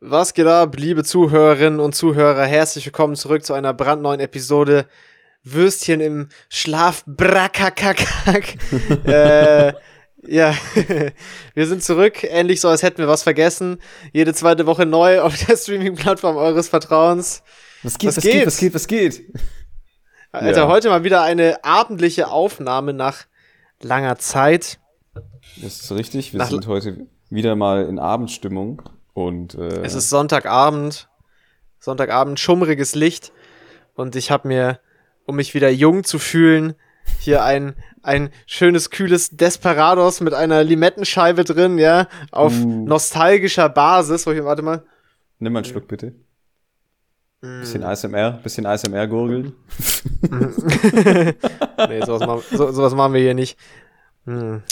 [0.00, 2.44] Was geht ab, liebe Zuhörerinnen und Zuhörer?
[2.44, 4.86] Herzlich willkommen zurück zu einer brandneuen Episode
[5.42, 7.02] Würstchen im Schlaf.
[7.04, 8.54] Brakakakak.
[9.08, 9.72] äh,
[10.22, 10.54] ja,
[11.54, 12.22] wir sind zurück.
[12.22, 13.78] Endlich so, als hätten wir was vergessen.
[14.12, 17.42] Jede zweite Woche neu auf der Streaming-Plattform eures Vertrauens.
[17.82, 19.22] Was geht, was, was geht, was geht, was geht?
[20.30, 20.68] Alter, ja.
[20.68, 23.24] heute mal wieder eine abendliche Aufnahme nach
[23.82, 24.78] langer Zeit.
[25.60, 26.32] Das ist richtig.
[26.32, 28.80] Wir nach sind heute wieder mal in Abendstimmung.
[29.26, 31.08] Und, äh, es ist Sonntagabend,
[31.80, 33.32] Sonntagabend, schummriges Licht
[33.94, 34.78] und ich habe mir,
[35.26, 36.74] um mich wieder jung zu fühlen,
[37.18, 42.86] hier ein ein schönes kühles Desperados mit einer Limettenscheibe drin, ja, auf uh.
[42.86, 44.26] nostalgischer Basis.
[44.26, 44.82] Wo ich, warte mal.
[45.40, 46.14] Nimm mal einen Schluck bitte.
[47.40, 47.60] Mm.
[47.60, 49.52] Bisschen ASMR, bisschen ASMR gurgeln.
[51.88, 53.58] nee, sowas machen, so, sowas machen wir hier nicht.
[54.26, 54.62] Hm.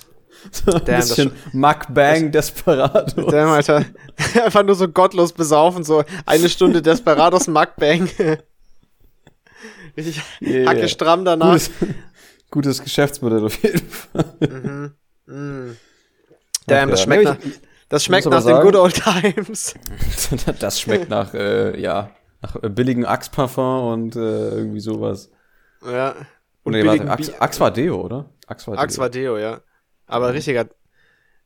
[0.52, 3.14] So ein Damn, bisschen Mukbang Desperados.
[3.14, 3.84] Damn, Alter.
[4.44, 8.08] Einfach nur so gottlos besaufen, so eine Stunde Desperados Mukbang.
[9.96, 11.52] Richtig yeah, hacke stramm danach.
[11.52, 11.70] Gutes,
[12.50, 14.24] gutes, Geschäftsmodell auf jeden Fall.
[14.40, 14.92] Mhm.
[15.26, 15.76] Mm.
[16.66, 17.36] Damn, das schmeckt nach,
[17.88, 19.74] das schmeckt nach den Good Old Times.
[20.58, 22.10] das schmeckt nach, äh, ja,
[22.42, 25.30] nach äh, billigen Axe-Parfum und äh, irgendwie sowas.
[25.84, 26.14] Ja.
[26.64, 28.28] Und nee, warte, Axe, Axe war Deo, oder?
[28.46, 28.82] Axe war Deo.
[28.82, 29.60] Axe war Deo, ja.
[30.06, 30.68] Aber richtiger.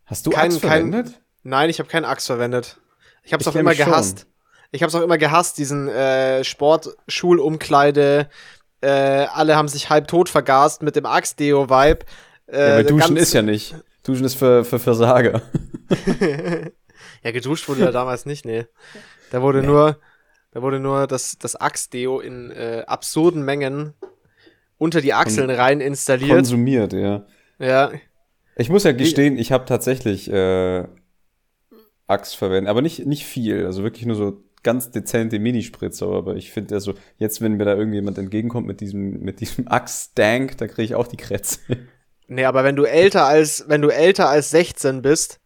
[0.04, 1.06] Hast du kein, Axt verwendet?
[1.06, 2.78] Kein, nein, ich habe keinen Axt verwendet.
[3.22, 4.20] Ich habe es auch immer gehasst.
[4.20, 4.28] Schon.
[4.72, 8.28] Ich habe es auch immer gehasst, diesen äh, Sportschulumkleide.
[8.80, 12.06] Äh, alle haben sich halb tot vergast mit dem Axt-Deo-Vibe.
[12.46, 13.74] Äh, ja, aber Duschen ist ja nicht.
[14.04, 15.42] Duschen ist für, für Versager.
[17.22, 18.66] ja, geduscht wurde ja damals nicht, nee.
[19.30, 19.66] Da wurde nee.
[19.66, 19.98] nur,
[20.52, 23.94] da wurde nur das, das Axt-Deo in äh, absurden Mengen
[24.78, 26.36] unter die Achseln rein installiert.
[26.36, 27.26] Konsumiert, ja.
[27.58, 27.90] Ja.
[28.56, 30.84] Ich muss ja gestehen, ich habe tatsächlich äh,
[32.06, 33.66] Axt verwendet, aber nicht, nicht viel.
[33.66, 37.64] Also wirklich nur so ganz dezente Minispritzer, aber ich finde ja so, jetzt, wenn mir
[37.64, 41.60] da irgendjemand entgegenkommt mit diesem, mit diesem Axt-Dank, da kriege ich auch die Krätze.
[42.26, 45.40] Nee, aber wenn du älter als, wenn du älter als 16 bist,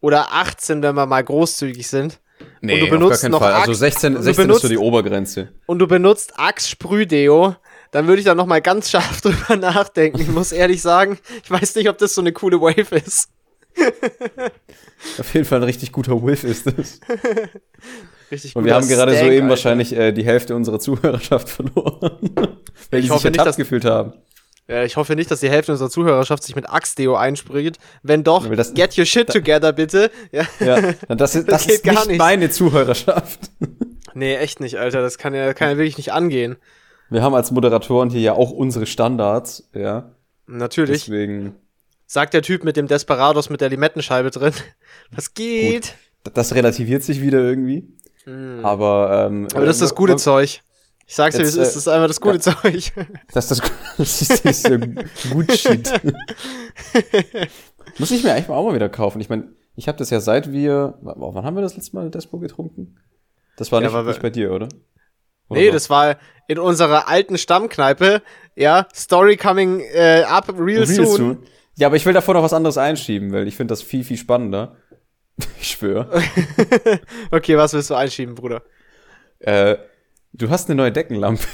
[0.00, 2.20] oder 18, wenn wir mal großzügig sind,
[2.60, 3.52] nee, und du benutzt noch Fall.
[3.52, 5.50] Also 16, 16 benutzt, ist so die Obergrenze.
[5.66, 7.56] Und du benutzt Axe-Sprühdeo,
[7.90, 10.20] dann würde ich da noch mal ganz scharf drüber nachdenken.
[10.20, 13.28] Ich muss ehrlich sagen, ich weiß nicht, ob das so eine coole Wave ist.
[15.18, 17.00] Auf jeden Fall ein richtig guter Whiff ist das.
[18.30, 19.48] Richtig Und wir haben gerade Stank, soeben Alter.
[19.50, 22.18] wahrscheinlich äh, die Hälfte unserer Zuhörerschaft verloren.
[22.90, 24.12] weil ich die hoffe sich nicht, dass, gefühlt haben.
[24.68, 27.78] Ja, ich hoffe nicht, dass die Hälfte unserer Zuhörerschaft sich mit Axtdeo einspringt.
[28.04, 30.12] Wenn doch, das, get your shit together, bitte.
[30.30, 33.50] Ja, ja das, ist, das, das ist nicht, nicht meine Zuhörerschaft.
[34.14, 35.02] Nee, echt nicht, Alter.
[35.02, 36.56] Das kann ja, kann ja wirklich nicht angehen.
[37.10, 40.12] Wir haben als Moderatoren hier ja auch unsere Standards, ja.
[40.46, 41.04] Natürlich.
[41.04, 41.56] Deswegen.
[42.06, 44.52] Sagt der Typ mit dem Desperados mit der Limettenscheibe drin.
[45.10, 45.94] Was geht?
[46.24, 46.34] Gut.
[46.34, 47.88] Das relativiert sich wieder irgendwie.
[48.26, 48.64] Mm.
[48.64, 50.62] Aber, ähm, Aber das ist das gute äh, Zeug.
[51.06, 52.92] Ich sag's dir, es ist, das ist einfach das gute ja, Zeug.
[53.32, 55.90] Das ist das, das ist, das ist gut Shit.
[57.98, 59.20] Muss ich mir eigentlich auch mal wieder kaufen.
[59.20, 62.38] Ich meine, ich habe das ja seit wir, wann haben wir das letzte Mal Despo
[62.38, 62.96] getrunken?
[63.56, 64.68] Das war nicht, ja, nicht bei dir, oder?
[65.48, 65.72] Oder nee, so?
[65.72, 66.16] das war
[66.50, 68.22] in unserer alten Stammkneipe.
[68.56, 71.06] Ja, Story coming äh, up real, real soon.
[71.06, 71.38] soon.
[71.76, 74.16] Ja, aber ich will davor noch was anderes einschieben, weil ich finde das viel, viel
[74.16, 74.76] spannender.
[75.60, 76.10] ich schwöre.
[77.30, 78.62] okay, was willst du einschieben, Bruder?
[79.38, 79.76] Äh,
[80.32, 81.44] du hast eine neue Deckenlampe.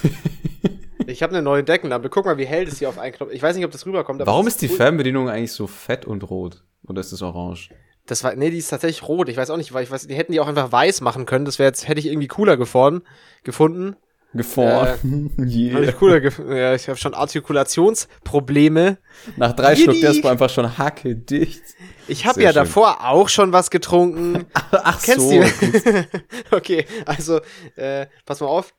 [1.06, 2.08] ich habe eine neue Deckenlampe.
[2.08, 3.32] Guck mal, wie hell das hier auf einen Knopf.
[3.32, 4.22] Ich weiß nicht, ob das rüberkommt.
[4.24, 4.76] Warum ist die cool.
[4.76, 6.64] Fernbedienung eigentlich so fett und rot?
[6.88, 7.68] Oder ist das orange?
[8.06, 9.28] Das war, nee, die ist tatsächlich rot.
[9.28, 11.44] Ich weiß auch nicht, weil ich weiß, die hätten die auch einfach weiß machen können.
[11.44, 13.96] Das wäre jetzt, hätte ich irgendwie cooler gefunden.
[14.34, 15.30] Gefahren.
[15.38, 15.80] Äh, yeah.
[15.80, 16.20] ich cooler
[16.54, 18.98] ja, ich habe schon Artikulationsprobleme.
[19.36, 19.84] Nach drei Jidi.
[19.84, 21.62] Schluck Despo einfach schon hacke dicht.
[22.08, 22.64] Ich habe ja schön.
[22.64, 24.46] davor auch schon was getrunken.
[24.70, 25.42] Ach Kennst so.
[26.56, 27.40] okay, also
[27.76, 28.74] äh, pass mal auf.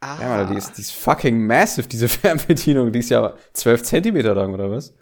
[0.00, 0.16] Ah.
[0.20, 2.92] Ja, Mann, die ist, die ist fucking massive, diese Fernbedienung.
[2.92, 4.94] Die ist ja zwölf Zentimeter lang, oder was?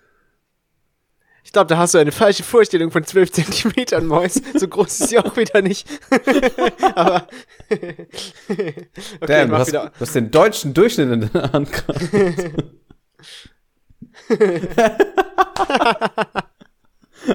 [1.46, 4.42] Ich glaube, da hast du eine falsche Vorstellung von 12 Zentimetern, Mäus.
[4.54, 5.86] So groß ist sie auch wieder nicht.
[6.82, 7.28] Aber.
[7.70, 8.88] okay,
[9.20, 9.92] Damn, du hast, wieder.
[9.96, 11.70] du hast den deutschen Durchschnitt in der Hand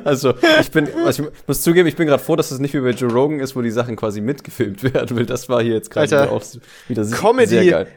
[0.04, 2.81] Also, ich bin, also ich muss zugeben, ich bin gerade froh, dass es nicht wie
[2.81, 5.90] bei Joe Rogan ist, wo die Sachen quasi mitgefilmt werden, weil das war hier jetzt
[5.90, 6.44] gerade auch
[6.90, 7.88] wieder Comedy, sehr geil.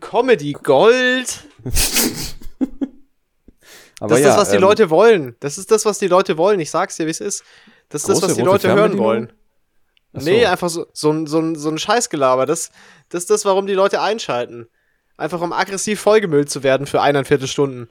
[0.00, 1.44] Comedy Gold.
[4.00, 5.36] Aber das ist ja, das, was die ähm, Leute wollen.
[5.40, 6.58] Das ist das, was die Leute wollen.
[6.58, 7.44] Ich sag's dir, wie es ist.
[7.90, 9.32] Das ist das, was die Leute hören wollen.
[10.12, 10.28] So.
[10.28, 12.46] Nee, einfach so, so, ein, so, ein, so ein Scheißgelaber.
[12.46, 12.70] Das,
[13.10, 14.66] das ist das, warum die Leute einschalten.
[15.16, 17.88] Einfach um aggressiv vollgemüllt zu werden für eineinviertel Stunden.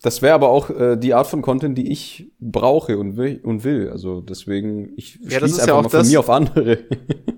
[0.00, 3.40] Das wäre aber auch äh, die Art von Content, die ich brauche und will.
[3.42, 3.90] Und will.
[3.90, 6.78] Also deswegen, ich Ja, schließe einfach ja mal von das- mir auf andere.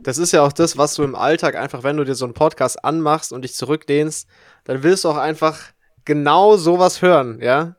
[0.03, 2.33] Das ist ja auch das, was du im Alltag einfach, wenn du dir so einen
[2.33, 4.27] Podcast anmachst und dich zurücklehnst,
[4.65, 5.59] dann willst du auch einfach
[6.07, 7.77] genau sowas hören, ja?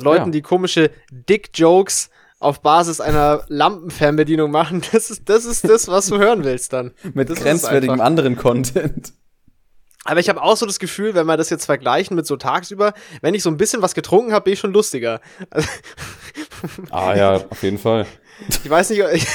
[0.00, 0.30] Von Leuten, Ja.
[0.30, 4.82] die komische Dick-Jokes auf Basis einer Lampenfernbedienung machen.
[4.92, 6.92] Das ist, das ist das, was du hören willst dann.
[7.14, 9.12] Mit Das grenzwertigem anderen Content.
[10.04, 12.92] Aber ich habe auch so das Gefühl, wenn wir das jetzt vergleichen mit so tagsüber,
[13.22, 15.20] wenn ich so ein bisschen was getrunken habe, bin ich schon lustiger.
[15.50, 15.68] Also,
[16.90, 18.06] Ah ja, auf jeden Fall.
[18.48, 19.26] ich weiß nicht, ich,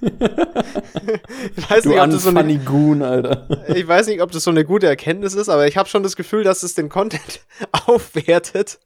[0.00, 0.10] ich
[1.70, 3.46] weiß Du nicht, ob das so eine, Goon, Alter.
[3.74, 6.16] ich weiß nicht, ob das so eine gute Erkenntnis ist, aber ich habe schon das
[6.16, 7.40] Gefühl, dass es den Content
[7.86, 8.78] aufwertet.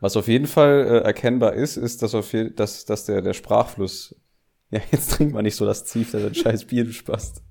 [0.00, 3.34] Was auf jeden Fall äh, erkennbar ist, ist, dass, auf je dass, dass der, der
[3.34, 4.14] Sprachfluss.
[4.70, 7.42] Ja, jetzt trink mal nicht so das Zief, der scheiß Bier, du Spast.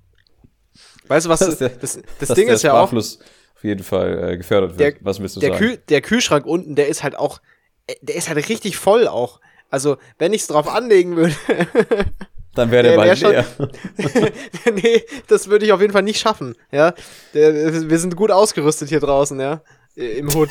[1.08, 1.38] Weißt du was?
[1.40, 3.18] Dass Das, der- das, das dass Ding ist ja auch, Sprachfluss
[3.56, 4.96] auf jeden Fall äh, gefördert wird.
[4.96, 5.58] Der- Was willst du der, sagen?
[5.64, 7.40] Kühl, der Kühlschrank unten, der ist halt auch,
[7.86, 9.40] äh, der ist halt richtig voll auch.
[9.70, 11.34] Also, wenn ich es drauf anlegen würde,
[12.54, 14.72] Dann wäre der, der wär bald schon- leer.
[14.74, 16.94] nee, das würde ich auf jeden Fall nicht schaffen, ja.
[17.34, 19.62] Der, wir sind gut ausgerüstet hier draußen, ja.
[19.94, 20.50] Im Hut.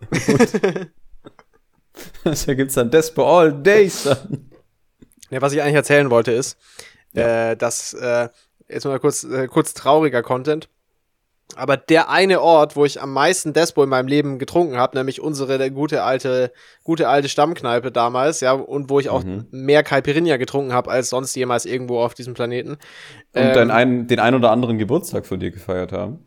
[2.24, 4.50] da gibt's dann Despo all day, son.
[5.30, 6.56] Ja, was ich eigentlich erzählen wollte ist,
[7.14, 8.28] äh, dass äh,
[8.68, 10.68] jetzt mal kurz, äh, kurz trauriger Content.
[11.56, 15.20] Aber der eine Ort, wo ich am meisten Despo in meinem Leben getrunken habe, nämlich
[15.20, 16.52] unsere gute alte,
[16.84, 19.46] gute alte Stammkneipe damals, ja, und wo ich auch Mhm.
[19.50, 22.70] mehr Caipirinha getrunken habe als sonst jemals irgendwo auf diesem Planeten.
[22.70, 22.78] Und
[23.34, 26.24] Ähm, ein, den ein oder anderen Geburtstag von dir gefeiert haben.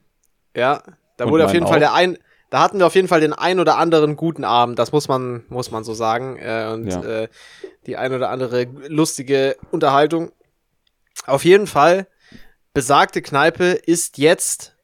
[0.58, 0.84] Ja,
[1.16, 1.80] da Und wurde auf jeden Fall auch.
[1.80, 2.18] der ein,
[2.54, 5.44] da hatten wir auf jeden Fall den ein oder anderen guten Abend, das muss man,
[5.50, 6.38] muss man so sagen.
[6.38, 7.02] Äh, und Ja.
[7.04, 7.28] äh,
[7.88, 10.32] die ein oder andere lustige Unterhaltung.
[11.26, 12.06] Auf jeden Fall,
[12.76, 14.76] besagte Kneipe ist jetzt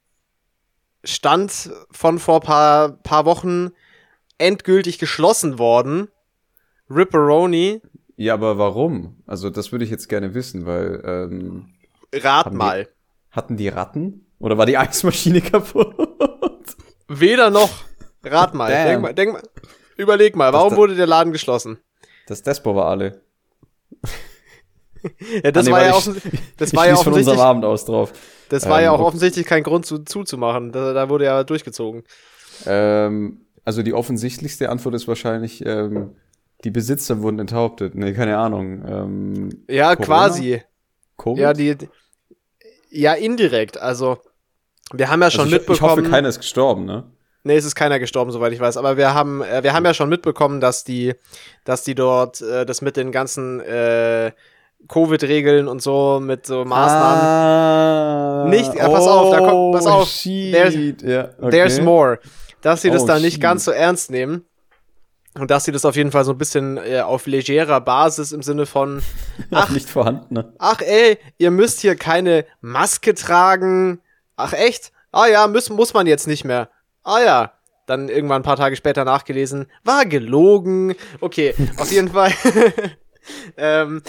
[1.04, 3.70] Stand von vor paar, paar Wochen
[4.40, 6.08] endgültig geschlossen worden.
[6.90, 7.82] Ripperoni,
[8.16, 9.22] Ja, aber warum?
[9.28, 11.70] Also das würde ich jetzt gerne wissen, weil ähm,
[12.14, 12.90] rat Haben die- mal.
[13.32, 14.26] hatten die Ratten?
[14.40, 15.96] Oder war die Eismaschine kaputt?
[17.10, 17.70] Weder noch.
[18.24, 18.72] Rat mal.
[18.72, 19.44] Denk mal, denk mal.
[19.98, 21.80] Überleg mal, warum da- wurde der Laden geschlossen?
[22.28, 23.22] Das Despo war alle.
[25.44, 26.22] Ja, das Ah, nee, war ja, offens
[26.58, 28.12] das war ja von offensichtlich, unserem Abend aus drauf.
[28.50, 30.74] das war ja ähm, auch offensichtlich kein Grund zu, zuzumachen.
[30.74, 32.04] Da, da wurde ja durchgezogen.
[32.66, 36.18] Ähm, also die offensichtlichste Antwort ist wahrscheinlich, ähm,
[36.66, 37.96] die Besitzer wurden enthauptet.
[37.96, 38.84] Nee, keine Ahnung.
[38.86, 40.06] Ähm, Ja, Corona?
[40.06, 40.62] quasi.
[41.18, 41.40] Covid?
[41.42, 41.78] Ja, die-
[42.90, 43.78] ja, indirekt.
[43.78, 44.18] Also,
[44.94, 45.92] wir haben ja schon also ich, ich mitbekommen.
[46.04, 47.04] hoffe, keiner ist gestorben, ne?
[47.44, 48.76] Nee, es ist keiner gestorben, soweit ich weiß.
[48.78, 51.16] Aber wir haben, äh, wir haben ja schon mitbekommen, dass die,
[51.64, 54.32] dass die dort äh, das mit den ganzen äh,
[54.88, 57.24] Covid-Regeln und so, mit so Maßnahmen.
[57.24, 60.08] Ah, Nicht- äh, pass auf, da kommt- pass auf.
[60.10, 60.54] Shit.
[60.54, 61.50] There's- ja, okay.
[61.52, 62.20] There's more.
[62.62, 63.42] Dass sie das Oh, da nicht shit.
[63.42, 64.46] ganz so ernst nehmen.
[65.38, 68.42] Und dass sie das auf jeden Fall so ein bisschen äh, auf legerer Basis im
[68.42, 69.02] Sinne von,
[69.52, 70.54] Ach, nicht vorhanden, ne?
[70.58, 74.02] ach ey, ihr müsst hier keine Maske tragen.
[74.40, 74.92] Ach echt?
[75.12, 76.70] Ah ja, muss, muss man jetzt nicht mehr.
[77.04, 77.54] Ah ja.
[77.86, 80.96] Dann irgendwann ein paar Tage später nachgelesen, war gelogen.
[81.22, 82.32] Okay, auf jeden Fall.
[83.58, 84.02] ähm,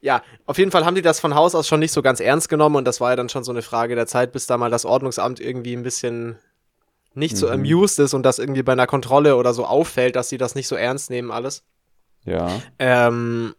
[0.00, 2.48] ja, auf jeden Fall haben die das von Haus aus schon nicht so ganz ernst
[2.48, 4.70] genommen und das war ja dann schon so eine Frage der Zeit, bis da mal
[4.70, 6.38] das Ordnungsamt irgendwie ein bisschen
[7.14, 7.52] nicht so Mhm.
[7.52, 10.66] amused ist und das irgendwie bei einer Kontrolle oder so auffällt, dass sie das nicht
[10.68, 11.62] so ernst nehmen alles.
[12.24, 12.48] Ja.
[12.78, 13.54] Ähm,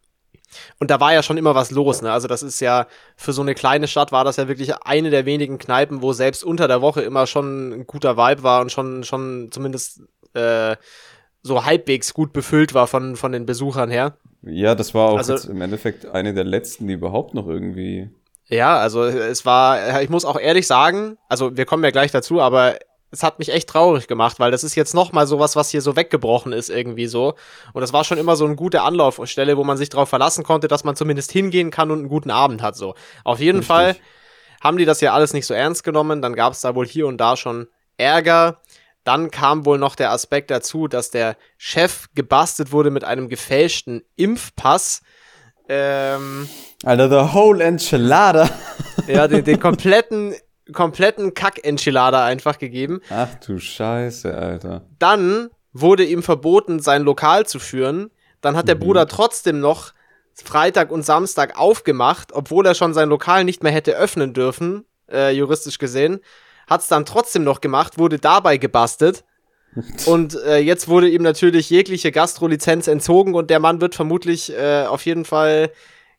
[0.80, 2.12] und da war ja schon immer was los, ne?
[2.12, 5.26] Also das ist ja, für so eine kleine Stadt war das ja wirklich eine der
[5.26, 9.04] wenigen Kneipen, wo selbst unter der Woche immer schon ein guter Vibe war und schon,
[9.04, 10.02] schon zumindest
[10.34, 10.76] äh,
[11.44, 14.18] so halbwegs gut befüllt war von, von den Besuchern her.
[14.44, 18.10] Ja, das war auch Also- jetzt im Endeffekt eine der letzten, die überhaupt noch irgendwie.
[18.50, 22.40] Ja, also es war, ich muss auch ehrlich sagen, also wir kommen ja gleich dazu,
[22.42, 22.78] aber
[23.12, 25.82] es hat mich echt traurig gemacht, weil das ist jetzt noch mal sowas, was hier
[25.82, 27.36] so weggebrochen ist irgendwie so.
[27.74, 30.68] Und das war schon immer so eine gute Anlaufstelle, wo man sich darauf verlassen konnte,
[30.68, 32.96] dass man zumindest hingehen kann und einen guten Abend hat so.
[33.24, 33.68] Auf jeden Richtig.
[33.68, 33.96] Fall
[34.62, 36.22] haben die das ja alles nicht so ernst genommen.
[36.22, 38.62] Dann gab es da wohl hier und da schon Ärger.
[39.04, 44.04] Dann kam wohl noch der Aspekt dazu, dass der Chef gebastelt wurde mit einem gefälschten
[44.18, 45.02] Impfpass.
[45.70, 46.50] Ähm,
[46.84, 48.50] Alter, the whole enchilada.
[49.08, 50.36] ja, den, den kompletten,
[50.74, 53.02] kompletten Kack-Enchilada einfach gegeben.
[53.10, 54.86] Ach du Scheiße, Alter.
[55.00, 58.10] Dann wurde ihm verboten, sein Lokal zu führen.
[58.42, 58.80] Dann hat der Mhm.
[58.80, 59.94] Bruder trotzdem noch
[60.34, 65.32] Freitag und Samstag aufgemacht, obwohl er schon sein Lokal nicht mehr hätte öffnen dürfen, äh,
[65.32, 66.20] juristisch gesehen.
[66.68, 69.24] Hat es dann trotzdem noch gemacht, wurde dabei gebastelt.
[70.06, 74.86] Und äh, jetzt wurde ihm natürlich jegliche Gastrolizenz entzogen und der Mann wird vermutlich äh,
[74.86, 75.72] auf jeden Fall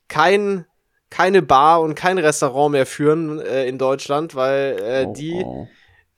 [0.07, 0.65] kein,
[1.11, 5.69] keine Bar und kein Restaurant mehr führen äh, in Deutschland, weil äh, Oh, die oh.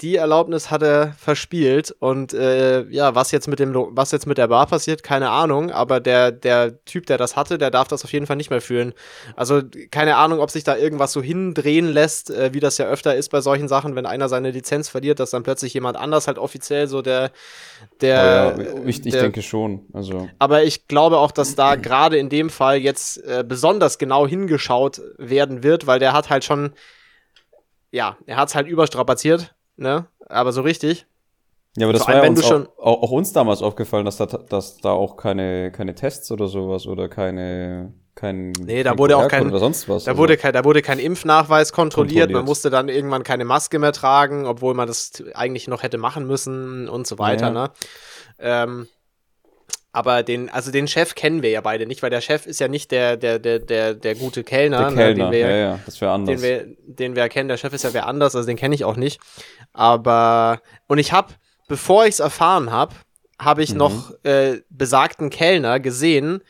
[0.01, 4.39] Die Erlaubnis hat er verspielt und äh, ja, was jetzt mit dem was jetzt mit
[4.39, 8.05] der Bar passiert, keine Ahnung, aber der der Typ, der das hatte, der darf das
[8.05, 8.95] auf jeden Fall nicht mehr führen.
[9.37, 13.15] Also keine Ahnung, ob sich da irgendwas so hindrehen lässt, äh, wie das ja öfter
[13.15, 16.39] ist bei solchen Sachen, wenn einer seine Lizenz verliert, dass dann plötzlich jemand anders halt
[16.39, 17.31] offiziell so der
[18.01, 21.77] der oh ja, ich, ich der, denke schon, also aber ich glaube auch, dass da
[21.77, 26.45] gerade in dem Fall jetzt äh, besonders genau hingeschaut werden wird, weil der hat halt
[26.45, 26.73] schon
[27.93, 30.07] ja, er hat's halt überstrapaziert ne?
[30.29, 31.07] Aber so richtig.
[31.77, 34.79] Ja, aber das war ja uns schon auch, auch, uns damals aufgefallen, dass da, dass
[34.79, 39.47] da auch keine, keine Tests oder sowas oder keine kein Nee, da wurde auch kein
[39.47, 40.05] oder sonst was.
[40.05, 40.21] Da also.
[40.21, 42.23] wurde kein da wurde kein Impfnachweis kontrolliert.
[42.23, 42.33] kontrolliert.
[42.33, 46.27] Man musste dann irgendwann keine Maske mehr tragen, obwohl man das eigentlich noch hätte machen
[46.27, 47.51] müssen und so weiter, ja.
[47.53, 47.71] ne?
[48.39, 48.89] Ähm,
[49.93, 52.69] aber den, also den Chef kennen wir ja beide nicht, weil der Chef ist ja
[52.69, 55.81] nicht der, der, der, der, der gute Kellner, der Kellner ne, den wir, ja, ja,
[55.85, 56.41] das wäre anders.
[56.41, 57.49] Den wir, den wir kennen.
[57.49, 59.21] Der Chef ist ja wer anders, also den kenne ich auch nicht.
[59.73, 61.35] Aber, und ich habe,
[61.67, 62.95] bevor ich es erfahren habe,
[63.41, 63.79] habe ich mhm.
[63.79, 66.43] noch äh, besagten Kellner gesehen,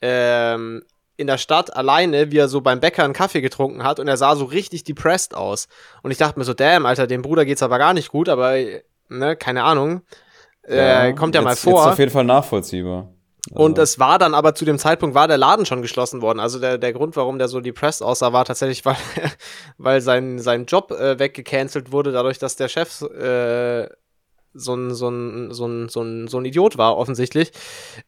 [0.00, 0.82] ähm,
[1.16, 4.16] in der Stadt alleine, wie er so beim Bäcker einen Kaffee getrunken hat und er
[4.16, 5.68] sah so richtig depressed aus.
[6.02, 8.56] Und ich dachte mir so, damn, Alter, dem Bruder geht's aber gar nicht gut, aber,
[9.08, 10.02] ne, keine Ahnung.
[10.68, 11.82] Ja, äh, kommt ja jetzt, mal vor.
[11.82, 13.12] Ist auf jeden Fall nachvollziehbar.
[13.50, 13.64] Also.
[13.64, 16.38] Und es war dann aber zu dem Zeitpunkt war der Laden schon geschlossen worden.
[16.38, 18.96] Also der, der Grund, warum der so depressed aussah, war tatsächlich, weil,
[19.78, 23.88] weil sein, sein Job äh, weggecancelt wurde, dadurch, dass der Chef äh,
[24.54, 27.52] so ein, so, ein, so, ein, so, ein, so ein Idiot war, offensichtlich.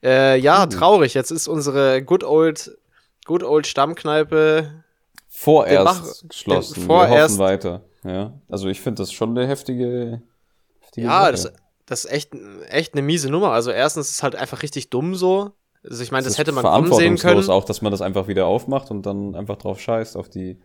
[0.03, 0.71] Äh, ja, mhm.
[0.71, 1.15] traurig.
[1.15, 2.77] Jetzt ist unsere good old,
[3.25, 4.85] good old Stammkneipe
[5.29, 6.83] vorerst geschlossen.
[6.83, 7.81] Vorerst Wir hoffen weiter.
[8.05, 10.23] Ja, also ich finde das schon eine heftige,
[10.81, 11.33] heftige ja, Sache.
[11.33, 11.53] das
[11.87, 12.33] das ist echt,
[12.69, 13.53] echt eine miese Nummer.
[13.53, 15.53] Also erstens ist es halt einfach richtig dumm so.
[15.83, 17.51] Also ich meine, das, das hätte man kommen sehen können.
[17.51, 20.59] auch, dass man das einfach wieder aufmacht und dann einfach drauf scheißt auf die.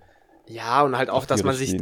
[0.47, 1.75] Ja, und halt auch, dass man sich,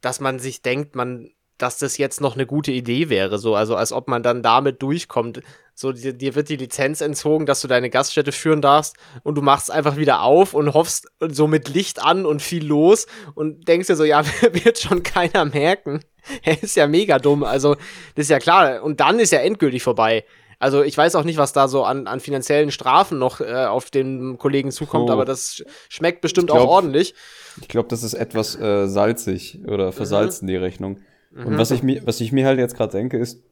[0.00, 3.76] dass man sich denkt, man, dass das jetzt noch eine gute Idee wäre, so, also
[3.76, 5.40] als ob man dann damit durchkommt.
[5.76, 9.42] So, dir, dir wird die Lizenz entzogen, dass du deine Gaststätte führen darfst und du
[9.42, 13.88] machst einfach wieder auf und hoffst so mit Licht an und viel los und denkst
[13.88, 16.00] dir so, ja, wird schon keiner merken.
[16.42, 17.42] er ist ja mega dumm.
[17.42, 17.74] Also,
[18.14, 18.82] das ist ja klar.
[18.82, 20.24] Und dann ist ja endgültig vorbei.
[20.60, 23.90] Also ich weiß auch nicht, was da so an, an finanziellen Strafen noch äh, auf
[23.90, 25.12] den Kollegen zukommt, oh.
[25.12, 27.14] aber das schmeckt bestimmt glaub, auch ordentlich.
[27.60, 30.50] Ich glaube, das ist etwas äh, salzig oder versalzen, mhm.
[30.50, 31.00] die Rechnung.
[31.34, 31.46] Mhm.
[31.46, 33.42] Und was ich, mir, was ich mir halt jetzt gerade denke, ist,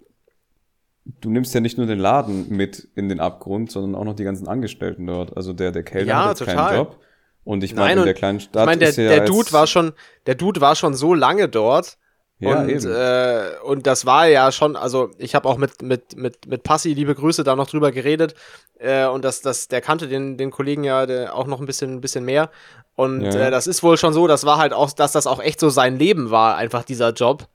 [1.04, 4.24] du nimmst ja nicht nur den Laden mit in den Abgrund, sondern auch noch die
[4.24, 5.36] ganzen Angestellten dort.
[5.36, 6.98] Also der, der Kellner ja, hat jetzt keinen Job.
[7.44, 8.62] Und ich meine, in der kleinen Stadt.
[8.62, 9.92] Ich meine, der, ja der Dude war schon,
[10.26, 11.98] der Dude war schon so lange dort,
[12.38, 12.86] ja, und, eben.
[12.86, 16.92] Äh, und das war ja schon, also ich habe auch mit, mit, mit, mit Passi,
[16.94, 18.34] liebe Grüße, da noch drüber geredet.
[18.78, 21.94] Äh, und das, das, der kannte den, den Kollegen ja der, auch noch ein bisschen,
[21.94, 22.50] ein bisschen mehr.
[22.94, 23.46] Und ja.
[23.46, 25.68] äh, das ist wohl schon so, das war halt auch, dass das auch echt so
[25.68, 27.48] sein Leben war, einfach dieser Job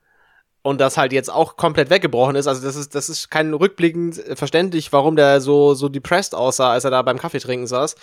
[0.67, 2.45] und das halt jetzt auch komplett weggebrochen ist.
[2.45, 6.83] Also das ist, das ist kein rückblickend verständlich, warum der so, so depressed aussah, als
[6.83, 7.95] er da beim Kaffee trinken saß.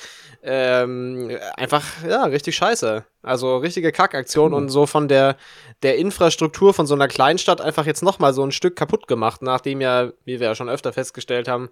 [0.43, 3.05] Ähm, einfach, ja, richtig scheiße.
[3.23, 4.57] Also richtige Kackaktion mhm.
[4.57, 5.37] und so von der,
[5.83, 9.83] der Infrastruktur von so einer Kleinstadt einfach jetzt nochmal so ein Stück kaputt gemacht, nachdem
[9.83, 11.69] ja, wie wir ja schon öfter festgestellt haben,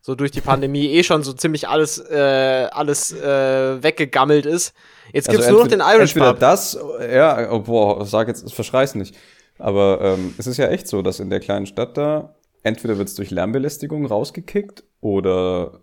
[0.00, 4.74] so durch die Pandemie eh schon so ziemlich alles, äh, alles äh, weggegammelt ist.
[5.12, 6.40] Jetzt gibt's also nur noch den Irish entweder Pub.
[6.40, 6.76] das,
[7.08, 9.14] ja, oh, boah, sag jetzt, verschrei's nicht.
[9.58, 13.08] Aber ähm, es ist ja echt so, dass in der kleinen Stadt da entweder wird
[13.08, 15.80] es durch Lärmbelästigung rausgekickt oder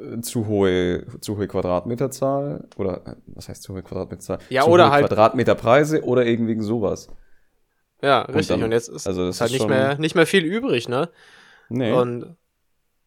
[0.00, 4.38] äh, zu hohe, zu hohe Quadratmeterzahl oder äh, was heißt zu hohe Quadratmeterzahl?
[4.48, 7.08] Ja, zu oder hohe halt Quadratmeterpreise oder irgendwie sowas.
[8.00, 8.54] Ja, richtig.
[8.54, 10.88] Und, dann, und jetzt ist, also ist halt ist nicht mehr nicht mehr viel übrig,
[10.88, 11.10] ne?
[11.68, 11.92] Nee.
[11.92, 12.22] Und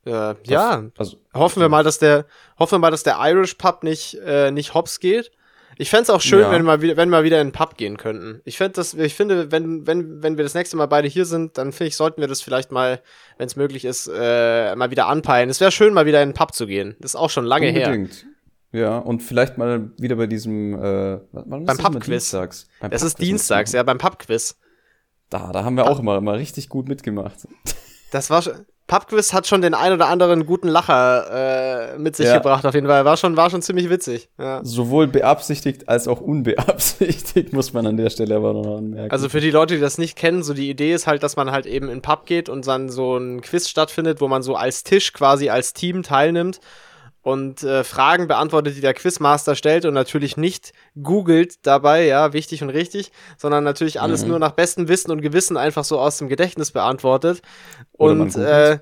[0.05, 2.25] äh, das, ja, also, hoffen wir mal, dass der
[2.59, 5.31] hoffen wir mal, dass der Irish Pub nicht äh, nicht hops geht
[5.77, 6.51] ich fände es auch schön, ja.
[6.51, 8.41] wenn, wir wieder, wenn wir wieder in den Pub gehen könnten.
[8.45, 11.57] Ich, fänd das, ich finde, wenn, wenn, wenn wir das nächste Mal beide hier sind,
[11.57, 13.01] dann finde ich, sollten wir das vielleicht mal,
[13.37, 15.49] wenn es möglich ist, äh, mal wieder anpeilen.
[15.49, 16.95] Es wäre schön, mal wieder in den Pub zu gehen.
[16.99, 18.25] Das ist auch schon lange Unbedingt.
[18.71, 18.81] her.
[18.81, 22.33] Ja, und vielleicht mal wieder bei diesem äh, beim Pub-Quiz.
[22.33, 24.57] Es ist Dienstags, ja, beim Pub-Quiz.
[25.29, 27.47] Da, da haben wir auch immer, immer richtig gut mitgemacht.
[28.15, 28.65] Das war schon.
[28.87, 32.37] Pubquiz hat schon den ein oder anderen guten Lacher äh, mit sich ja.
[32.37, 33.03] gebracht, auf jeden Fall.
[33.03, 34.29] War schon, war schon ziemlich witzig.
[34.37, 34.61] Ja.
[34.63, 39.11] Sowohl beabsichtigt als auch unbeabsichtigt, muss man an der Stelle aber noch anmerken.
[39.11, 41.51] Also für die Leute, die das nicht kennen, so die Idee ist halt, dass man
[41.51, 44.83] halt eben in Pub geht und dann so ein Quiz stattfindet, wo man so als
[44.83, 46.59] Tisch quasi als Team teilnimmt
[47.25, 52.61] und äh, Fragen beantwortet, die der Quizmaster stellt und natürlich nicht googelt dabei, ja, wichtig
[52.61, 54.29] und richtig, sondern natürlich alles mhm.
[54.29, 57.41] nur nach bestem Wissen und Gewissen einfach so aus dem Gedächtnis beantwortet.
[57.97, 58.79] Und äh,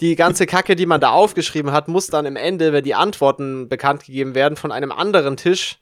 [0.00, 3.68] die ganze Kacke, die man da aufgeschrieben hat, muss dann im Ende, wenn die Antworten
[3.68, 5.78] bekannt gegeben werden, von einem anderen Tisch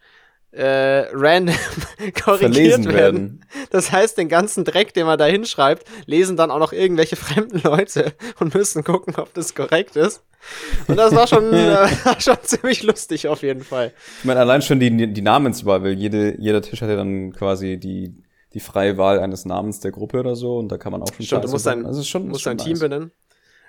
[0.52, 1.56] äh, random
[2.24, 2.94] korrigiert werden.
[2.94, 3.40] werden.
[3.70, 7.60] Das heißt, den ganzen Dreck, den man da hinschreibt, lesen dann auch noch irgendwelche fremden
[7.62, 10.22] Leute und müssen gucken, ob das korrekt ist.
[10.88, 11.88] Und das war schon, äh,
[12.18, 13.92] schon ziemlich lustig auf jeden Fall.
[14.18, 17.78] Ich meine, allein schon die, die Namenswahl, weil jede, jeder Tisch hat ja dann quasi
[17.78, 18.14] die,
[18.54, 21.26] die freie Wahl eines Namens der Gruppe oder so und da kann man auch schon
[21.26, 22.66] Stimmt, du musst dein, also schon, musst dein nice.
[22.66, 23.12] Team benennen.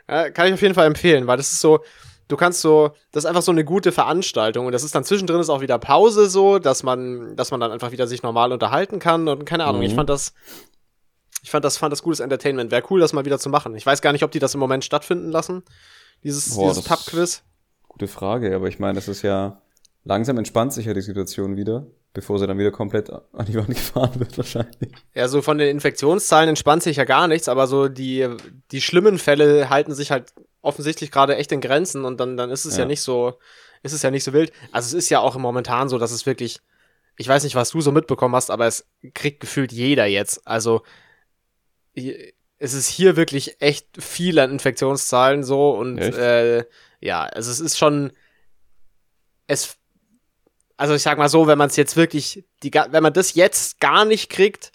[0.08, 1.80] Ja, kann ich auf jeden Fall empfehlen, weil das ist so,
[2.28, 5.40] du kannst so, das ist einfach so eine gute Veranstaltung und das ist dann zwischendrin
[5.40, 9.00] ist auch wieder Pause so, dass man, dass man dann einfach wieder sich normal unterhalten
[9.00, 9.88] kann und keine Ahnung, mhm.
[9.88, 10.34] ich fand das,
[11.42, 12.72] ich fand das, fand das gutes Entertainment.
[12.72, 13.76] Wäre cool, das mal wieder zu machen.
[13.76, 15.64] Ich weiß gar nicht, ob die das im Moment stattfinden lassen,
[16.24, 17.44] dieses, Boah, dieses Pub-Quiz.
[17.88, 19.62] Gute Frage, aber ich meine, das ist ja,
[20.04, 23.68] langsam entspannt sich ja die Situation wieder, bevor sie dann wieder komplett an die Wand
[23.76, 24.92] gefahren wird wahrscheinlich.
[25.14, 28.28] Ja, so von den Infektionszahlen entspannt sich ja gar nichts, aber so die,
[28.72, 32.66] die schlimmen Fälle halten sich halt offensichtlich gerade echt in Grenzen und dann, dann ist
[32.66, 32.84] es ja.
[32.84, 33.38] ja nicht so,
[33.84, 34.52] ist es ja nicht so wild.
[34.72, 36.62] Also es ist ja auch momentan so, dass es wirklich,
[37.18, 40.48] ich weiß nicht, was du so mitbekommen hast, aber es kriegt gefühlt jeder jetzt.
[40.48, 40.82] Also
[41.94, 46.66] es ist hier wirklich echt viel an Infektionszahlen so und äh,
[47.00, 48.12] ja, also es ist schon
[49.48, 49.78] es
[50.78, 53.80] also ich sag mal so, wenn man es jetzt wirklich die wenn man das jetzt
[53.80, 54.72] gar nicht kriegt,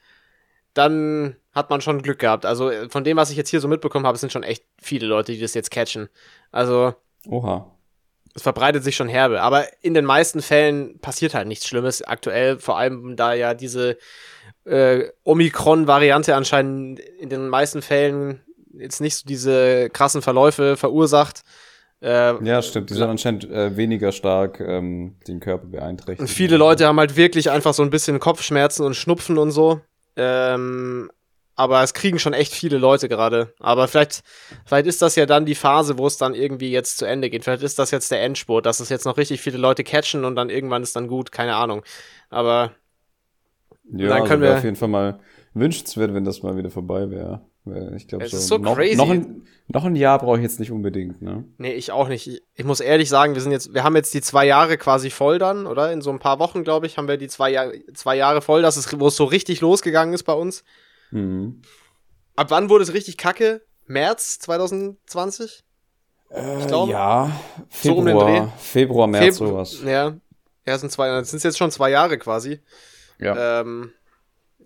[0.74, 2.46] dann hat man schon Glück gehabt.
[2.46, 5.06] Also äh, von dem, was ich jetzt hier so mitbekommen habe, sind schon echt viele
[5.06, 6.08] Leute, die das jetzt catchen.
[6.52, 6.94] Also.
[7.28, 7.70] Oha.
[8.32, 9.42] Es verbreitet sich schon herbe.
[9.42, 12.02] Aber in den meisten Fällen passiert halt nichts Schlimmes.
[12.02, 13.98] Aktuell, vor allem, da ja diese
[14.64, 18.40] äh, Omikron-Variante anscheinend in den meisten Fällen
[18.72, 21.42] jetzt nicht so diese krassen Verläufe verursacht.
[22.02, 22.90] Äh, ja, stimmt.
[22.90, 26.30] Die sind anscheinend äh, weniger stark ähm, den Körper beeinträchtigt.
[26.30, 29.80] Viele Leute haben halt wirklich einfach so ein bisschen Kopfschmerzen und Schnupfen und so.
[30.16, 31.10] Ähm,
[31.56, 33.52] aber es kriegen schon echt viele Leute gerade.
[33.60, 34.22] Aber vielleicht,
[34.64, 37.44] vielleicht ist das ja dann die Phase, wo es dann irgendwie jetzt zu Ende geht.
[37.44, 40.36] Vielleicht ist das jetzt der Endspurt, dass es jetzt noch richtig viele Leute catchen und
[40.36, 41.82] dann irgendwann ist dann gut, keine Ahnung.
[42.30, 42.72] Aber
[43.92, 45.20] ja, dann können also wir auf jeden Fall mal
[45.52, 47.42] wünschenswert, wenn das mal wieder vorbei wäre.
[47.96, 48.96] Ich glaube, so, so noch, crazy.
[48.96, 51.44] Noch ein, noch ein Jahr brauche ich jetzt nicht unbedingt, ne?
[51.58, 52.26] Nee, ich auch nicht.
[52.26, 55.10] Ich, ich, muss ehrlich sagen, wir sind jetzt, wir haben jetzt die zwei Jahre quasi
[55.10, 55.92] voll dann, oder?
[55.92, 58.62] In so ein paar Wochen, glaube ich, haben wir die zwei, Jahr, zwei Jahre voll,
[58.62, 60.64] dass es, wo es so richtig losgegangen ist bei uns.
[61.10, 61.60] Mhm.
[62.34, 63.60] Ab wann wurde es richtig kacke?
[63.86, 65.62] März 2020?
[66.30, 66.92] Äh, ich glaube.
[66.92, 67.30] Ja,
[67.68, 68.52] Februar, so um.
[68.58, 69.82] Februar, März, Febru sowas.
[69.84, 70.16] Ja,
[70.66, 72.60] ja, sind zwei, das sind jetzt schon zwei Jahre quasi.
[73.18, 73.60] Ja.
[73.60, 73.92] Ähm,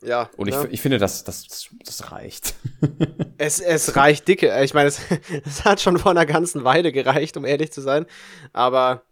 [0.05, 0.31] ja.
[0.37, 0.69] Und ich, ne?
[0.71, 2.55] ich finde, das, das, das reicht.
[3.39, 4.63] es, es reicht dicke.
[4.63, 5.01] Ich meine, es,
[5.45, 8.07] es hat schon vor einer ganzen Weile gereicht, um ehrlich zu sein.
[8.53, 9.03] Aber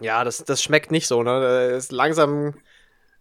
[0.00, 1.40] ja, das, das schmeckt nicht so, ne?
[1.72, 2.54] Es langsam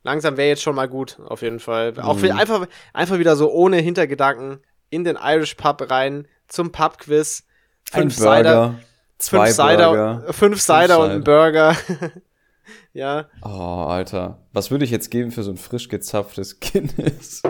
[0.04, 1.94] langsam wäre jetzt schon mal gut, auf jeden Fall.
[2.00, 2.32] Auch mhm.
[2.32, 7.46] einfach, einfach wieder so ohne Hintergedanken in den Irish Pub rein zum Pub-Quiz.
[7.90, 8.76] Fünf Cider.
[9.20, 11.76] Fünf Cider, fünf Cider und ein Burger.
[12.94, 13.28] ja.
[13.44, 14.40] Oh, Alter.
[14.54, 17.44] Was würde ich jetzt geben für so ein frisch gezapftes Guinness?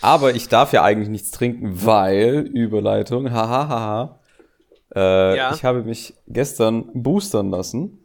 [0.01, 4.19] Aber ich darf ja eigentlich nichts trinken, weil, Überleitung, hahaha, ha, ha,
[4.95, 5.53] äh, ja.
[5.53, 7.99] ich habe mich gestern boostern lassen.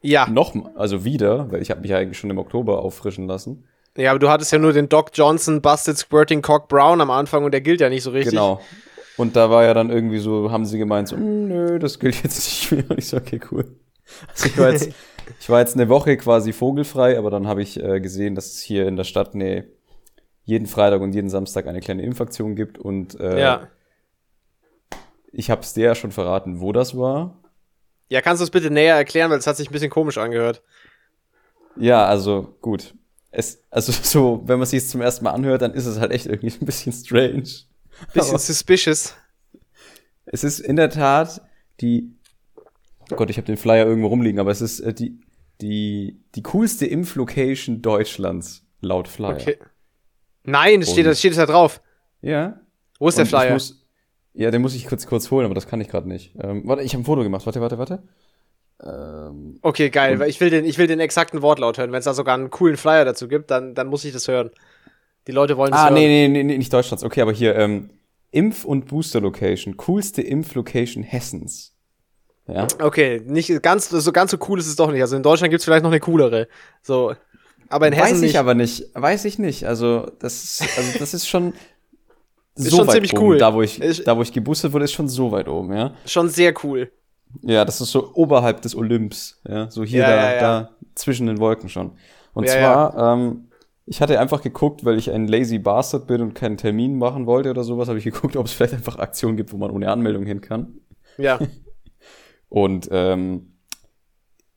[0.00, 0.26] Ja.
[0.28, 3.68] Noch, also wieder, weil ich habe mich ja eigentlich schon im Oktober auffrischen lassen.
[3.96, 7.44] Ja, aber du hattest ja nur den Doc Johnson Busted Squirting Cock Brown am Anfang
[7.44, 8.32] und der gilt ja nicht so richtig.
[8.32, 8.60] Genau.
[9.16, 12.22] Und da war ja dann irgendwie so, haben sie gemeint, so, hm, nö, das gilt
[12.22, 12.90] jetzt nicht mehr.
[12.90, 13.76] Und ich so, okay, cool.
[14.28, 14.90] Also ich war jetzt,
[15.40, 18.60] ich war jetzt eine Woche quasi vogelfrei, aber dann habe ich äh, gesehen, dass es
[18.60, 19.66] hier in der Stadt ne,
[20.44, 23.68] jeden Freitag und jeden Samstag eine kleine Impfaktion gibt und äh, ja.
[25.30, 27.38] ich habe es dir ja schon verraten, wo das war.
[28.08, 30.62] Ja, kannst du es bitte näher erklären, weil es hat sich ein bisschen komisch angehört.
[31.76, 32.94] Ja, also gut.
[33.30, 36.26] Es, also so, wenn man sich zum ersten Mal anhört, dann ist es halt echt
[36.26, 37.48] irgendwie ein bisschen strange.
[38.12, 39.14] Bisschen suspicious.
[40.24, 41.42] Es ist in der Tat
[41.80, 42.14] die,
[43.10, 45.20] oh Gott, ich habe den Flyer irgendwo rumliegen, aber es ist äh, die,
[45.60, 49.34] die, die coolste Impflocation Deutschlands, laut Flyer.
[49.34, 49.58] Okay.
[50.44, 51.80] Nein, es steht, das steht es da drauf.
[52.20, 52.60] Ja.
[52.98, 53.52] Wo ist Und der Flyer?
[53.52, 53.84] Muss,
[54.34, 56.34] ja, den muss ich kurz, kurz holen, aber das kann ich gerade nicht.
[56.40, 57.46] Ähm, warte, ich habe ein Foto gemacht.
[57.46, 58.02] Warte, warte, warte.
[58.82, 61.92] Ähm, okay, geil, weil ich will den, ich will den exakten Wortlaut hören.
[61.92, 64.50] Wenn es da sogar einen coolen Flyer dazu gibt, dann, dann muss ich das hören.
[65.26, 65.94] Die Leute wollen das ah, hören.
[65.94, 67.04] Ah, nee, nee, nee, nicht Deutschlands.
[67.04, 67.90] Okay, aber hier, ähm,
[68.32, 69.76] Impf- und Booster-Location.
[69.76, 71.74] Coolste Impf-Location Hessens.
[72.48, 72.66] Ja.
[72.80, 75.00] Okay, nicht ganz, so ganz so cool ist es doch nicht.
[75.00, 76.48] Also in Deutschland gibt's vielleicht noch eine coolere.
[76.82, 77.14] So.
[77.68, 78.10] Aber in Hessen.
[78.10, 78.36] Weiß ich nicht.
[78.36, 78.84] aber nicht.
[78.94, 79.66] Weiß ich nicht.
[79.66, 81.52] Also, das ist, also, das ist schon,
[82.56, 83.22] ist so schon ziemlich oben.
[83.24, 83.38] cool.
[83.38, 85.94] Da wo, ich, da, wo ich geboostet wurde, ist schon so weit oben, ja.
[86.04, 86.90] Schon sehr cool.
[87.42, 89.70] Ja, das ist so oberhalb des Olymps, ja.
[89.70, 90.40] So hier, ja, da, ja.
[90.40, 91.92] da, zwischen den Wolken schon.
[92.34, 93.48] Und zwar, Ähm,
[93.86, 97.50] ich hatte einfach geguckt, weil ich ein lazy Bastard bin und keinen Termin machen wollte
[97.50, 100.24] oder sowas, habe ich geguckt, ob es vielleicht einfach Aktionen gibt, wo man ohne Anmeldung
[100.24, 100.78] hin kann.
[101.18, 101.38] Ja.
[102.48, 103.48] und ähm,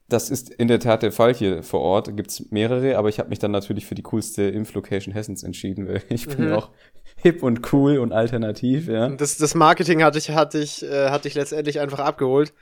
[0.08, 2.16] das ist in der Tat der Fall hier vor Ort.
[2.16, 5.88] Gibt es mehrere, aber ich habe mich dann natürlich für die coolste Impflocation Hessens entschieden,
[5.88, 6.54] weil ich bin Mhm.
[6.54, 6.70] auch
[7.18, 9.10] hip und cool und alternativ, ja.
[9.10, 12.54] Das, das Marketing hatte ich, hatte ich, äh, hatte ich letztendlich einfach abgeholt.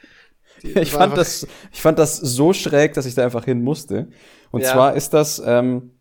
[0.61, 4.07] Die- Ich fand, das, ich fand das so schräg, dass ich da einfach hin musste.
[4.51, 4.71] Und Ja.
[4.71, 5.91] zwar ist das ähm,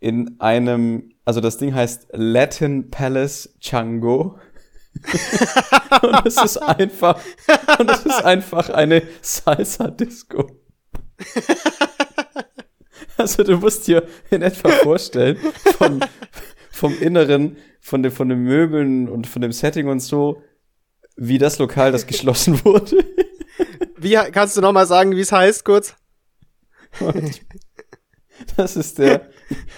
[0.00, 4.38] in einem, also das Ding heißt Latin Palace Chango.
[6.02, 7.20] und es ist einfach,
[7.78, 10.50] und es ist einfach eine Salsa-Disco.
[13.16, 15.36] Also du musst dir in etwa vorstellen,
[15.76, 16.00] von,
[16.70, 20.42] vom Inneren, von, den, von den Möbeln und von dem Setting und so,
[21.16, 23.04] wie das Lokal, das geschlossen wurde.
[23.98, 25.94] Wie kannst du noch mal sagen, wie es heißt, kurz?
[28.56, 29.28] Das ist der.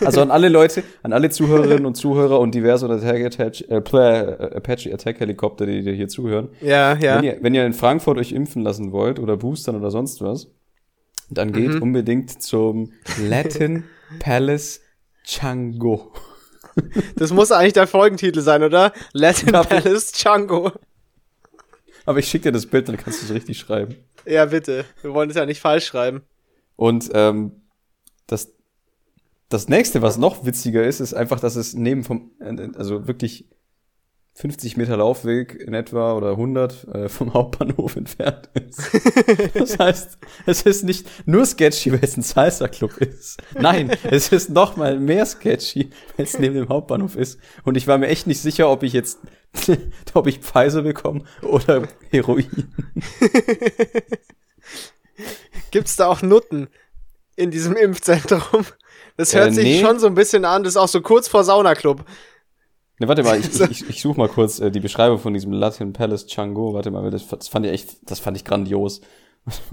[0.01, 4.37] Also an alle Leute, an alle Zuhörerinnen und Zuhörer und diverse Attack, Attack, äh, Play-
[4.57, 6.49] Apache Attack Helikopter, die dir hier zuhören.
[6.61, 7.17] Ja, ja.
[7.17, 10.49] Wenn, ihr, wenn ihr in Frankfurt euch impfen lassen wollt oder boostern oder sonst was,
[11.31, 11.83] dann geht Mhm.
[11.83, 12.93] unbedingt zum
[13.27, 13.85] Latin
[14.19, 14.81] Palace
[15.25, 16.13] Chango.
[17.17, 18.93] Das muss eigentlich der Folgentitel sein, oder?
[19.13, 20.73] Latin Ja, Palace Django.
[22.05, 23.95] Aber ich schicke dir das Bild, dann kannst du es richtig schreiben.
[24.27, 24.85] Ja, bitte.
[25.03, 26.23] Wir wollen es ja nicht falsch schreiben.
[26.77, 27.53] Und ähm,
[28.27, 28.53] das,
[29.53, 33.49] das nächste, was noch witziger ist, ist einfach, dass es neben vom, äh, also wirklich
[34.35, 38.81] 50 Meter Laufweg in etwa oder 100 äh, vom Hauptbahnhof entfernt ist.
[39.55, 43.43] Das heißt, es ist nicht nur sketchy, weil es ein Salsa-Club ist.
[43.59, 47.38] Nein, es ist noch mal mehr sketchy, weil es neben dem Hauptbahnhof ist.
[47.65, 49.19] Und ich war mir echt nicht sicher, ob ich jetzt,
[50.15, 52.73] ob ich Pfizer bekomme oder Heroin.
[55.71, 56.69] Gibt's da auch Nutten
[57.37, 58.65] in diesem Impfzentrum?
[59.23, 59.81] Das hört Äh, sich nee.
[59.81, 60.65] schon so ein bisschen an.
[60.65, 62.05] Das ist auch so kurz vor Saunaclub.
[62.99, 65.93] Ne, warte mal, ich, ich, ich, suche mal kurz äh, die Beschreibung von diesem Latin
[65.93, 66.75] Palace Chango.
[66.75, 69.01] Warte mal, das, das fand ich echt, das fand ich grandios.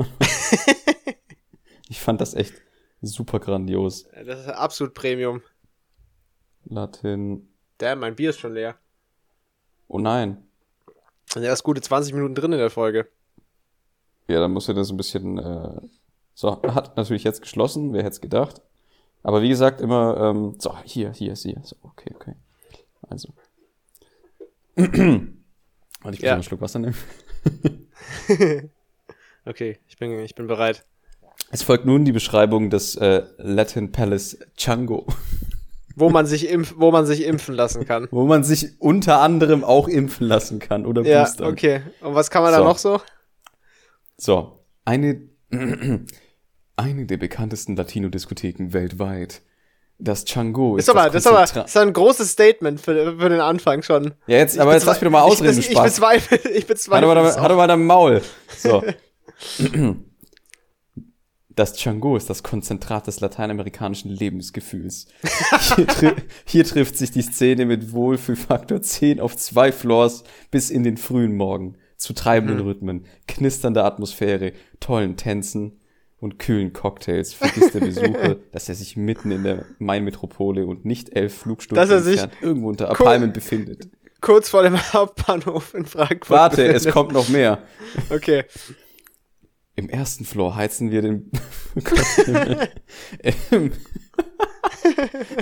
[1.89, 2.53] ich fand das echt
[3.01, 4.07] super grandios.
[4.23, 5.41] Das ist absolut Premium.
[6.65, 7.49] Latin.
[7.79, 8.75] Damn, mein Bier ist schon leer.
[9.87, 10.45] Oh nein.
[11.33, 13.07] Er ist gute 20 Minuten drin in der Folge.
[14.27, 15.39] Ja, dann muss er das ein bisschen.
[15.39, 15.81] Äh,
[16.35, 18.61] so, hat natürlich jetzt geschlossen, wer hätte es gedacht.
[19.23, 20.17] Aber wie gesagt, immer.
[20.17, 21.59] Ähm, so, hier, hier, hier.
[21.63, 22.33] So, okay, okay.
[23.09, 23.29] Also.
[24.75, 25.31] Warte, ich
[26.03, 26.29] muss Ja.
[26.29, 26.95] noch einen Schluck Wasser nehmen.
[29.45, 30.85] Okay, ich bin, ich bin bereit.
[31.49, 35.07] Es folgt nun die Beschreibung des äh, Latin Palace Chango.
[35.95, 38.07] Wo man sich impf, wo man sich impfen lassen kann.
[38.11, 41.51] wo man sich unter anderem auch impfen lassen kann oder Ja, boostern.
[41.51, 41.81] okay.
[42.01, 42.63] Und was kann man da So.
[42.63, 43.01] noch so?
[44.17, 45.21] So, eine,
[46.79, 49.41] eine der bekanntesten Latino-Diskotheken weltweit.
[50.01, 53.17] Das Chango Das ist ist aber, das ist aber, das ist ein großes Statement für,
[53.19, 54.13] für den Anfang schon.
[54.27, 55.91] Ja, jetzt, Ich aber jetzt lass mich doch mal ausreden, ich, ich, ich Spaß.
[55.91, 57.07] bezweifle, ich bezweifle.
[57.07, 57.55] Warte mal, auch.
[57.57, 58.21] mal dein Maul.
[58.57, 58.83] So.
[61.49, 65.07] Das Chango ist das Konzentrat des lateinamerikanischen Lebensgefühls.
[65.75, 66.11] Hier, tri
[66.45, 71.35] hier trifft sich die Szene mit Wohlfühlfaktor 10 auf zwei Floors bis in den frühen
[71.35, 71.75] Morgen.
[71.97, 75.78] Zu treibenden Rhythmen, knisternder Atmosphäre, tollen Tänzen
[76.19, 81.15] und kühlen Cocktails vergisst der Besucher, dass er sich mitten in der Main-Metropole und nicht
[81.15, 83.89] elf Flugstunden Dass er sich entfernt irgendwo unter Palmen befindet.
[84.21, 86.29] Kurz vor dem Hauptbahnhof in Frankfurt.
[86.29, 86.93] Warte, es befindet.
[86.93, 87.63] kommt noch mehr.
[88.09, 88.43] Okay.
[89.75, 91.31] Im ersten Floor heizen wir den.
[93.51, 93.71] Ähm,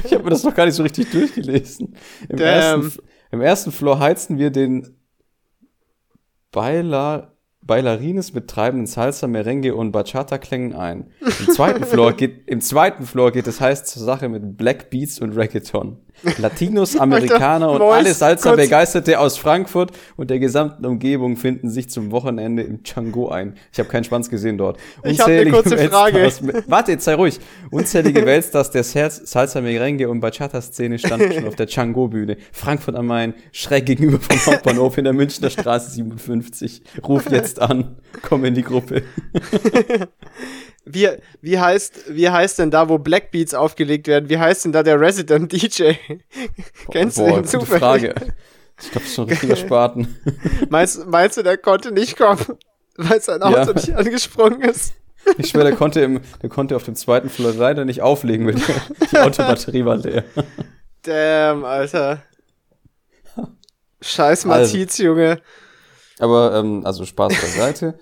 [0.04, 1.96] ich habe mir das noch gar nicht so richtig durchgelesen.
[2.30, 2.84] Im, Damn.
[2.84, 4.96] ersten, Im ersten Floor heizen wir den
[6.52, 7.36] Baila,
[7.68, 11.12] Bailarines mit treibenden Salsa, Merengue und Bachata-Klängen ein.
[11.22, 15.20] Im zweiten, Floor geht, Im zweiten Floor geht es heiß zur Sache mit Black Beats
[15.20, 15.98] und Reggaeton.
[16.40, 21.90] Latinos, Amerikaner und alle Salsa kurz- Begeisterte aus Frankfurt und der gesamten Umgebung finden sich
[21.90, 23.56] zum Wochenende im Django ein.
[23.72, 24.78] Ich habe keinen Schwanz gesehen dort.
[25.04, 26.18] Ich hab eine kurze Frage.
[26.18, 27.40] Weltstars mit- Warte, jetzt sei ruhig.
[27.72, 32.38] Unzählige Weltstars der Sal- Salsa Merengue und Bachata-Szene standen schon auf der Django-Bühne.
[32.52, 36.82] Frankfurt am Main, schräg gegenüber vom Hauptbahnhof in der Münchner Straße 57.
[37.08, 37.98] Ruf jetzt an.
[38.22, 39.04] Komm in die Gruppe.
[40.90, 41.10] Wie,
[41.42, 44.30] wie heißt, wie heißt denn da, wo Black Beats aufgelegt werden?
[44.30, 45.94] Wie heißt denn da der Resident DJ?
[46.92, 47.80] Kennst du Boah, den gute zufällig?
[47.80, 48.16] Frage.
[48.80, 50.16] Ich glaube, das ist schon ein richtiger Spaten.
[50.70, 52.40] Meinst, meinst du, der konnte nicht kommen,
[52.96, 53.74] weil sein Auto Ja.
[53.74, 54.94] nicht angesprungen ist?
[55.38, 58.56] Ich schwöre, der konnte, im, der konnte auf dem zweiten Floor leider nicht auflegen, weil
[58.56, 60.24] die, Autobatterie war leer.
[61.04, 62.22] Damn, Alter.
[64.02, 64.48] Scheiß Also.
[64.78, 65.42] Matiz, Junge.
[66.20, 68.00] Aber, ähm, also Spaß beiseite.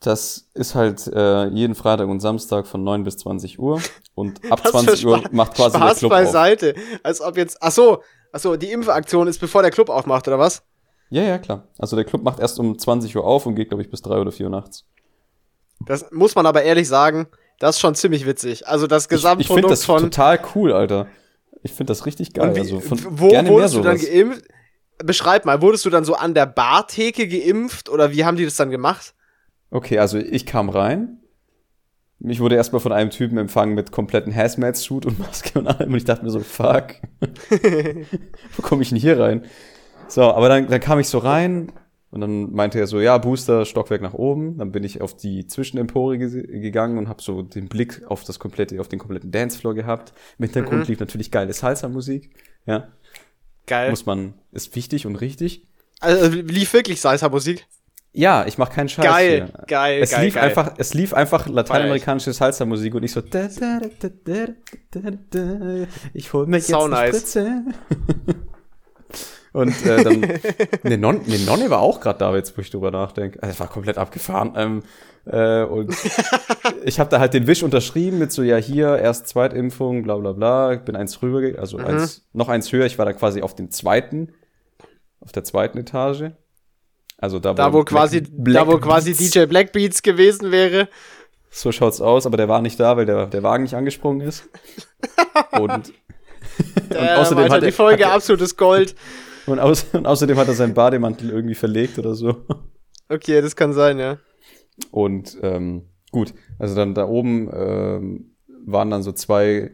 [0.00, 3.80] Das ist halt äh, jeden Freitag und Samstag von 9 bis 20 Uhr.
[4.14, 6.18] Und ab Was für 20 Uhr macht quasi Spaß der Club auf.
[6.18, 6.74] beiseite.
[7.02, 10.38] Als ob jetzt, ach so, ach so, die Impfaktion ist bevor der Club aufmacht, oder
[10.38, 10.62] was?
[11.10, 11.66] Ja, ja, klar.
[11.78, 14.18] Also der Club macht erst um 20 Uhr auf und geht, glaube ich, bis 3
[14.18, 14.84] oder 4 Uhr nachts.
[15.86, 17.26] Das muss man aber ehrlich sagen,
[17.58, 18.68] das ist schon ziemlich witzig.
[18.68, 20.02] Also das Gesamtprodukt ich, ich finde das von.
[20.02, 21.06] total cool, Alter.
[21.62, 22.54] Ich finde das richtig geil.
[22.54, 24.44] Wie, also von, wo gerne wurdest mehr du dann geimpft?
[24.98, 28.56] Beschreib mal, wurdest du dann so an der Bartheke geimpft oder wie haben die das
[28.56, 29.14] dann gemacht?
[29.70, 31.18] Okay, also ich kam rein.
[32.20, 35.96] Ich wurde erstmal von einem Typen empfangen mit kompletten Hazmat-Suit und Maske und allem und
[35.96, 36.94] ich dachte mir so, fuck.
[38.56, 39.44] Wo komme ich denn hier rein?
[40.08, 41.70] So, aber dann, dann kam ich so rein
[42.10, 44.56] und dann meinte er so, ja, Booster, Stockwerk nach oben.
[44.58, 48.38] Dann bin ich auf die Zwischenempore ge gegangen und habe so den Blick auf das
[48.38, 50.12] komplette, auf den kompletten Dancefloor gehabt.
[50.38, 50.86] Im Hintergrund Mhm.
[50.88, 52.30] lief natürlich geile Salsa-Musik.
[52.66, 52.88] Ja,
[53.66, 53.90] Geil.
[53.90, 55.66] muss man, ist wichtig und richtig.
[56.00, 57.66] Also lief wirklich Salsa-Musik?
[58.18, 59.66] Ja, ich mache keinen Scheiß Geil, hier.
[59.68, 60.44] geil, Es geil, lief geil.
[60.48, 63.20] einfach, es lief einfach lateinamerikanische Salsa-Musik und ich so.
[63.20, 64.46] da, da, da, da,
[64.90, 67.16] da, da, da, Ich hol mir jetzt Sau eine nice.
[67.16, 67.62] Spritze.
[69.52, 70.24] und äh, dann
[70.84, 73.40] eine, Non eine Nonne war auch gerade da, jetzt wo ich drüber nachdenke.
[73.42, 74.52] Also, es war komplett abgefahren.
[74.56, 74.82] Ähm,
[75.26, 75.94] äh, und
[76.84, 80.32] ich habe da halt den Wisch unterschrieben mit so ja hier erst Zweitimpfung, bla bla
[80.32, 80.72] bla.
[80.72, 81.84] Ich bin eins rüber, also Mhm.
[81.86, 82.86] eins noch eins höher.
[82.86, 84.32] Ich war da quasi auf dem zweiten,
[85.20, 86.32] auf der zweiten Etage.
[87.18, 90.88] Also da, Da wo Black- quasi, Black da wo quasi Beats- DJ Blackbeats gewesen wäre.
[91.50, 94.48] so schaut's aus, aber der war nicht da, weil der, der Wagen nicht angesprungen ist.
[95.52, 95.92] Und,
[96.90, 98.94] Äh, außerdem Alter, hat er- die Folge hat er- absolutes Gold.
[99.46, 102.44] und, aus, und außerdem hat er seinen Bademantel irgendwie verlegt oder so.
[103.08, 104.18] Okay, das kann sein, ja.
[104.90, 109.70] Und ähm, gut, also dann da oben ähm, waren dann so zwei,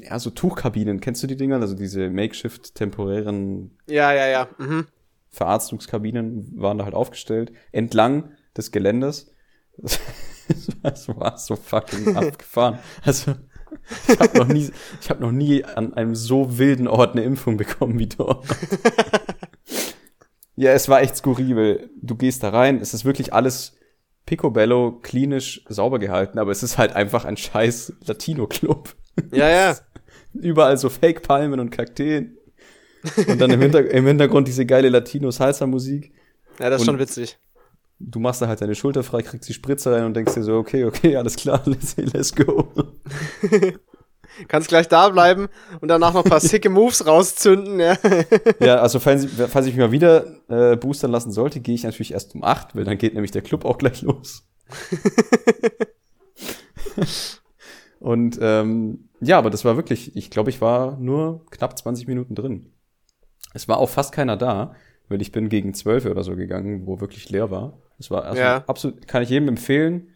[0.00, 1.00] ja, so Tuchkabinen.
[1.00, 1.60] Kennst du die Dinger?
[1.60, 4.48] Also diese Makeshift temporären Ja, ja, ja.
[4.58, 4.86] Mhm.
[5.34, 9.34] Verarztungskabinen waren da halt aufgestellt, entlang des Geländes.
[10.82, 12.78] Das war so fucking abgefahren.
[13.02, 13.34] Also,
[14.06, 14.70] ich habe noch nie,
[15.00, 18.44] ich habe noch nie an einem so wilden Ort eine Impfung bekommen wie dort.
[20.56, 21.88] ja, es war echt skurril.
[22.00, 23.76] Du gehst da rein, es ist wirklich alles
[24.26, 28.94] picobello, klinisch sauber gehalten, aber es ist halt einfach ein scheiß Latino-Club.
[29.32, 29.76] Ja, ja.
[30.34, 32.36] Überall so Fake-Palmen und Kakteen.
[33.28, 36.12] Und dann im, Hinter im Hintergrund diese geile Latino-Salsa-Musik.
[36.58, 37.38] Ja, das ist Und- schon witzig.
[38.00, 40.56] Du machst da halt deine Schulter frei, kriegst die Spritze rein und denkst dir so,
[40.56, 42.68] okay, okay, alles klar, let's, let's go.
[44.48, 45.46] Kannst gleich da bleiben
[45.80, 47.96] und danach noch ein paar sicke Moves rauszünden, ja.
[48.58, 52.12] ja, also falls, falls ich mich mal wieder äh, boostern lassen sollte, gehe ich natürlich
[52.12, 54.42] erst um 8, weil dann geht nämlich der Club auch gleich los.
[58.00, 62.34] und ähm, ja, aber das war wirklich, ich glaube, ich war nur knapp 20 Minuten
[62.34, 62.72] drin.
[63.54, 64.74] Es war auch fast keiner da,
[65.08, 67.78] weil ich bin gegen 12 oder so gegangen, wo wirklich leer war.
[67.98, 68.64] Es war also Ja.
[68.66, 70.08] absolut, kann ich jedem empfehlen.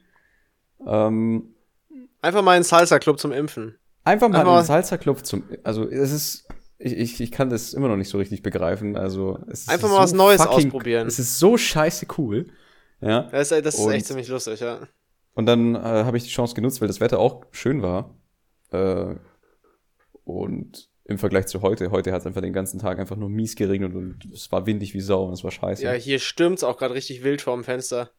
[0.87, 1.55] Ähm,
[2.21, 3.77] Einfach mal in Salsa-Club zum Impfen.
[4.05, 6.49] Einfach mal Einfach einen mal- Salsa-Club zum, also es ist,
[6.79, 9.89] ich, ich, ich kann das immer noch nicht so richtig begreifen, also es ist Einfach
[9.89, 11.07] mal was Neues ausprobieren.
[11.07, 12.47] Es ist so scheiße cool,
[13.01, 13.23] ja.
[13.31, 14.79] Das ist, das ist Und- echt ziemlich lustig, ja.
[15.35, 18.17] Und dann äh, habe ich die Chance genutzt, weil das Wetter auch schön war.
[18.73, 19.15] Äh,
[20.25, 23.57] und im Vergleich zu heute, heute hat es einfach den ganzen Tag einfach nur mies
[23.57, 25.83] geregnet und es war windig wie Sau und es war scheiße.
[25.83, 28.11] Ja, hier stürmt's auch gerade richtig wild vorm Fenster.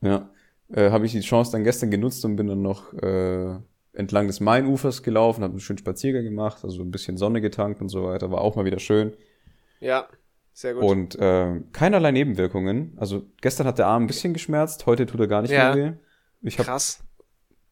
[0.00, 0.30] Ja.
[0.72, 3.54] Äh, habe ich die Chance dann gestern genutzt und bin dann noch äh,
[3.92, 7.90] entlang des Mainufers gelaufen, habe einen schönen Spaziergang gemacht, also ein bisschen Sonne getankt und
[7.90, 9.12] so weiter, war auch mal wieder schön.
[9.80, 10.08] Ja,
[10.54, 10.84] sehr gut.
[10.84, 12.94] Und äh, keinerlei Nebenwirkungen.
[12.96, 15.74] Also gestern hat der Arm ein bisschen geschmerzt, heute tut er gar nicht Ja.
[15.74, 15.96] mehr weh.
[16.42, 17.00] Ich hab, Krass.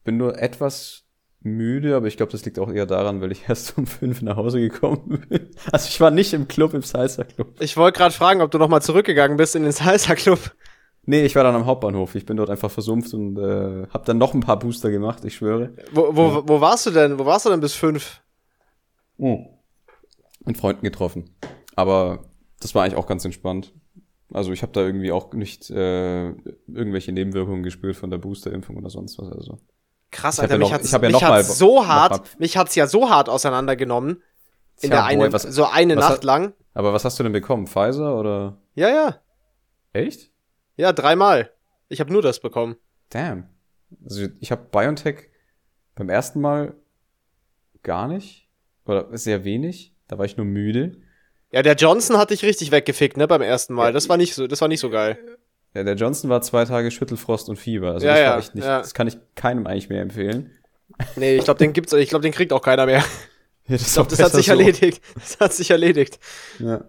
[0.03, 1.06] bin nur etwas
[1.55, 4.35] müde, aber ich glaube, das liegt auch eher daran, weil ich erst um fünf nach
[4.35, 5.49] Hause gekommen bin.
[5.71, 7.55] Also ich war nicht im Club, im Salsa Club.
[7.59, 10.39] Ich wollte gerade fragen, ob du noch mal zurückgegangen bist in den Salsa-Club.
[11.09, 12.15] Nee, ich war dann am Hauptbahnhof.
[12.15, 15.35] Ich bin dort einfach versumpft und äh, habe dann noch ein paar Booster gemacht, ich
[15.35, 15.73] schwöre.
[15.93, 17.17] Wo, wo, wo warst du denn?
[17.17, 18.21] Wo warst du denn bis fünf?
[20.45, 21.29] Mit Freunden getroffen.
[21.77, 22.25] Aber
[22.59, 23.73] das war eigentlich auch ganz entspannt.
[24.33, 26.27] Also ich habe da irgendwie auch nicht äh,
[26.67, 29.31] irgendwelche Nebenwirkungen gespürt von der Boosterimpfung oder sonst was.
[29.31, 29.59] Also
[30.11, 32.57] Krass, Alter, ja mich noch- hat's, ich ja mich mal- hat's so hart, mal- mich
[32.57, 34.23] hat's ja so hart auseinandergenommen.
[34.79, 36.53] In Tja, der eine, boy, was- so eine Nacht hat- lang.
[36.73, 37.67] Aber was hast du denn bekommen?
[37.67, 38.57] Pfizer oder?
[38.75, 39.21] Ja, ja.
[39.93, 40.29] Echt?
[40.75, 41.51] Ja, dreimal.
[41.89, 42.75] Ich habe nur das bekommen.
[43.09, 43.49] Damn.
[44.03, 45.29] Also ich habe BioNTech
[45.95, 46.75] beim ersten Mal
[47.83, 48.47] gar nicht
[48.85, 49.95] oder sehr wenig.
[50.07, 50.97] Da war ich nur müde.
[51.51, 53.93] Ja, der Johnson hat dich richtig weggefickt, ne, beim ersten Mal.
[53.93, 55.36] Das war nicht so, das war nicht so geil.
[55.77, 57.91] Ja, der Johnson war zwei Tage Schüttelfrost und Fieber.
[57.91, 58.65] Also Ja, das ja, nicht.
[58.65, 58.79] ja.
[58.79, 60.49] Das kann ich keinem eigentlich mehr empfehlen.
[61.15, 63.03] Nee, ich glaube, den gibt's, ich glaube, den kriegt auch keiner mehr.
[63.67, 65.01] Ja, das Ich glaube, das hat sich erledigt.
[65.13, 66.19] Das hat sich erledigt.
[66.57, 66.85] Ja.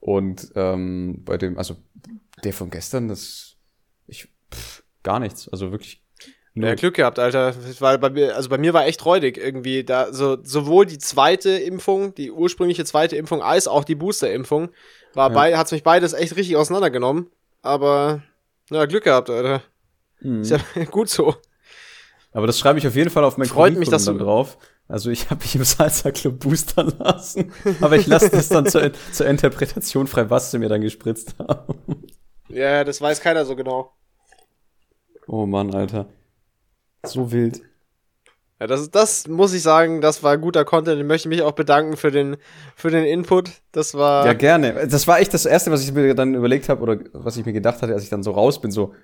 [0.00, 1.76] Und ähm, bei dem, also
[2.44, 3.54] der von gestern, das
[4.08, 5.48] ich pff, gar nichts.
[5.48, 6.02] Also wirklich.
[6.54, 7.54] Ja, Glück gehabt, Alter.
[7.78, 9.84] Weil bei mir, also bei mir war echt räudig irgendwie.
[9.84, 14.70] Da so sowohl die zweite Impfung, die ursprüngliche zweite Impfung, als auch die Boosterimpfung,
[15.14, 15.34] war Ja.
[15.34, 17.30] bei, hat's mich beides echt richtig auseinandergenommen.
[17.62, 18.22] Aber
[18.70, 19.62] ja, Glück gehabt, Alter.
[20.20, 20.42] Mhm.
[20.42, 20.58] Ist ja
[20.90, 21.34] gut so.
[22.32, 24.58] Aber das schreibe ich auf jeden Fall auf mein Freut mich, dass dann drauf.
[24.86, 28.90] Also ich habe mich im Salsa Club boostern lassen, aber ich lasse das dann zur,
[29.12, 32.06] zur Interpretation frei, was sie mir dann gespritzt haben.
[32.48, 33.92] Ja, das weiß keiner so genau.
[35.26, 36.06] Oh Mann, Alter.
[37.04, 37.60] So wild.
[38.60, 41.00] Ja, das, das muss ich sagen, das war guter Content.
[41.00, 42.36] Ich möchte mich auch bedanken für den,
[42.74, 43.50] für den Input.
[43.70, 44.26] Das war.
[44.26, 44.88] Ja, gerne.
[44.88, 47.52] Das war echt das Erste, was ich mir dann überlegt habe oder was ich mir
[47.52, 48.94] gedacht hatte, als ich dann so raus bin, so,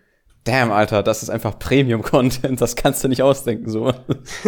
[0.44, 3.88] damn, Alter, das ist einfach Premium-Content, das kannst du nicht ausdenken, so.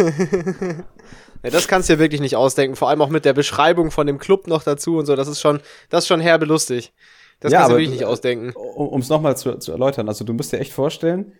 [1.43, 4.07] ja, das kannst du dir wirklich nicht ausdenken, vor allem auch mit der Beschreibung von
[4.07, 6.93] dem Club noch dazu und so, das ist schon, das ist schon herbe lustig.
[7.39, 8.51] Das ja, kannst du wirklich nicht ausdenken.
[8.55, 11.33] Um es nochmal zu, zu erläutern, also du musst dir echt vorstellen,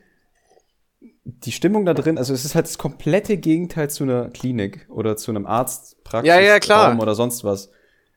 [1.30, 5.18] die Stimmung da drin, also es ist halt das komplette Gegenteil zu einer Klinik oder
[5.18, 6.98] zu einem Arztpraxis ja, ja, klar.
[7.00, 7.70] oder sonst was.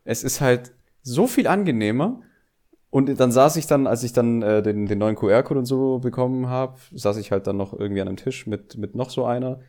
[0.04, 2.22] Es ist halt so viel angenehmer.
[2.88, 5.98] Und dann saß ich dann, als ich dann äh, den, den neuen QR-Code und so
[5.98, 9.24] bekommen habe, saß ich halt dann noch irgendwie an einem Tisch mit, mit noch so
[9.24, 9.60] einer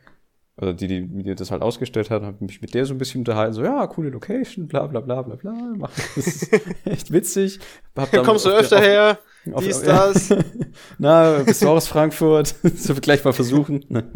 [0.58, 3.22] oder die, die mir das halt ausgestellt hat, habe mich mit der so ein bisschen
[3.22, 6.50] unterhalten, so, ja, coole Location, bla bla bla bla bla, mach, das
[6.86, 7.60] echt witzig.
[7.96, 9.20] Hab dann Kommst du öfter der, her?
[9.46, 10.30] Wie ist das?
[10.98, 12.56] Na, bist du auch aus Frankfurt?
[12.76, 13.86] so gleich mal versuchen.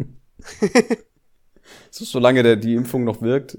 [1.90, 3.58] so, solange der, die Impfung noch wirkt.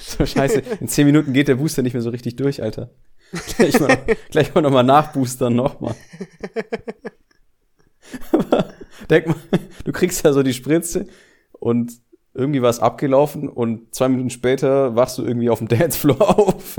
[0.00, 2.90] so, scheiße, in zehn Minuten geht der Booster nicht mehr so richtig durch, Alter.
[3.56, 3.98] Gleich mal,
[4.30, 5.96] gleich mal nochmal nachboostern, nochmal.
[9.10, 9.36] denk mal,
[9.84, 11.06] du kriegst ja so die Spritze
[11.52, 11.92] und
[12.34, 16.76] irgendwie war es abgelaufen und zwei Minuten später wachst du irgendwie auf dem Dancefloor auf.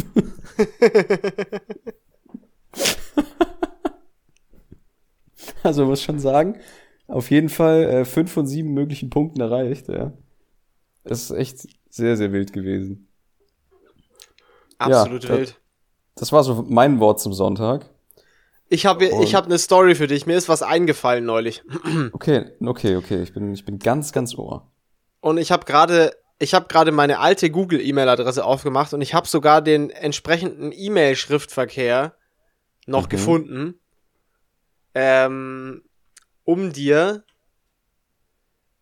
[5.64, 6.60] also muss schon sagen,
[7.08, 10.14] auf jeden Fall äh, fünf von sieben möglichen Punkten erreicht, ja.
[11.04, 13.08] Das ist echt sehr, sehr wild gewesen.
[14.78, 15.50] Absolut ja, wild.
[15.50, 15.56] Das,
[16.16, 17.90] das war so mein Wort zum Sonntag.
[18.68, 20.26] Ich habe ich hab eine Story für dich.
[20.26, 21.64] Mir ist was eingefallen neulich.
[22.12, 23.22] Okay, okay, okay.
[23.22, 24.72] Ich bin, ich bin ganz, ganz ohr.
[25.26, 29.28] Und ich habe gerade ich habe gerade meine alte Google E-Mail-Adresse aufgemacht und ich habe
[29.28, 32.14] sogar den entsprechenden E-Mail-Schriftverkehr
[32.86, 33.10] noch mhm.
[33.10, 33.80] gefunden,
[34.94, 35.82] ähm,
[36.44, 37.24] um dir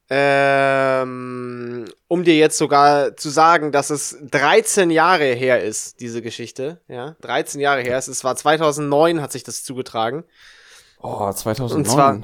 [0.09, 6.81] ähm, um dir jetzt sogar zu sagen, dass es 13 Jahre her ist, diese Geschichte.
[6.89, 8.09] Ja, 13 Jahre her ist.
[8.09, 10.25] Es war 2009, hat sich das zugetragen.
[10.99, 11.77] Oh, 2009.
[11.77, 12.21] Und zwar,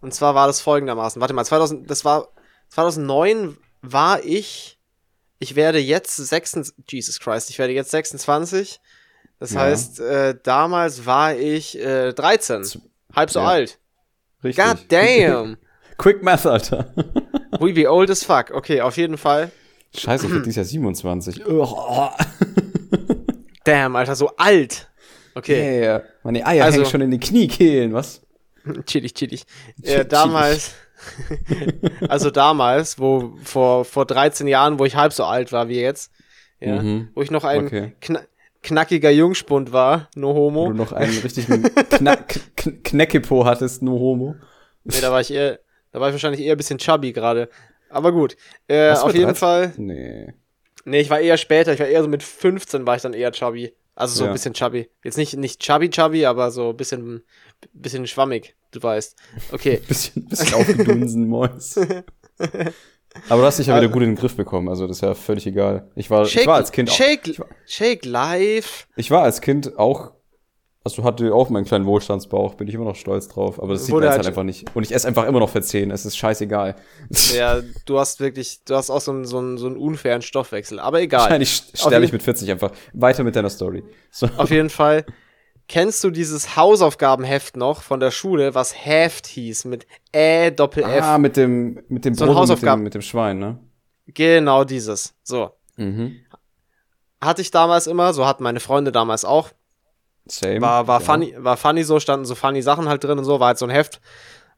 [0.00, 1.20] und zwar war das folgendermaßen.
[1.20, 2.34] Warte mal, 2000, das war
[2.68, 4.78] 2009 war ich.
[5.38, 8.80] Ich werde jetzt 26, Jesus Christ, ich werde jetzt 26.
[9.40, 9.60] Das ja.
[9.60, 12.64] heißt, äh, damals war ich äh, 13,
[13.14, 13.46] halb so ja.
[13.46, 13.78] alt.
[14.42, 14.64] Richtig.
[14.64, 15.56] God damn.
[15.98, 16.92] Quick Math, Alter.
[17.60, 18.50] We be old as fuck.
[18.52, 19.50] Okay, auf jeden Fall.
[19.96, 21.44] Scheiße, ich bin dieses Jahr 27.
[23.64, 24.90] Damn, Alter, so alt.
[25.34, 25.82] Okay.
[25.82, 28.22] Yeah, meine Eier also, hängen schon in den Kniekehlen, was?
[28.86, 29.44] chillig, chillig.
[29.82, 30.72] Äh, damals,
[32.08, 36.12] also damals, wo vor, vor 13 Jahren, wo ich halb so alt war wie jetzt,
[36.60, 37.08] ja, mhm.
[37.14, 37.92] wo ich noch ein okay.
[38.00, 38.18] kn
[38.62, 40.64] knackiger Jungspund war, no homo.
[40.64, 42.40] Wo du noch einen richtigen Knack
[42.84, 44.36] Kneckepo hattest, no homo.
[44.84, 45.60] Nee, da war ich eher,
[45.92, 47.50] da war ich wahrscheinlich eher ein bisschen chubby gerade.
[47.90, 48.36] Aber gut.
[48.66, 49.34] Äh, auf jeden 13?
[49.36, 49.72] Fall.
[49.76, 50.32] Nee.
[50.84, 51.72] Nee, ich war eher später.
[51.72, 53.74] Ich war eher so mit 15 war ich dann eher chubby.
[53.94, 54.30] Also so ja.
[54.30, 54.90] ein bisschen chubby.
[55.02, 57.22] Jetzt nicht, nicht chubby chubby, aber so ein bisschen,
[57.72, 59.16] bisschen schwammig, du weißt.
[59.52, 59.80] Okay.
[59.88, 61.76] bisschen, bisschen aufgedunsen, Mäus.
[63.28, 65.14] Aber du hast dich ja wieder gut in den Griff bekommen, also das ist ja
[65.14, 65.88] völlig egal.
[65.94, 68.88] Ich war, Shake, ich war als Kind Shake, auch, ich war, Shake live.
[68.96, 70.14] Ich war als Kind auch
[70.84, 73.60] also hatte auch meinen kleinen Wohlstandsbauch, bin ich immer noch stolz drauf.
[73.60, 74.76] Aber das sieht man jetzt halt, halt einfach nicht.
[74.76, 76.76] Und ich esse einfach immer noch für 10, es ist scheißegal.
[77.34, 80.78] Ja, du hast wirklich, du hast auch so einen, so einen, so einen unfairen Stoffwechsel.
[80.78, 81.22] Aber egal.
[81.22, 82.70] Wahrscheinlich sterbe ich mit 40 einfach.
[82.92, 83.82] Weiter mit deiner Story.
[84.10, 84.28] So.
[84.36, 85.06] Auf jeden Fall.
[85.66, 91.02] Kennst du dieses Hausaufgabenheft noch von der Schule, was Heft hieß, mit Ä, Doppel F?
[91.02, 93.58] Ah, mit dem, mit dem so Brot mit dem, mit dem Schwein, ne?
[94.06, 95.14] Genau dieses.
[95.22, 95.50] So.
[95.76, 96.16] Mhm.
[97.20, 99.50] Hatte ich damals immer, so hatten meine Freunde damals auch.
[100.26, 100.60] Same.
[100.60, 101.06] War, war, ja.
[101.06, 103.64] funny, war funny so, standen so funny Sachen halt drin und so, war halt so
[103.64, 104.02] ein Heft,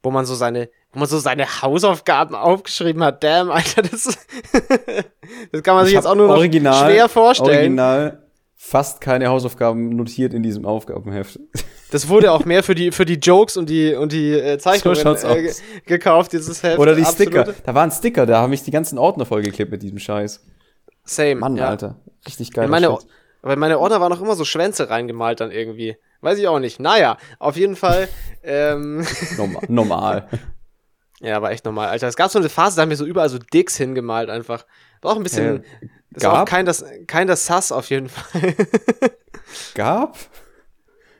[0.03, 3.23] wo man so seine, wo man so seine Hausaufgaben aufgeschrieben hat.
[3.23, 4.03] Damn, Alter, das,
[5.53, 7.79] das kann man sich jetzt auch nur noch original, schwer vorstellen.
[7.79, 8.26] Original
[8.57, 11.39] fast keine Hausaufgaben notiert in diesem Aufgabenheft.
[11.91, 15.15] Das wurde auch mehr für die, für die Jokes und die, und die äh, Zeichnungen
[15.15, 15.53] so äh,
[15.85, 16.79] gekauft, dieses Heft.
[16.79, 17.43] Oder die Absolute.
[17.43, 17.55] Sticker.
[17.63, 20.43] Da waren Sticker, da haben mich die ganzen Ordner vollgeklebt mit diesem Scheiß.
[21.05, 21.35] Same.
[21.35, 21.69] Mann, ja.
[21.69, 22.01] Alter.
[22.25, 22.67] Richtig geil.
[22.67, 22.97] Meine,
[23.43, 25.95] in meine Order waren noch immer so Schwänze reingemalt dann irgendwie.
[26.21, 26.79] Weiß ich auch nicht.
[26.79, 28.09] Naja, auf jeden Fall.
[28.43, 29.05] ähm,
[29.37, 29.63] normal.
[29.69, 30.27] normal.
[31.19, 31.87] Ja, war echt normal.
[31.87, 34.67] Alter, es gab so eine Phase, da haben wir so überall so Dicks hingemalt einfach.
[35.01, 35.63] War auch ein bisschen.
[35.63, 35.87] Äh,
[36.17, 36.33] das gab?
[36.33, 38.55] war kein das, kein das Sass auf jeden Fall.
[39.75, 40.17] gab?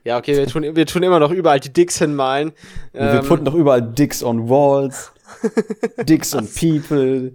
[0.04, 2.54] Ja, okay, wir tun, wir tun immer noch überall die Dicks hinmalen.
[2.94, 5.12] wir ähm, putten doch überall Dicks on Walls.
[6.08, 7.34] Dicks on People.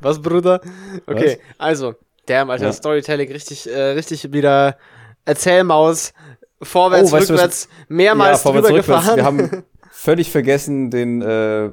[0.00, 0.60] Was, Bruder?
[1.06, 1.58] Okay, Was?
[1.58, 1.94] also,
[2.26, 2.72] damn, Alter, ja.
[2.72, 4.76] Storytelling richtig, äh, richtig wieder
[5.24, 6.12] Erzählmaus,
[6.62, 9.00] vorwärts, oh, rückwärts, du, mehrmals ja, vorwärts, drüber rückwärts.
[9.06, 9.16] gefahren.
[9.16, 11.70] Wir haben völlig vergessen, den äh,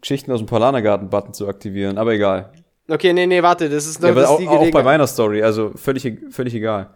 [0.00, 2.52] Geschichten aus dem Polanergarten-Button zu aktivieren, aber egal.
[2.88, 5.72] Okay, nee, nee, warte, das ist noch ja, das auch, auch bei meiner Story, also
[5.74, 6.94] völlig, völlig egal.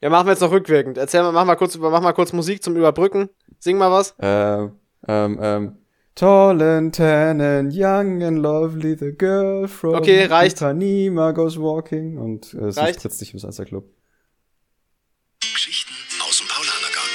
[0.00, 0.98] Ja, machen wir jetzt noch rückwirkend.
[0.98, 3.30] Erzähl mal, mach mal kurz, mach mal kurz Musik zum Überbrücken.
[3.58, 4.14] Sing mal was.
[4.20, 4.72] Ähm,
[5.08, 5.76] ähm, ähm.
[6.14, 10.60] Tall and tan and young and lovely, the girl from okay, reicht.
[10.60, 13.00] Ipanema goes walking und äh, sie reicht.
[13.00, 13.84] spritzt sich im Salsa Club.
[15.40, 15.92] Geschichten
[16.26, 17.10] aus dem Paulanergarten.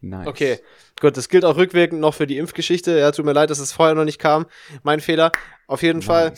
[0.00, 0.26] Nice.
[0.26, 0.58] Okay,
[1.02, 2.98] gut, das gilt auch rückwirkend noch für die Impfgeschichte.
[2.98, 4.46] Ja, tut mir leid, dass es vorher noch nicht kam.
[4.82, 5.32] Mein Fehler.
[5.66, 6.06] Auf jeden nice.
[6.06, 6.32] Fall.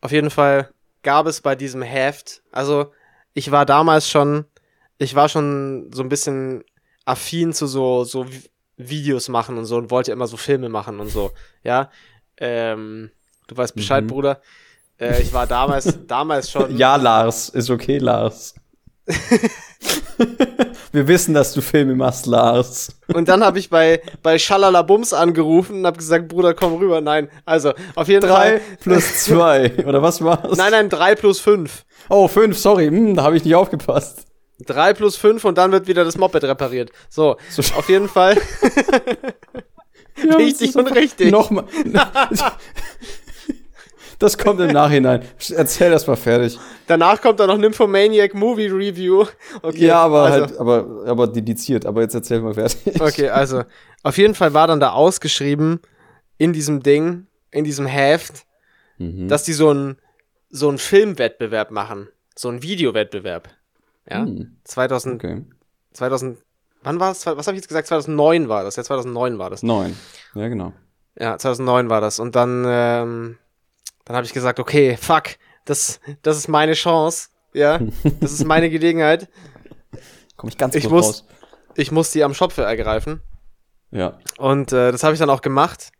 [0.00, 0.70] Auf jeden Fall
[1.02, 2.92] gab es bei diesem Heft, also
[3.34, 4.44] ich war damals schon,
[4.98, 6.64] ich war schon so ein bisschen
[7.04, 8.26] affin zu so, so
[8.76, 11.32] Videos machen und so und wollte immer so Filme machen und so,
[11.62, 11.90] ja.
[12.36, 13.10] Ähm,
[13.48, 14.08] du weißt Bescheid, mhm.
[14.08, 14.40] Bruder.
[14.98, 16.76] Äh, ich war damals, damals schon.
[16.76, 18.54] Ja, Lars, ist okay, Lars.
[20.92, 22.94] Wir wissen, dass du Filme machst, Lars.
[23.12, 27.00] Und dann habe ich bei, bei Schalalabums angerufen und habe gesagt, Bruder, komm rüber.
[27.00, 28.60] Nein, also auf jeden drei Fall.
[28.80, 30.56] plus zwei, oder was war's?
[30.56, 31.84] Nein, nein, drei plus fünf.
[32.10, 34.26] Oh, fünf, sorry, hm, da habe ich nicht aufgepasst.
[34.66, 36.92] 3 plus 5 und dann wird wieder das Moped repariert.
[37.08, 38.38] So, so auf jeden Fall.
[40.38, 41.32] richtig und richtig.
[41.32, 41.64] Nochmal.
[44.22, 45.24] Das kommt im Nachhinein.
[45.56, 46.56] Erzähl das mal fertig.
[46.86, 49.26] Danach kommt dann noch Nymphomaniac Movie Review.
[49.62, 50.40] Okay, ja, aber also.
[50.40, 51.86] halt, aber, aber dediziert.
[51.86, 53.00] Aber jetzt erzähl mal fertig.
[53.00, 53.64] Okay, also,
[54.04, 55.80] auf jeden Fall war dann da ausgeschrieben,
[56.38, 58.44] in diesem Ding, in diesem Heft,
[58.98, 59.26] mhm.
[59.26, 59.96] dass die so einen
[60.50, 62.08] so einen Filmwettbewerb machen.
[62.36, 63.48] So einen Videowettbewerb.
[64.08, 64.22] Ja.
[64.24, 64.56] Hm.
[64.64, 65.44] 2000, okay.
[65.94, 66.38] 2000,
[66.82, 67.26] wann war es?
[67.26, 67.88] Was habe ich jetzt gesagt?
[67.88, 68.76] 2009 war das.
[68.76, 69.62] Ja, 2009 war das.
[69.62, 69.96] 9.
[70.34, 70.72] Ja, genau.
[71.18, 72.20] Ja, 2009 war das.
[72.20, 73.38] Und dann, ähm,
[74.04, 77.28] dann habe ich gesagt, okay, fuck, das, das ist meine Chance.
[77.52, 77.78] Ja,
[78.20, 79.28] das ist meine Gelegenheit.
[80.36, 81.24] Komm ich ganz ich muss, raus.
[81.76, 83.22] Ich muss die am Schopfe ergreifen.
[83.90, 84.18] Ja.
[84.38, 85.92] Und äh, das habe ich dann auch gemacht.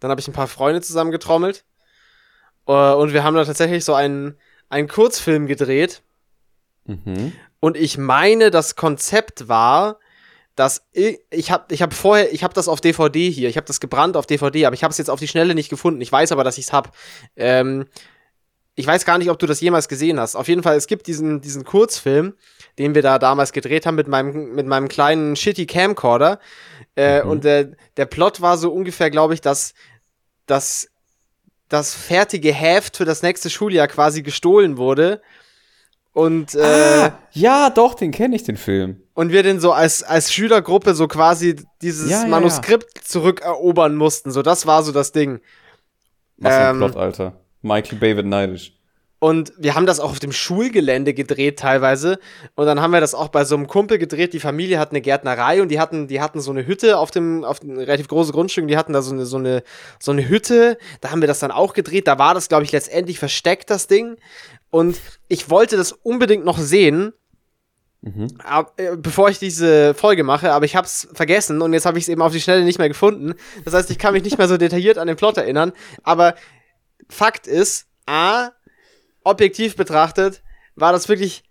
[0.00, 1.64] Dann habe ich ein paar Freunde zusammengetrommelt.
[2.68, 4.38] Uh, und wir haben da tatsächlich so einen,
[4.68, 6.02] einen Kurzfilm gedreht.
[6.84, 7.32] Mhm.
[7.58, 9.98] Und ich meine, das Konzept war,
[10.54, 13.66] dass ich, ich habe ich hab vorher, ich habe das auf DVD hier, ich habe
[13.66, 16.00] das gebrannt auf DVD, aber ich habe es jetzt auf die Schnelle nicht gefunden.
[16.00, 16.90] Ich weiß aber, dass ich es habe.
[17.36, 17.86] Ähm,
[18.74, 20.34] ich weiß gar nicht, ob du das jemals gesehen hast.
[20.34, 22.34] Auf jeden Fall, es gibt diesen, diesen Kurzfilm,
[22.78, 26.38] den wir da damals gedreht haben mit meinem, mit meinem kleinen shitty Camcorder.
[26.96, 27.30] Äh, mhm.
[27.30, 29.74] Und der, der Plot war so ungefähr, glaube ich, dass,
[30.46, 30.88] dass
[31.68, 35.20] das fertige Heft für das nächste Schuljahr quasi gestohlen wurde
[36.12, 39.01] und äh, ah, ja, doch, den kenne ich, den Film.
[39.14, 43.02] Und wir den so als, als Schülergruppe so quasi dieses ja, ja, Manuskript ja.
[43.02, 44.30] zurückerobern mussten.
[44.30, 45.40] So, das war so das Ding.
[46.38, 47.32] Was ähm, ein Plot, Alter.
[47.60, 48.72] Michael Bay wird neidisch.
[49.22, 52.18] Und wir haben das auch auf dem Schulgelände gedreht teilweise.
[52.56, 54.32] Und dann haben wir das auch bei so einem Kumpel gedreht.
[54.32, 57.44] Die Familie hat eine Gärtnerei und die hatten, die hatten so eine Hütte auf dem,
[57.44, 58.66] auf dem relativ große Grundstück.
[58.66, 59.62] Die hatten da so eine, so eine,
[60.00, 60.76] so eine Hütte.
[61.00, 62.08] Da haben wir das dann auch gedreht.
[62.08, 64.16] Da war das, glaube ich, letztendlich versteckt, das Ding.
[64.70, 64.98] Und
[65.28, 67.12] ich wollte das unbedingt noch sehen,
[68.02, 68.28] mhm.
[68.44, 71.98] ab, äh, bevor ich diese Folge mache, aber ich habe es vergessen und jetzt habe
[71.98, 73.34] ich es eben auf die Schnelle nicht mehr gefunden.
[73.64, 75.72] Das heißt, ich kann mich nicht mehr so detailliert an den Plot erinnern.
[76.02, 76.34] Aber
[77.08, 78.50] Fakt ist, A,
[79.24, 80.42] objektiv betrachtet,
[80.74, 81.44] war das wirklich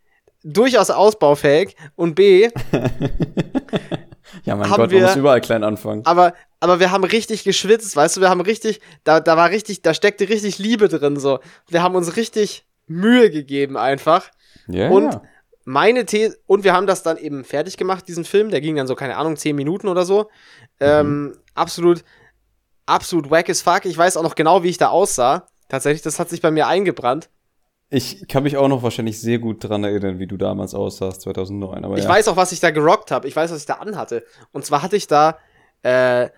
[0.43, 2.49] durchaus ausbaufähig und B,
[4.43, 6.05] ja, mein Gott, wir, man muss überall klein anfangen.
[6.05, 9.81] Aber, aber wir haben richtig geschwitzt, weißt du, wir haben richtig, da, da war richtig,
[9.81, 11.39] da steckte richtig Liebe drin, so.
[11.67, 14.29] Wir haben uns richtig Mühe gegeben einfach.
[14.67, 14.85] Ja.
[14.85, 14.91] Yeah.
[14.91, 15.21] Und
[15.66, 18.88] meine These, und wir haben das dann eben fertig gemacht, diesen Film, der ging dann
[18.88, 20.30] so, keine Ahnung, zehn Minuten oder so.
[20.80, 21.38] Ähm, mhm.
[21.53, 22.03] absolut,
[22.86, 23.86] absolut wack as fuck.
[23.86, 25.47] Ich weiß auch noch genau, wie ich da aussah.
[25.70, 27.30] Tatsächlich, das hat sich bei mir eingebrannt.
[27.89, 31.84] Ich kann mich auch noch wahrscheinlich sehr gut dran erinnern, wie du damals aussahst, 2009.
[31.84, 32.09] Aber ich ja.
[32.09, 33.28] weiß auch, was ich da gerockt habe.
[33.28, 34.26] Ich weiß, was ich da anhatte.
[34.53, 35.38] Und zwar hatte ich da,
[35.84, 36.30] äh,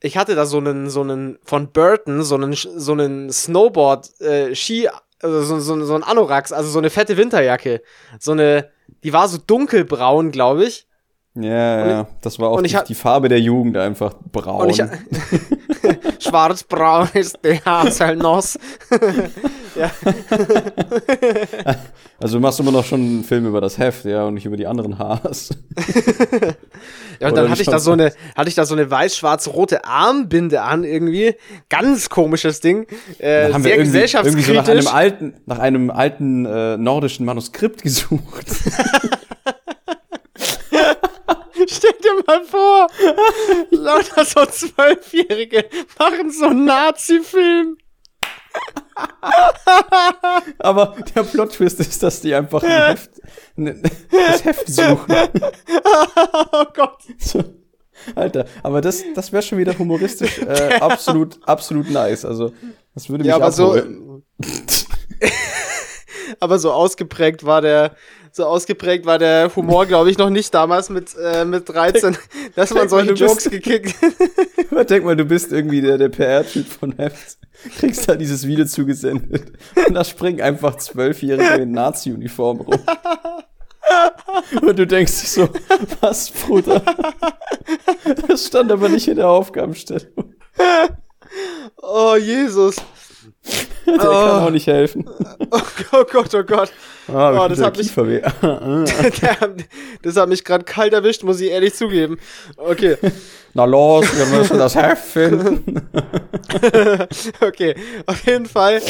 [0.00, 4.90] ich hatte da so einen, so einen von Burton, so einen, so einen Snowboard-Ski, äh,
[5.22, 7.82] also so, so, so ein Anoraks, also so eine fette Winterjacke.
[8.18, 8.70] So eine,
[9.04, 10.86] die war so dunkelbraun, glaube ich.
[11.34, 14.66] Ja, ja, das war auch die, die, Farbe der Jugend einfach braun.
[14.66, 14.82] Und ich,
[16.18, 18.58] Schwarzbraun ist die Haselnuss.
[19.82, 19.90] ja.
[22.22, 24.56] Also du machst immer noch schon einen Film über das Heft, ja, und nicht über
[24.56, 25.50] die anderen Haars.
[27.20, 30.62] ja, und dann hatte ich da so eine, hatte ich da so eine weiß-schwarz-rote Armbinde
[30.62, 31.34] an, irgendwie.
[31.68, 32.86] Ganz komisches Ding.
[33.18, 37.26] Äh, haben sehr wir irgendwie, irgendwie so nach einem alten, nach einem alten äh, nordischen
[37.26, 38.46] Manuskript gesucht.
[41.66, 42.86] Stell dir mal vor,
[43.70, 45.64] lauter so Zwölfjährige
[45.98, 47.78] machen so einen Nazi-Film.
[50.58, 53.10] Aber der Plot-Twist ist, dass die einfach ein Heft,
[53.56, 53.80] ne,
[54.10, 55.06] das Heft suchen.
[56.52, 56.98] Oh Gott.
[57.18, 57.42] So.
[58.14, 62.24] Alter, aber das, das wäre schon wieder humoristisch äh, absolut, absolut nice.
[62.24, 62.52] Also,
[62.94, 64.22] das würde mich Ja, aber so, abholen.
[66.40, 67.94] aber so ausgeprägt war der,
[68.32, 72.16] so ausgeprägt war der Humor, glaube ich, noch nicht damals mit, äh, mit 13,
[72.56, 73.94] dass man denk mal, solche du bist- Jokes gekickt.
[74.88, 77.36] Denk mal, du bist irgendwie der, der PR-Typ von Heft.
[77.78, 79.52] Kriegst da dieses Video zugesendet.
[79.86, 82.80] Und da springen einfach Zwölfjährige in Nazi-Uniform rum.
[84.62, 85.48] Und du denkst dir so,
[86.00, 86.82] was, Bruder?
[88.26, 90.34] Das stand aber nicht in der Aufgabenstellung.
[91.76, 92.76] Oh, Jesus.
[93.86, 94.08] Der kann
[94.44, 95.08] auch nicht helfen.
[95.94, 96.72] Oh Gott, oh Gott.
[97.08, 97.92] Ah, Oh, das hat mich-
[100.02, 102.18] das hat mich gerade kalt erwischt, muss ich ehrlich zugeben.
[102.56, 102.96] Okay,
[103.54, 105.86] Na los, wir müssen das Heft finden.
[107.42, 107.74] okay.
[108.06, 108.80] Auf jeden Fall.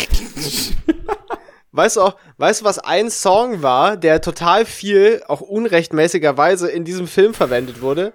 [1.72, 6.84] Weißt du auch, weißt du, was ein Song war, der total viel, auch unrechtmäßigerweise in
[6.84, 8.12] diesem Film verwendet wurde?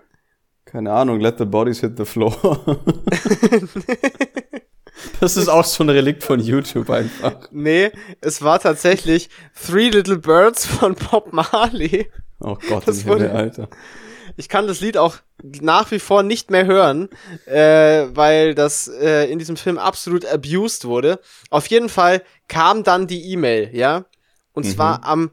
[0.64, 2.36] Keine Ahnung, let the bodies hit the floor.
[5.20, 7.48] Das ist auch so ein Relikt von YouTube einfach.
[7.52, 7.92] Nee,
[8.22, 9.30] es war tatsächlich
[9.66, 12.10] Three Little Birds von Bob Marley.
[12.40, 13.70] Oh Gott, Das Himmel, wurde- Alter.
[14.40, 17.10] Ich kann das Lied auch nach wie vor nicht mehr hören,
[17.46, 21.20] äh, weil das äh, in diesem Film absolut abused wurde.
[21.50, 24.06] Auf jeden Fall kam dann die E-Mail, ja.
[24.54, 25.32] Und zwar am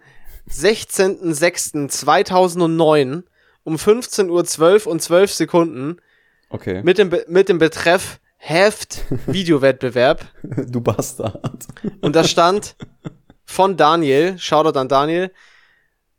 [0.50, 3.22] 16.06.2009
[3.64, 5.96] um 15.12 Uhr und 12 Sekunden
[6.50, 10.26] Okay, mit dem, Be mit dem Betreff Heft Videowettbewerb.
[10.42, 11.64] du Bastard.
[12.03, 12.76] Und da stand
[13.47, 15.32] von Daniel, Shoutout an Daniel,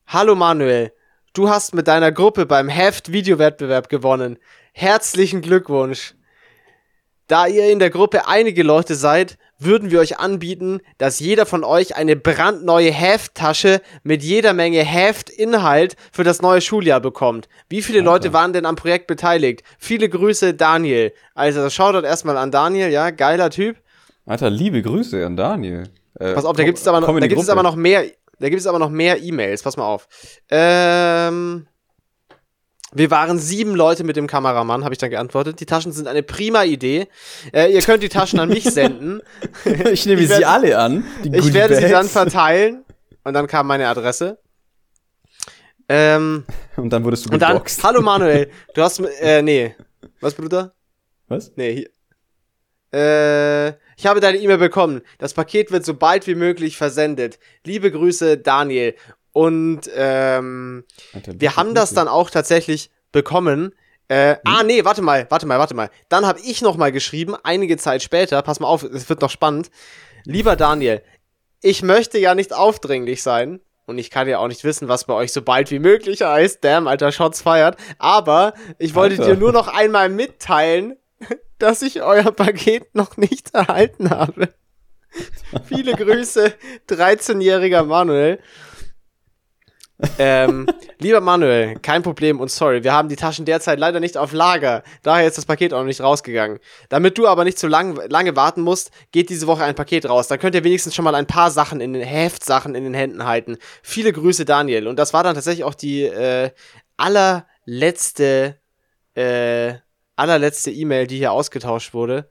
[0.07, 0.91] Hallo Manuel,
[1.33, 4.39] du hast mit deiner Gruppe beim Heft Videowettbewerb gewonnen.
[4.73, 6.15] Herzlichen Glückwunsch.
[7.27, 11.63] Da ihr in der Gruppe einige Leute seid, würden wir euch anbieten, dass jeder von
[11.63, 17.47] euch eine brandneue Hefttasche mit jeder Menge Heftinhalt für das neue Schuljahr bekommt.
[17.69, 19.63] Wie viele Leute waren denn am Projekt beteiligt?
[19.79, 21.13] Viele Grüße, Daniel.
[21.33, 23.77] Also Shoutout erstmal an Daniel, ja, geiler Typ.
[24.25, 25.83] Alter, liebe Grüße an Daniel.
[26.19, 28.05] Äh, Pass auf, da gibt es aber noch, da aber noch mehr,
[28.39, 29.63] da gibt es aber noch mehr E-Mails.
[29.63, 30.07] Pass mal auf.
[30.49, 31.67] Ähm,
[32.95, 35.59] wir waren sieben Leute mit dem Kameramann, habe ich dann geantwortet.
[35.59, 37.07] Die Taschen sind eine prima Idee.
[37.53, 39.21] Äh, ihr könnt die Taschen an mich senden.
[39.91, 41.03] Ich nehme Ich sie werd- alle an.
[41.23, 42.83] Ich werde sie dann verteilen.
[43.23, 44.39] Und dann kam meine Adresse.
[45.87, 46.45] Ähm,
[46.77, 49.75] Und dann wurdest du und dann, hallo Manuel, du hast, äh, nee.
[50.19, 50.73] Was, Bruder?
[51.27, 51.51] Was?
[51.55, 51.89] Nee, hier.
[52.93, 55.01] Äh, ich habe deine E-Mail bekommen.
[55.19, 57.39] Das Paket wird so bald wie möglich versendet.
[57.65, 58.95] Liebe Grüße, Daniel.
[59.35, 63.75] Und ähm, Alter, wir haben das dann auch tatsächlich bekommen.
[64.07, 65.89] Äh, Ah, nee, warte mal, warte mal, warte mal.
[66.07, 69.29] Dann habe ich noch mal geschrieben, einige Zeit später, pass mal auf, es wird noch
[69.29, 69.71] spannend.
[70.23, 71.01] Lieber Daniel,
[71.61, 73.59] ich möchte ja nicht aufdringlich sein.
[73.85, 76.63] Und ich kann ja auch nicht wissen, was bei euch so bald wie möglich heißt.
[76.63, 77.75] Damn, alter, Shots feiert.
[77.99, 79.33] Aber ich wollte Alter.
[79.33, 80.95] dir nur noch einmal mitteilen,
[81.59, 84.47] dass ich euer Paket noch nicht erhalten habe.
[85.65, 86.53] Viele Grüße,
[86.89, 88.39] 13-jähriger Manuel.
[90.19, 90.67] Ähm,
[90.99, 94.83] lieber Manuel, kein Problem und sorry, wir haben die Taschen derzeit leider nicht auf Lager.
[95.03, 96.59] Daher ist das Paket auch noch nicht rausgegangen.
[96.89, 100.27] Damit du aber nicht zu lang, lange warten musst, geht diese Woche ein Paket raus.
[100.27, 103.25] Dann könnt ihr wenigstens schon mal ein paar Sachen in den Heftsachen in den Händen
[103.25, 103.57] halten.
[103.83, 104.87] Viele Grüße, Daniel.
[104.87, 106.51] Und das war dann tatsächlich auch die äh,
[106.97, 108.57] allerletzte,
[109.13, 109.75] äh,
[110.17, 112.29] allerletzte E-Mail, die hier ausgetauscht wurde.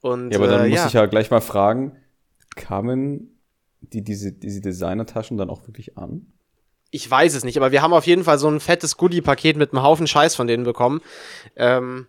[0.00, 0.86] Und Ja, aber dann äh, muss ja.
[0.86, 1.96] ich ja gleich mal fragen,
[2.56, 3.38] kamen
[3.80, 6.32] die, diese, diese Designertaschen dann auch wirklich an?
[6.90, 9.72] Ich weiß es nicht, aber wir haben auf jeden Fall so ein fettes Goodie-Paket mit
[9.72, 11.00] einem Haufen Scheiß von denen bekommen.
[11.56, 12.06] Ähm,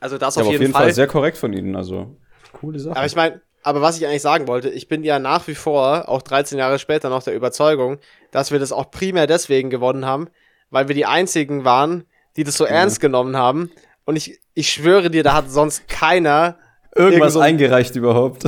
[0.00, 0.92] also das Ja, auf, aber jeden Fall.
[0.92, 2.16] sehr korrekt von ihnen, also
[2.52, 2.96] coole Sache.
[2.96, 6.08] aber ich meine, aber was ich eigentlich sagen wollte, ich bin ja nach wie vor,
[6.08, 7.98] auch 13 Jahre später, noch der Überzeugung,
[8.30, 10.28] dass wir das auch primär deswegen gewonnen haben,
[10.70, 12.04] weil wir die einzigen waren,
[12.36, 13.70] die das so ernst genommen haben.
[14.04, 16.58] Und ich, ich schwöre dir, da hat sonst keiner
[16.96, 18.44] Irgendwas irgend so ein- eingereicht überhaupt.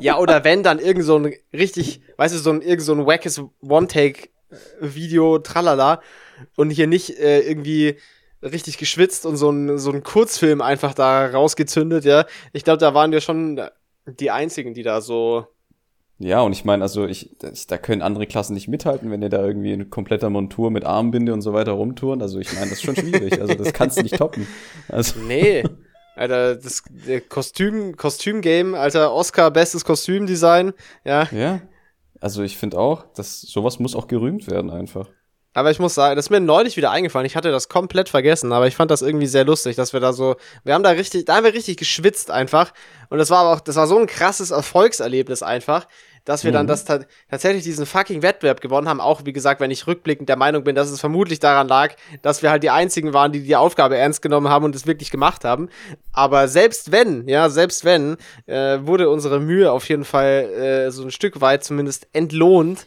[0.00, 3.06] Ja, oder wenn, dann irgend so ein richtig, weißt du, so ein, irgend so ein
[3.06, 3.42] wackes
[4.50, 6.00] One-Take-Video, tralala,
[6.56, 7.96] und hier nicht äh, irgendwie
[8.42, 12.26] richtig geschwitzt und so ein, so ein Kurzfilm einfach da rausgezündet, ja.
[12.52, 13.60] Ich glaube, da waren wir schon
[14.06, 15.46] die einzigen, die da so.
[16.18, 19.30] ja, und ich meine, also ich, das, da können andere Klassen nicht mithalten, wenn ihr
[19.30, 22.22] da irgendwie in kompletter Montur mit Armbinde und so weiter rumtouren.
[22.22, 23.40] Also ich meine, das ist schon schwierig.
[23.40, 24.46] Also das kannst du nicht toppen.
[24.88, 25.64] Also Nee.
[26.14, 26.82] Alter, das
[27.28, 30.72] Kostüm, Kostüm-Game, Alter, Oscar, bestes Kostümdesign,
[31.04, 31.28] ja.
[31.30, 31.60] ja,
[32.20, 35.08] also ich finde auch, dass sowas muss auch gerühmt werden einfach.
[35.56, 37.24] Aber ich muss sagen, das ist mir neulich wieder eingefallen.
[37.24, 40.12] Ich hatte das komplett vergessen, aber ich fand das irgendwie sehr lustig, dass wir da
[40.12, 42.74] so, wir haben da richtig, da haben wir richtig geschwitzt einfach.
[43.08, 45.88] Und das war aber auch, das war so ein krasses Erfolgserlebnis einfach,
[46.26, 47.00] dass wir dann das ta
[47.30, 49.00] tatsächlich diesen fucking Wettbewerb gewonnen haben.
[49.00, 52.42] Auch wie gesagt, wenn ich rückblickend der Meinung bin, dass es vermutlich daran lag, dass
[52.42, 55.44] wir halt die einzigen waren, die die Aufgabe ernst genommen haben und es wirklich gemacht
[55.44, 55.70] haben.
[56.12, 58.16] Aber selbst wenn, ja, selbst wenn,
[58.46, 62.86] äh, wurde unsere Mühe auf jeden Fall äh, so ein Stück weit zumindest entlohnt.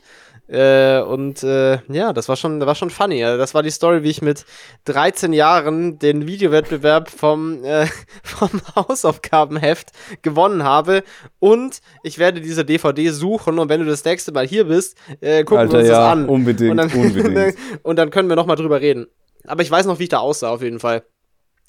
[0.50, 3.24] Äh, und äh, ja, das war schon, das war schon funny.
[3.24, 4.46] Also das war die Story, wie ich mit
[4.86, 7.86] 13 Jahren den Videowettbewerb vom, äh,
[8.24, 9.92] vom Hausaufgabenheft
[10.24, 11.04] gewonnen habe.
[11.38, 15.44] Und ich werde diese DVD suchen und wenn du das nächste Mal hier bist, äh,
[15.44, 16.28] gucken Alter, wir uns ja, das an.
[16.28, 17.56] unbedingt, und dann, unbedingt.
[17.84, 19.06] und dann können wir noch mal drüber reden.
[19.46, 21.04] Aber ich weiß noch, wie ich da aussah, auf jeden Fall.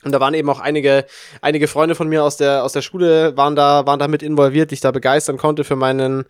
[0.05, 1.05] Und da waren eben auch einige,
[1.43, 4.71] einige Freunde von mir aus der, aus der Schule waren da, waren da mit involviert,
[4.71, 6.25] die ich da begeistern konnte für meinen,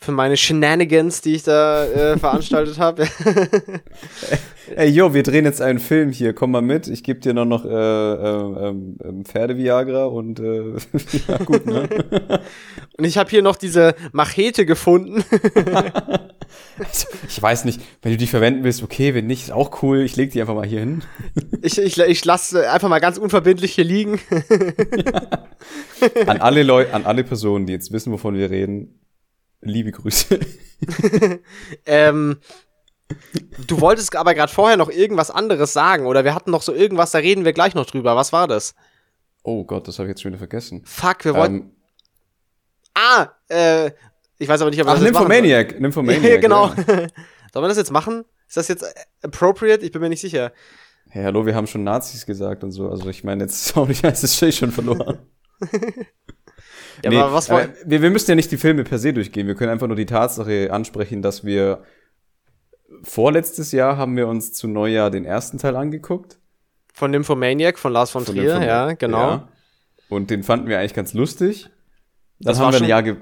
[0.00, 3.06] für meine Shenanigans, die ich da äh, veranstaltet habe.
[4.76, 6.88] Ey, yo, wir drehen jetzt einen Film hier, komm mal mit.
[6.88, 10.74] Ich gebe dir noch, noch äh, äh, äh, Pferde-Viagra und äh,
[11.28, 11.88] ja, gut, ne?
[12.96, 15.24] Und ich habe hier noch diese Machete gefunden.
[17.26, 20.02] ich weiß nicht, wenn du die verwenden willst, okay, wenn nicht, ist auch cool.
[20.02, 21.02] Ich leg die einfach mal hier hin.
[21.62, 24.20] ich ich, ich lasse einfach mal ganz unverbindlich hier liegen.
[26.26, 28.98] An alle Leute, an alle Personen, die jetzt wissen, wovon wir reden,
[29.60, 30.38] liebe Grüße.
[31.86, 32.38] ähm,
[33.66, 37.10] du wolltest aber gerade vorher noch irgendwas anderes sagen, oder wir hatten noch so irgendwas,
[37.10, 38.16] da reden wir gleich noch drüber.
[38.16, 38.74] Was war das?
[39.42, 40.82] Oh Gott, das habe ich jetzt schon wieder vergessen.
[40.84, 41.54] Fuck, wir wollten.
[41.54, 41.72] Ähm,
[42.94, 43.90] ah, äh,
[44.38, 45.42] ich weiß aber nicht, ob wir ach, das jetzt machen sollen.
[45.42, 46.22] Nymphomaniac, Nymphomaniac.
[46.30, 46.66] Ja, genau.
[46.68, 46.74] Ja.
[47.52, 48.24] Sollen wir das jetzt machen?
[48.46, 48.84] Ist das jetzt
[49.22, 49.84] appropriate?
[49.84, 50.52] Ich bin mir nicht sicher.
[51.08, 52.90] Hey, hallo, wir haben schon Nazis gesagt und so.
[52.90, 55.18] Also ich meine, jetzt ist auch nicht es schon verloren.
[57.04, 57.68] Ja, Nee, aber was war.
[57.84, 59.46] wir, wir müssen ja nicht die Filme per se durchgehen.
[59.46, 61.82] Wir können einfach nur die Tatsache ansprechen, dass wir
[63.02, 66.38] vorletztes Jahr haben wir uns zu Neujahr den ersten Teil angeguckt.
[66.92, 69.18] Von Nymphomaniac, von Lars von, Von Trier, ja, genau.
[69.30, 69.48] Ja.
[70.08, 71.70] Und den fanden wir eigentlich ganz lustig.
[72.40, 73.16] Das haben war wir schon- ein Jahr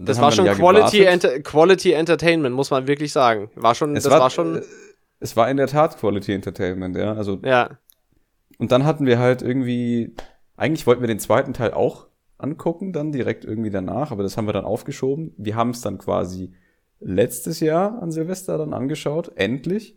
[0.00, 1.04] Das haben war schon Quality.
[1.04, 3.50] Enter Quality Entertainment, muss man wirklich sagen.
[3.54, 4.62] War schon, Es das war, schon, äh,
[5.20, 7.14] Es war in der Tat Quality Entertainment, ja.
[7.14, 7.78] Also ja.
[8.58, 10.14] Und dann hatten wir halt irgendwie,
[10.56, 12.08] eigentlich wollten wir den zweiten Teil auch
[12.38, 15.34] angucken, dann direkt irgendwie danach, aber das haben wir dann aufgeschoben.
[15.36, 16.52] Wir haben es dann quasi
[17.00, 19.96] letztes Jahr an Silvester dann angeschaut, endlich.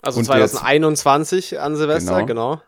[0.00, 2.60] Also Und 2021 an Silvester, genau.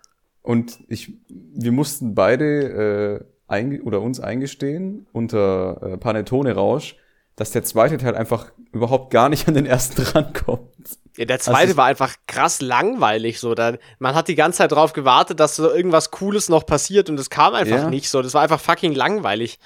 [0.43, 6.97] Und ich, wir mussten beide äh, oder uns eingestehen unter äh, Panettone-Rausch,
[7.37, 10.99] dass der zweite Teil einfach überhaupt gar nicht an den ersten rankommt.
[11.17, 13.55] Ja, der zweite Also- war einfach krass langweilig so.
[13.55, 17.19] Da, man hat die ganze Zeit drauf gewartet, dass so irgendwas Cooles noch passiert und
[17.21, 17.91] es kam einfach Ja.
[17.91, 18.21] nicht so.
[18.23, 19.59] Das war einfach fucking langweilig.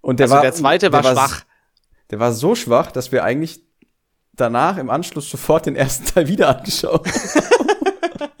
[0.00, 1.42] Und der Also war, der zweite war der schwach.
[2.10, 3.60] Der war so schwach, dass wir eigentlich
[4.34, 7.42] danach im Anschluss sofort den ersten Teil wieder angeschaut haben.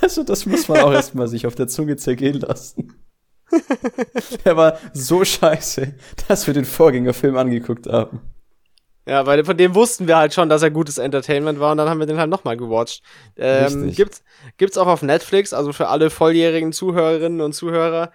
[0.00, 2.94] Also das muss man auch erstmal sich auf der Zunge zergehen lassen.
[4.44, 5.94] Der war so scheiße,
[6.28, 8.20] dass wir den Vorgängerfilm angeguckt haben.
[9.08, 11.88] Ja, weil von dem wussten wir halt schon, dass er gutes Entertainment war und dann
[11.88, 13.02] haben wir den halt nochmal gewatcht.
[13.38, 13.96] Ähm, Richtig.
[13.96, 14.22] gibt's,
[14.58, 18.12] gibt's auch auf Netflix, also für alle volljährigen Zuhörerinnen und Zuhörer,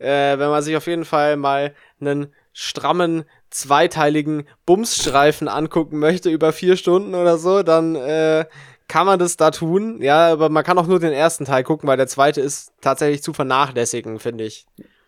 [0.00, 6.52] äh, wenn man sich auf jeden Fall mal einen strammen, zweiteiligen Bumsstreifen angucken möchte über
[6.52, 8.46] vier Stunden oder so, dann äh,
[8.88, 10.02] kann man das da tun.
[10.02, 13.22] Ja, aber man kann auch nur den ersten Teil gucken, weil der zweite ist tatsächlich
[13.22, 14.66] zu vernachlässigen, finde ich.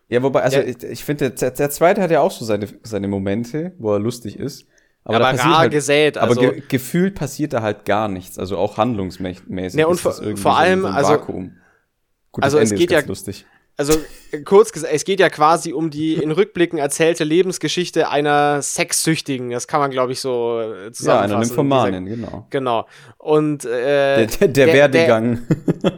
[0.09, 0.65] Ja, wobei, also Ja.
[0.65, 3.99] ich, ich finde, der, der zweite hat ja auch so seine, seine Momente, wo er
[3.99, 4.67] lustig ist.
[5.05, 6.17] Aber, aber rar halt, gesät.
[6.19, 9.79] Also, aber ge gefühlt passiert da halt gar nichts, also auch handlungsmäßig.
[9.79, 11.19] Ja, und vor- vor allem, so also-.
[11.19, 13.45] Gut, also es Ende geht ja- lustig.
[13.77, 13.95] Also
[14.31, 19.51] äh, kurz gesagt, es geht ja quasi um die in Rückblicken erzählte Lebensgeschichte einer Sexsüchtigen.
[19.51, 21.41] Das kann man, glaube ich, so äh, Ja, einer zusammenfassen.
[21.41, 22.47] Nymphomanin, genau.
[22.51, 22.87] Genau.
[23.19, 25.41] Und äh, Der, der, der Werdegang.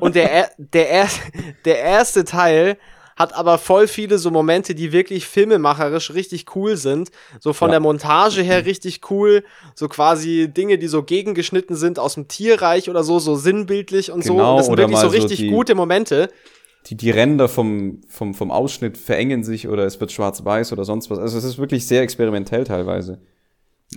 [0.00, 1.08] und der, er- der, er,
[1.66, 2.78] der erste Teil
[3.16, 7.10] hat aber voll viele so Momente, die wirklich filmemacherisch richtig cool sind.
[7.40, 7.72] So von Ja.
[7.72, 9.42] der Montage her richtig cool.
[9.74, 14.22] So quasi Dinge, die so gegengeschnitten sind aus dem Tierreich oder so, so sinnbildlich und
[14.22, 14.34] so.
[14.34, 16.28] Genau, Und das sind oder wirklich so mal so richtig die- gute Momente.
[16.88, 21.10] die, die Ränder vom, vom, vom Ausschnitt verengen sich oder es wird schwarz-weiß oder sonst
[21.10, 21.18] was.
[21.18, 23.18] Also es ist wirklich sehr experimentell teilweise.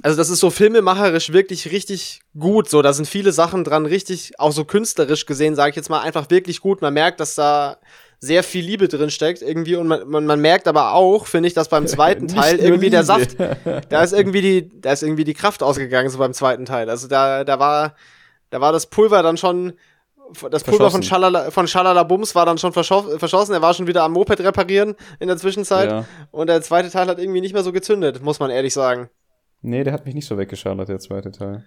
[0.02, 2.70] Also das ist so filmemacherisch wirklich richtig gut.
[2.70, 6.00] So, da sind viele Sachen dran richtig, auch so künstlerisch gesehen, sage ich jetzt mal,
[6.02, 6.82] einfach wirklich gut.
[6.82, 7.78] Man merkt, dass da
[8.20, 11.54] sehr viel Liebe drin steckt irgendwie und man, man, man merkt aber auch, finde ich,
[11.54, 13.04] dass beim zweiten Teil irgendwie der.
[13.04, 13.38] Saft,
[13.90, 16.90] da ist irgendwie die, da ist irgendwie die Kraft ausgegangen so beim zweiten Teil.
[16.90, 17.96] Also da, da war,
[18.50, 19.74] da war das Pulver dann schon,
[20.52, 21.02] das Pulver von.
[21.02, 23.54] Schalala, von Schalala Bums war dann schon verschoss, verschossen.
[23.54, 26.06] Er war schon wieder am Moped reparieren in der Zwischenzeit Ja.
[26.32, 29.10] und der zweite Teil hat irgendwie nicht mehr so gezündet, muss man ehrlich sagen.
[29.62, 31.64] Nee, der hat mich nicht so weggeschallert, der zweite Teil.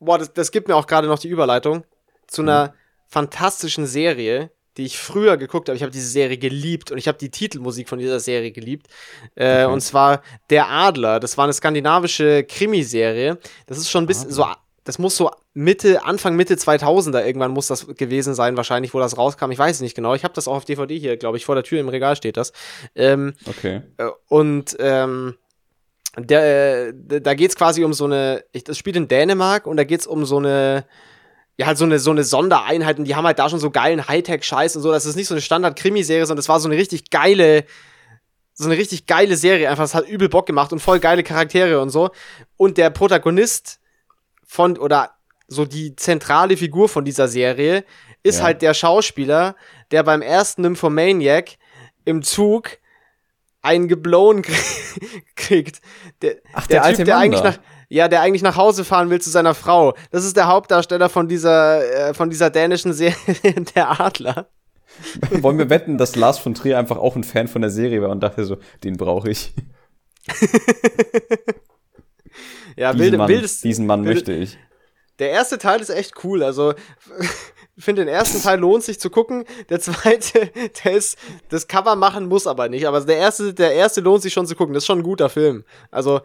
[0.00, 1.84] boah, das, das gibt mir auch gerade noch die Überleitung
[2.26, 2.74] zu einer
[3.08, 5.76] fantastischen Serie, die ich früher geguckt habe.
[5.76, 8.86] Ich habe diese Serie geliebt und ich habe die Titelmusik von dieser Serie geliebt.
[9.34, 9.72] Äh, Okay.
[9.72, 11.20] Und zwar Der Adler.
[11.20, 13.38] Das war eine skandinavische Krimiserie.
[13.66, 14.46] Das ist schon ein bisschen so,
[14.84, 19.18] das muss so Mitte, Anfang Mitte 2000er irgendwann muss das gewesen sein, wahrscheinlich, wo das
[19.18, 19.50] rauskam.
[19.50, 20.14] Ich weiß es nicht genau.
[20.14, 22.36] Ich habe das auch auf DVD hier, glaube ich, vor der Tür im Regal steht
[22.36, 22.52] das.
[22.94, 23.82] Ähm, Okay.
[23.98, 25.36] äh, Und ähm,
[26.18, 30.06] der, äh, da geht's quasi um so eine, das spielt in Dänemark und da geht's
[30.06, 30.84] um so eine,
[31.62, 34.06] ja, halt so eine, so eine Sondereinheit und die haben halt da schon so geilen
[34.08, 34.90] Hightech-Scheiß und so.
[34.92, 37.64] Das ist nicht so eine Standard-Krimiserie, sondern das war so eine richtig geile,
[38.54, 39.68] so eine richtig geile Serie.
[39.70, 42.10] Einfach, das hat übel Bock gemacht und voll geile Charaktere und so.
[42.56, 43.80] Und der Protagonist
[44.46, 45.12] von, oder
[45.48, 47.84] so die zentrale Figur von dieser Serie
[48.22, 48.44] ist Ja.
[48.44, 49.56] halt der Schauspieler,
[49.90, 51.56] der beim ersten Nymphomaniac
[52.04, 52.78] im Zug
[53.62, 55.80] einen geblown krie- kriegt.
[56.22, 57.58] Der, Ach, der alte der Mann eigentlich nach,
[57.92, 59.94] ja, der eigentlich nach Hause fahren will zu seiner Frau.
[60.10, 63.16] Das ist der Hauptdarsteller von dieser, äh, von dieser dänischen Serie,
[63.74, 64.48] der Adler.
[65.30, 68.10] Wollen wir wetten, dass Lars von Trier einfach auch ein Fan von der Serie war
[68.10, 69.52] und dachte so, den brauche ich.
[72.76, 74.56] Ja, Diesen wilde, Mann, wildes, diesen Mann wilde- möchte ich.
[75.18, 76.42] Der erste Teil ist echt cool.
[76.42, 76.72] Also,
[77.76, 79.44] ich finde, den ersten Teil lohnt sich zu gucken.
[79.68, 80.50] Der zweite,
[80.82, 81.18] der ist,
[81.50, 82.86] das Cover machen muss aber nicht.
[82.86, 84.72] Aber der erste, der erste lohnt sich schon zu gucken.
[84.72, 85.64] Das ist schon ein guter Film.
[85.90, 86.22] Also,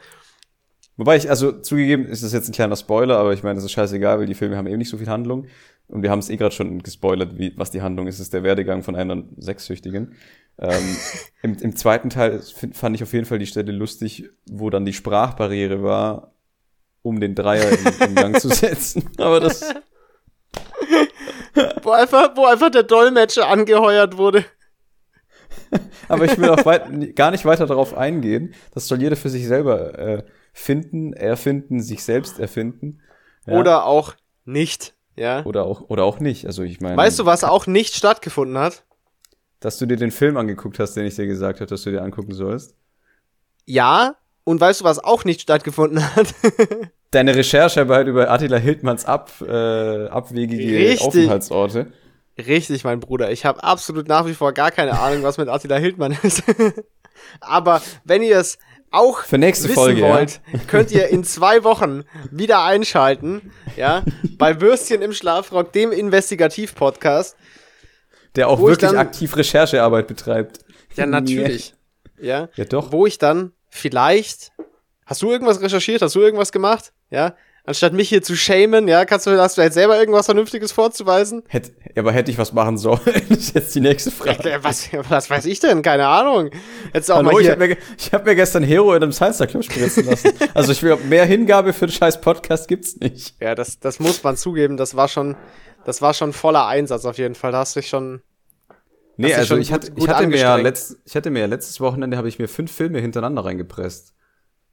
[0.97, 3.71] Wobei ich, also zugegeben, ist das jetzt ein kleiner Spoiler, aber ich meine, das ist
[3.71, 5.45] scheißegal, weil die Filme haben eben nicht so viel Handlung.
[5.87, 8.15] Und wir haben es eh gerade schon gespoilert, wie, was die Handlung ist.
[8.15, 10.15] Es ist der Werdegang von einer Sexsüchtigen.
[10.59, 10.97] Ähm,
[11.43, 14.85] im, Im zweiten Teil find, fand ich auf jeden Fall die Stelle lustig, wo dann
[14.85, 16.33] die Sprachbarriere war,
[17.03, 19.09] um den Dreier in, in Gang zu setzen.
[19.17, 19.61] Aber das,
[21.83, 24.45] wo einfach, wo einfach der Dolmetscher angeheuert wurde.
[26.07, 28.53] aber ich will auch weit, gar nicht weiter darauf eingehen.
[28.73, 30.23] Das soll jeder für sich selber äh,
[30.58, 32.99] finden, erfinden, sich selbst erfinden.
[33.45, 33.60] Ja.
[33.60, 34.95] Oder auch nicht.
[35.16, 35.43] Ja.
[35.45, 36.45] oder auch, oder auch nicht.
[36.45, 36.95] Also ich meine.
[36.95, 38.84] Weißt du, was auch nicht stattgefunden hat?
[39.60, 42.03] Dass du dir den Film angeguckt hast, den ich dir gesagt habe, dass du dir
[42.03, 42.76] angucken sollst.
[43.66, 44.16] Ja.
[44.43, 46.28] Und weißt du, was auch nicht stattgefunden hat?
[47.12, 51.01] Deine Recherchearbeit über Attila Hildmanns ab, äh, abwegige Richtig.
[51.01, 51.88] Aufenthaltsorte.
[52.38, 53.32] Richtig, mein Bruder.
[53.32, 56.43] Ich habe absolut nach wie vor gar keine Ahnung, was mit Attila Hildmann ist.
[57.41, 58.60] Aber wenn ihr es
[58.97, 60.13] auch Für nächste wissen Folge, ja.
[60.13, 64.03] wollt, könnt ihr in zwei Wochen wieder einschalten, ja,
[64.37, 67.35] bei Würstchen im Schlafrock, dem Investigativ-Podcast.
[68.35, 70.59] Der auch wirklich dann- aktiv Recherchearbeit betreibt.
[70.95, 71.73] Ja, natürlich.
[72.19, 72.91] Ja, Ja, doch.
[72.91, 74.51] wo ich dann vielleicht.
[75.05, 76.01] Hast du irgendwas recherchiert?
[76.01, 76.91] Hast du irgendwas gemacht?
[77.09, 77.35] Ja.
[77.68, 81.43] Anstatt mich hier zu shamen, ja, kannst du, hast du jetzt selber irgendwas Vernünftiges vorzuweisen?
[81.49, 83.01] Hätt, aber hätte ich was machen sollen?
[83.30, 84.59] ist jetzt die nächste Frage.
[84.61, 85.82] Was, was weiß ich denn?
[85.82, 86.49] Keine Ahnung.
[86.93, 87.51] Jetzt auch Hallo, mal ich hier.
[87.51, 90.32] habe mir, ich hab mir gestern Hero in einem Salsa Club spritzen lassen.
[90.53, 93.36] also ich will, mehr Hingabe für den scheiß Podcast gibt's nicht.
[93.41, 94.78] Ja, das, das muss man zugeben.
[94.78, 95.36] Das war schon,
[95.84, 97.51] das war schon voller Einsatz auf jeden Fall.
[97.51, 98.22] Da hast du dich schon.
[99.18, 101.39] Nee, also schon ich gut- hatte, gut ich hatte mir ja letzt, ich hatte mir
[101.39, 104.13] ja letztes Wochenende habe ich mir fünf Filme hintereinander reingepresst,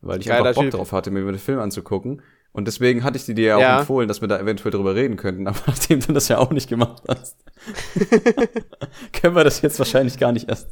[0.01, 0.75] weil ich Geiler einfach Bock Typ.
[0.75, 2.23] drauf hatte, mir über den Film anzugucken.
[2.57, 3.81] Und deswegen hatte ich dir ja auch Ja.
[3.81, 5.47] empfohlen, dass wir da eventuell drüber reden könnten.
[5.49, 7.37] Aber nachdem du das ja auch nicht gemacht hast,
[9.13, 10.69] können wir das jetzt wahrscheinlich gar nicht erst.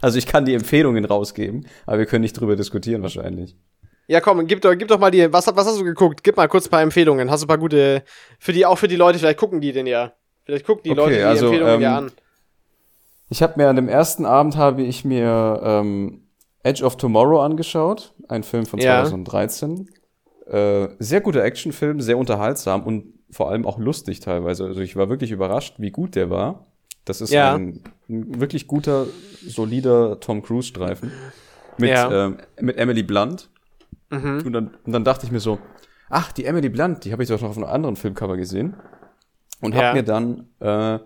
[0.00, 3.56] Also ich kann die Empfehlungen rausgeben, aber wir können nicht drüber diskutieren wahrscheinlich.
[4.06, 5.32] Ja, komm, gib doch, gib doch mal die.
[5.32, 6.22] Was, was hast du geguckt?
[6.22, 7.30] Gib mal kurz ein paar Empfehlungen.
[7.30, 8.04] Hast du ein paar gute.
[8.38, 10.12] Für die, auch für die Leute, vielleicht gucken die den ja.
[10.44, 12.12] Vielleicht gucken die Okay, Leute die also, Empfehlungen ja ähm, an.
[13.28, 16.22] Ich habe mir an dem ersten Abend habe ich mir ähm,
[16.62, 19.02] Edge of Tomorrow angeschaut, ein Film von Ja.
[19.04, 19.88] 2013.
[20.50, 24.64] Äh, sehr guter Actionfilm, sehr unterhaltsam und vor allem auch lustig teilweise.
[24.64, 26.66] Also ich war wirklich überrascht, wie gut der war.
[27.04, 27.54] Das ist Ja.
[27.54, 29.06] ein, ein wirklich guter,
[29.46, 31.12] solider Tom Cruise Streifen
[31.76, 32.26] mit Ja.
[32.26, 33.50] ähm, mit Emily Blunt.
[34.10, 34.42] Mhm.
[34.46, 35.58] Und dann, und dann dachte ich mir so,
[36.08, 38.74] ach, die Emily Blunt, die habe ich doch noch auf einem anderen Filmcover gesehen.
[39.60, 39.82] Und Ja.
[39.82, 40.98] habe mir dann, äh,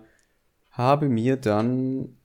[0.71, 2.17] habe mir dann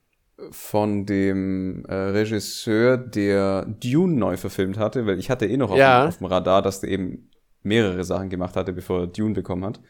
[0.51, 5.79] von dem äh, Regisseur, der Dune neu verfilmt hatte, weil ich hatte eh noch auf,
[5.79, 6.05] Ja.
[6.05, 7.31] dem, auf dem Radar, dass der eben
[7.63, 9.81] mehrere Sachen gemacht hatte, bevor er Dune bekommen hat.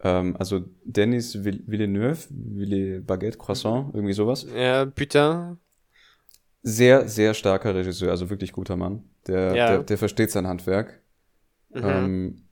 [0.00, 4.46] Ähm, also Denis Vill- Villeneuve, Ville Baguette Croissant, irgendwie sowas.
[4.56, 5.58] Ja, putain.
[6.62, 9.04] Sehr, sehr starker Regisseur, also wirklich guter Mann.
[9.26, 9.68] Der, Ja.
[9.68, 11.00] der, der versteht sein Handwerk.
[11.70, 11.82] Mhm.
[11.84, 12.42] Ähm,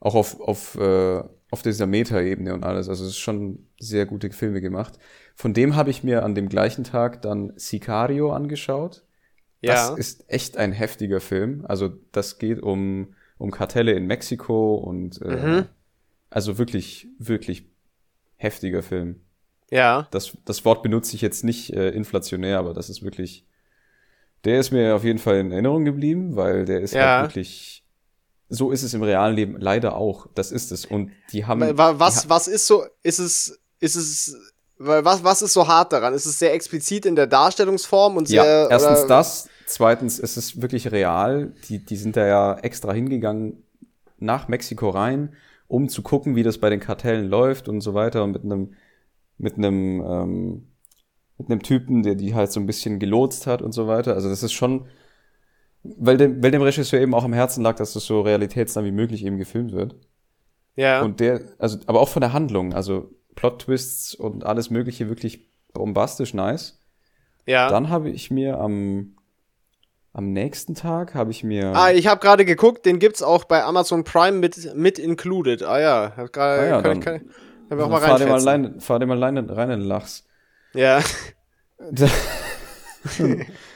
[0.00, 2.88] auch auf, auf, äh, auf dieser Meta-Ebene und alles.
[2.88, 4.98] Also es ist schon sehr gute Filme gemacht.
[5.34, 9.02] Von dem habe ich mir an dem gleichen Tag dann Sicario angeschaut.
[9.62, 9.94] Das ja.
[9.96, 11.64] ist echt ein heftiger Film.
[11.66, 15.64] Also das geht um, um Kartelle in Mexiko und äh, Mhm.
[16.30, 17.66] also wirklich, wirklich
[18.36, 19.20] heftiger Film.
[19.70, 20.08] ja.
[20.12, 23.44] Das, das Wort benutze ich jetzt nicht äh, inflationär, aber das ist wirklich,
[24.44, 27.18] der ist mir auf jeden Fall in Erinnerung geblieben, weil der ist Ja.
[27.20, 27.79] halt wirklich
[28.50, 30.26] so ist es im realen Leben leider auch.
[30.34, 30.84] Das ist es.
[30.84, 31.60] Und die haben.
[31.78, 34.36] Wa- Was, was ist so, ist es, ist es,
[34.76, 36.12] weil was, was ist so hart daran?
[36.14, 38.44] Ist es sehr explizit in der Darstellungsform und sehr.
[38.44, 39.48] Ja, erstens das.
[39.66, 41.54] Zweitens, es ist wirklich real.
[41.68, 43.62] Die, die sind da ja extra hingegangen
[44.18, 45.34] nach Mexiko rein,
[45.68, 48.24] um zu gucken, wie das bei den Kartellen läuft und so weiter.
[48.24, 48.74] Und mit einem,
[49.38, 50.66] mit einem, ähm,
[51.38, 54.14] mit einem Typen, der die halt so ein bisschen gelotst hat und so weiter.
[54.14, 54.86] Also das ist schon,
[55.82, 58.90] weil dem, weil dem Regisseur eben auch am Herzen lag, dass das so realitätsnah wie
[58.92, 59.96] möglich eben gefilmt wird.
[60.76, 61.02] Ja.
[61.02, 66.34] Und der, also, aber auch von der Handlung, also Plot-Twists und alles Mögliche wirklich bombastisch
[66.34, 66.78] nice.
[67.46, 67.68] ja.
[67.68, 69.16] Dann habe ich mir am,
[70.12, 71.72] am nächsten Tag habe ich mir.
[71.74, 75.62] Ah, ich habe gerade geguckt, den gibt's auch bei Amazon Prime mit, mit included.
[75.62, 77.30] Ah ja, hab grade, Ah ja, kann, dann- kann,
[77.68, 78.48] kann wir auch mal fahr reinfetzen.
[78.48, 80.26] rein, fahr dir mal rein, rein in den Lachs.
[80.74, 81.00] Ja.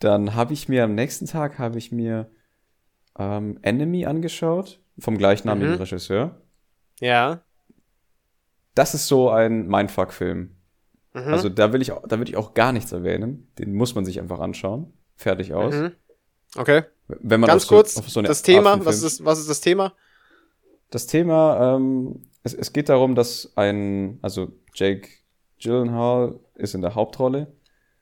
[0.00, 2.30] Dann habe ich mir am nächsten Tag habe ich mir
[3.18, 5.78] ähm, Enemy angeschaut vom gleichnamigen Mhm.
[5.78, 6.40] Regisseur.
[7.00, 7.40] Ja.
[8.74, 10.56] Das ist so ein Mindfuck-Film.
[11.14, 11.20] Mhm.
[11.28, 13.48] Also da will ich, auch- da will ich auch gar nichts erwähnen.
[13.58, 14.92] Den muss man sich einfach anschauen.
[15.16, 15.74] Fertig aus.
[15.74, 15.92] Mhm.
[16.56, 16.82] Okay.
[17.06, 19.92] Wenn man Ganz so, kurz, so das Thema, was ist, was ist das Thema?
[20.90, 25.08] Das Thema, ähm, es, es geht darum, dass ein, also Jake
[25.60, 27.52] Gyllenhaal ist in der Hauptrolle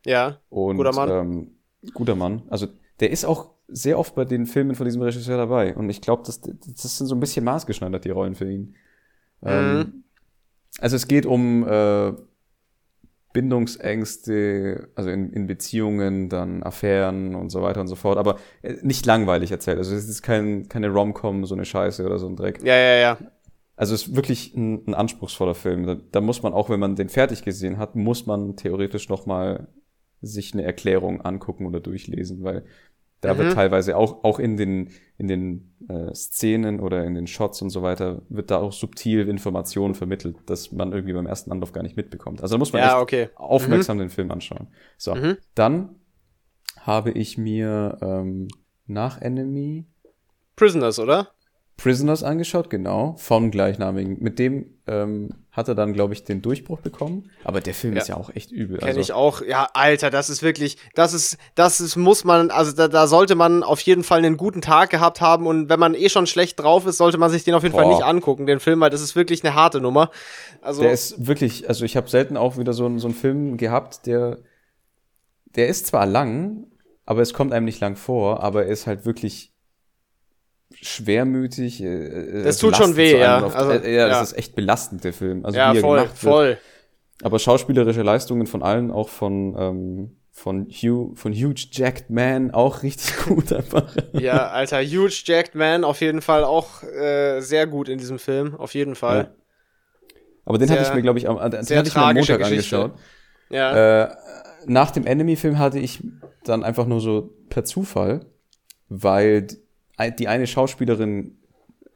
[0.06, 0.38] Ja.
[0.50, 1.10] und Guter Mann.
[1.10, 1.56] Ähm,
[1.94, 2.42] guter Mann.
[2.48, 2.66] Also
[3.00, 6.22] der ist auch sehr oft bei den Filmen von diesem Regisseur dabei und ich glaube,
[6.26, 8.74] das, das sind so ein bisschen maßgeschneidert die Rollen für ihn.
[9.42, 10.04] Ähm, Mhm.
[10.80, 12.12] also es geht um äh,
[13.32, 18.74] Bindungsängste, also in, in Beziehungen, dann Affären und so weiter und so fort, aber äh,
[18.82, 19.78] nicht langweilig erzählt.
[19.78, 22.62] Also es ist kein, keine Rom-Com, so eine Scheiße oder so ein Dreck.
[22.62, 23.18] Ja, ja, ja.
[23.74, 25.86] Also es ist wirklich ein, ein anspruchsvoller Film.
[25.86, 29.24] Da, da muss man auch, wenn man den fertig gesehen hat, muss man theoretisch noch
[29.24, 29.68] mal
[30.22, 32.64] sich eine Erklärung angucken oder durchlesen, weil
[33.20, 33.38] da Mhm.
[33.38, 37.70] wird teilweise auch auch in den in den äh, Szenen oder in den Shots und
[37.70, 41.82] so weiter wird da auch subtil Informationen vermittelt, dass man irgendwie beim ersten Anlauf gar
[41.82, 42.42] nicht mitbekommt.
[42.42, 43.28] Also da muss man Ja, okay.
[43.36, 44.68] aufmerksam den Film anschauen.
[44.96, 45.36] So, Mhm.
[45.54, 45.96] dann
[46.80, 48.48] habe ich mir ähm,
[48.86, 49.84] nach Enemy
[50.56, 51.28] Prisoners, oder?
[51.76, 54.18] Prisoners angeschaut, genau, vom gleichnamigen.
[54.20, 57.30] Mit dem ähm, hat er dann, glaube ich, den Durchbruch bekommen.
[57.44, 58.00] Aber der Film Ja.
[58.00, 58.78] ist ja auch echt übel.
[58.78, 59.42] Kenne also, ich auch.
[59.42, 63.34] Ja, Alter, das ist wirklich, das ist, das ist, muss man, also da, da sollte
[63.34, 66.58] man auf jeden Fall einen guten Tag gehabt haben und wenn man eh schon schlecht
[66.58, 67.94] drauf ist, sollte man sich den auf jeden Fall Boah.
[67.94, 70.10] nicht angucken, den Film, weil das ist wirklich eine harte Nummer.
[70.62, 73.58] Also, Der ist wirklich, also ich habe selten auch wieder so, einen- so einen Film
[73.58, 74.38] gehabt, der,
[75.54, 76.66] der ist zwar lang,
[77.04, 79.51] aber es kommt einem nicht lang vor, aber er ist halt wirklich
[80.80, 81.82] schwermütig.
[81.82, 83.42] äh, Das äh, tut schon weh, ja.
[83.44, 85.44] auf- Also, äh, ja, das ist echt belastend, der Film.
[85.44, 86.32] Also ja, wie er voll, gemacht wird.
[86.32, 86.58] voll.
[87.22, 92.82] Aber schauspielerische Leistungen von allen, auch von, ähm, von Hugh, von Huge Jacked Man, auch
[92.82, 93.94] richtig gut einfach.
[94.12, 98.54] Ja, Alter, Huge Jacked Man, auf jeden Fall auch äh, sehr gut in diesem Film,
[98.56, 99.18] auf jeden Fall.
[99.18, 99.30] Ja.
[100.44, 102.14] Aber den hatte Sehr- ich mir, glaube ich, am, den sehr hatte ich mir am
[102.16, 102.76] Montag Geschichte.
[102.76, 102.98] angeschaut.
[103.50, 104.04] Ja.
[104.04, 104.16] Äh,
[104.66, 106.02] nach dem Enemy-Film hatte ich
[106.44, 108.26] dann einfach nur so per Zufall,
[108.88, 109.46] weil
[110.10, 111.36] die- eine Schauspielerin,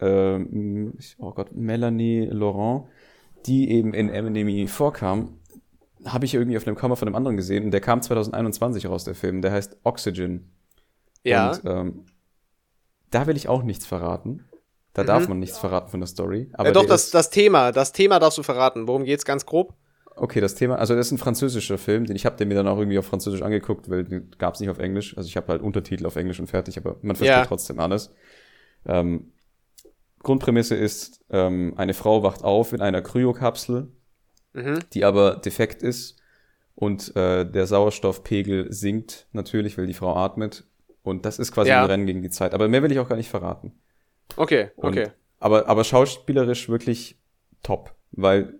[0.00, 2.84] ähm, oh Gott, Melanie Laurent,
[3.46, 5.38] die eben in Enemy vorkam,
[6.04, 9.04] habe ich irgendwie auf einem Cover von einem anderen gesehen und der kam 2021 raus,
[9.04, 9.42] der Film.
[9.42, 10.50] Der heißt Oxygen.
[11.24, 11.50] ja.
[11.52, 12.04] Und ähm,
[13.10, 14.44] da will ich auch nichts verraten.
[14.92, 15.06] Da Mhm.
[15.06, 16.50] darf man nichts verraten von der Story.
[16.54, 18.86] Aber ja, doch, das, das Thema, das Thema darfst du verraten.
[18.88, 19.74] Worum geht's ganz grob?
[20.18, 22.66] Okay, das Thema, also das ist ein französischer Film, den ich habe den mir dann
[22.68, 25.16] auch irgendwie auf Französisch angeguckt, weil den gab es nicht auf Englisch.
[25.16, 27.44] Also ich habe halt Untertitel auf Englisch und fertig, aber man versteht Ja.
[27.44, 28.10] trotzdem alles.
[28.86, 29.32] Ähm,
[30.22, 33.88] Grundprämisse ist, ähm, eine Frau wacht auf in einer Kryokapsel,
[34.54, 34.78] Mhm.
[34.94, 36.16] die aber defekt ist
[36.74, 40.64] und äh, der Sauerstoffpegel sinkt natürlich, weil die Frau atmet.
[41.02, 41.82] Und das ist quasi Ja.
[41.82, 42.54] ein Rennen gegen die Zeit.
[42.54, 43.72] Aber mehr will ich auch gar nicht verraten.
[44.36, 45.10] Okay, Und, okay.
[45.38, 47.18] Aber, aber schauspielerisch wirklich
[47.62, 48.58] top, weil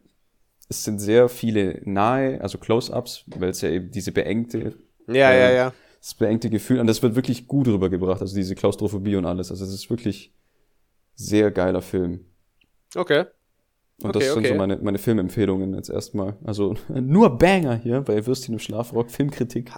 [0.68, 4.74] es sind sehr viele nahe, also Close-ups, weil es ja eben diese beengte,
[5.06, 5.72] Ja, äh, ja, ja.
[6.00, 9.50] das beengte Gefühl, und das wird wirklich gut rübergebracht, also diese Klaustrophobie und alles.
[9.50, 10.34] Also es ist wirklich
[11.14, 12.26] sehr geiler Film.
[12.94, 13.24] Okay.
[14.02, 14.48] Und Okay, das sind okay.
[14.48, 16.36] so meine, meine Filmempfehlungen jetzt erstmal.
[16.44, 19.70] Also nur Banger hier bei Würstchen im Schlafrock, Filmkritik.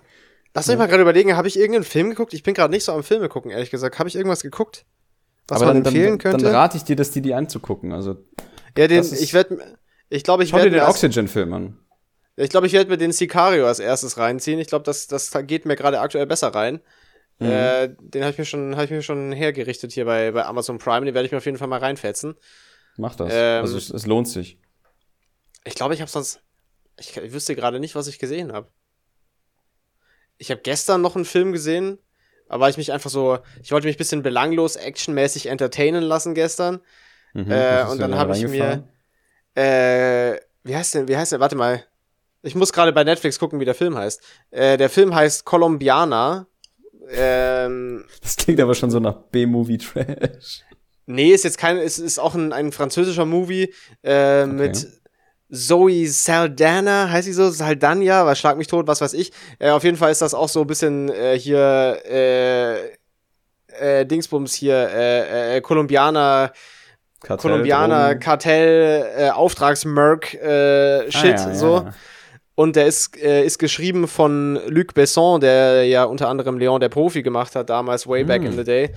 [0.55, 2.35] Lass mich mal gerade überlegen, habe ich irgendeinen Film geguckt?
[2.35, 3.99] Ich bin gerade nicht so am Filme gucken, ehrlich gesagt.
[3.99, 4.87] Habe ich irgendwas geguckt?
[5.47, 6.45] Was man dann, empfehlen dann, könnte?
[6.47, 7.93] dann rate ich dir, dass die die anzugucken.
[7.93, 8.17] Also
[8.77, 9.79] ja, den, ich werde,
[10.11, 11.79] ich glaube, ich schau dir werde den mir, erst- Oxygen-Film an.
[12.37, 14.59] ich glaube, ich werde mir den Sicario als erstes reinziehen.
[14.59, 16.81] Ich glaube, das, das geht mir gerade aktuell besser rein.
[17.41, 17.47] Mhm.
[17.47, 20.79] Äh, den habe ich mir schon, habe ich mir schon hergerichtet hier bei, bei Amazon
[20.79, 21.07] Prime.
[21.07, 22.35] Den werde ich mir auf jeden Fall mal reinfetzen.
[22.97, 23.33] Mach das.
[23.33, 24.59] Ähm, also es, es lohnt sich.
[25.65, 26.41] Ich glaube, ich habe sonst,
[26.99, 28.69] ich, ich wüsste gerade nicht, was ich gesehen habe.
[30.37, 31.99] Ich habe gestern noch einen Film gesehen,
[32.49, 36.35] Aber weil ich mich einfach so, ich wollte mich ein bisschen belanglos, actionmäßig entertainen lassen
[36.35, 36.81] gestern.
[37.35, 38.89] Mhm, Äh, und dir dann da habe ich mir?
[39.55, 41.85] Äh, wie heißt denn, wie heißt der, warte mal.
[42.43, 44.23] Ich muss gerade bei Netflix gucken, wie der Film heißt.
[44.51, 46.47] Äh, der Film heißt Colombiana.
[47.11, 50.63] Ähm, Das klingt aber schon so nach B-Movie-Trash.
[51.07, 53.75] nee, ist jetzt kein, ist, ist auch ein, ein französischer Movie
[54.05, 54.87] äh, mit
[55.51, 57.51] Zoe Saldana, heißt sie so?
[57.51, 59.33] Saldana, was schlag mich tot, was weiß ich.
[59.59, 62.91] Äh, auf jeden Fall ist das auch so ein bisschen äh, hier, äh,
[63.79, 66.53] äh, Dingsbums hier, äh, äh, Kolumbianer,
[67.21, 68.21] Kartell, Kolumbianer, Drogen.
[68.21, 71.75] Kartell, äh, Auftragsmerk, äh, Shit, Ah, ja, ja, so.
[71.77, 71.93] ja.
[72.55, 76.89] Und der ist, äh, ist geschrieben von Luc Besson, der ja unter anderem Leon der
[76.89, 78.47] Profi gemacht hat, damals way back Mm.
[78.47, 78.91] in the day.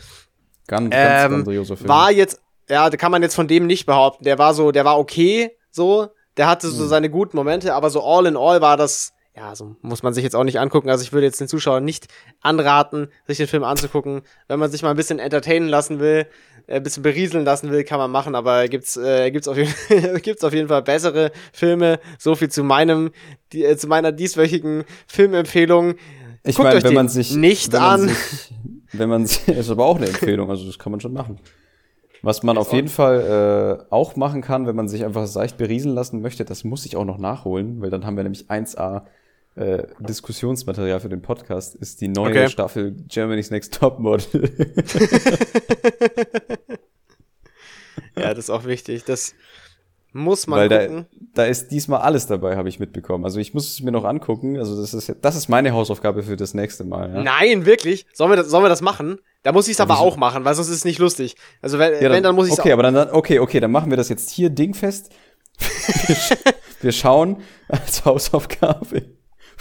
[0.68, 1.90] Ganz, ganz Ähm, grandioser Film.
[1.90, 4.24] war jetzt, ja, da kann man jetzt von dem nicht behaupten.
[4.24, 6.08] Der war so, der war okay, so.
[6.38, 6.74] Der hatte Hm.
[6.74, 10.14] so seine guten Momente, aber so all in all war das, ja, so muss man
[10.14, 10.90] sich jetzt auch nicht angucken.
[10.90, 12.08] Also ich würde jetzt den Zuschauern nicht
[12.42, 14.24] anraten, sich den Film anzugucken.
[14.48, 16.28] Wenn man sich mal ein bisschen entertainen lassen will,
[16.68, 19.74] äh, ein bisschen berieseln lassen will, kann man machen, aber gibt's, äh, gibt's auf jeden
[20.22, 22.00] gibt's auf jeden Fall bessere Filme.
[22.20, 23.12] So viel zu meinem,
[23.54, 25.96] die, äh, zu meiner dieswöchigen Filmempfehlung.
[26.44, 28.10] ich guckt meine, wenn man sich nicht wenn man an.
[28.10, 28.54] Sich,
[28.92, 31.40] wenn man sich, ist aber auch eine Empfehlung, also das kann man schon machen.
[32.22, 35.96] Was man auf jeden Fall äh, auch machen kann, wenn man sich einfach seicht berieseln
[35.96, 39.04] lassen möchte, das muss ich auch noch nachholen, weil dann haben wir nämlich 1A
[39.56, 42.50] äh, Diskussionsmaterial für den Podcast, ist die neue Okay.
[42.50, 44.50] Staffel Germany's Next Top Model.
[48.16, 49.06] Ja, das ist auch wichtig.
[49.06, 49.34] Das
[50.14, 51.06] muss man Weil da, gucken.
[51.34, 53.24] da ist diesmal alles dabei, habe ich mitbekommen.
[53.24, 54.58] Also ich muss es mir noch angucken.
[54.58, 57.14] Also das ist das ist meine Hausaufgabe für das nächste Mal.
[57.14, 57.24] Ja?
[57.24, 58.06] Nein, wirklich?
[58.14, 59.20] Sollen wir das, sollen wir das machen?
[59.44, 61.36] Da muss ich es aber auch machen, weil sonst ist es nicht lustig.
[61.62, 63.72] Also wenn, Ja, wenn dann muss ich es Okay, aber dann, dann okay, okay, dann
[63.72, 65.12] machen wir das jetzt hier dingfest.
[66.08, 66.34] wir, sch
[66.82, 67.38] wir schauen
[67.70, 69.04] als Hausaufgabe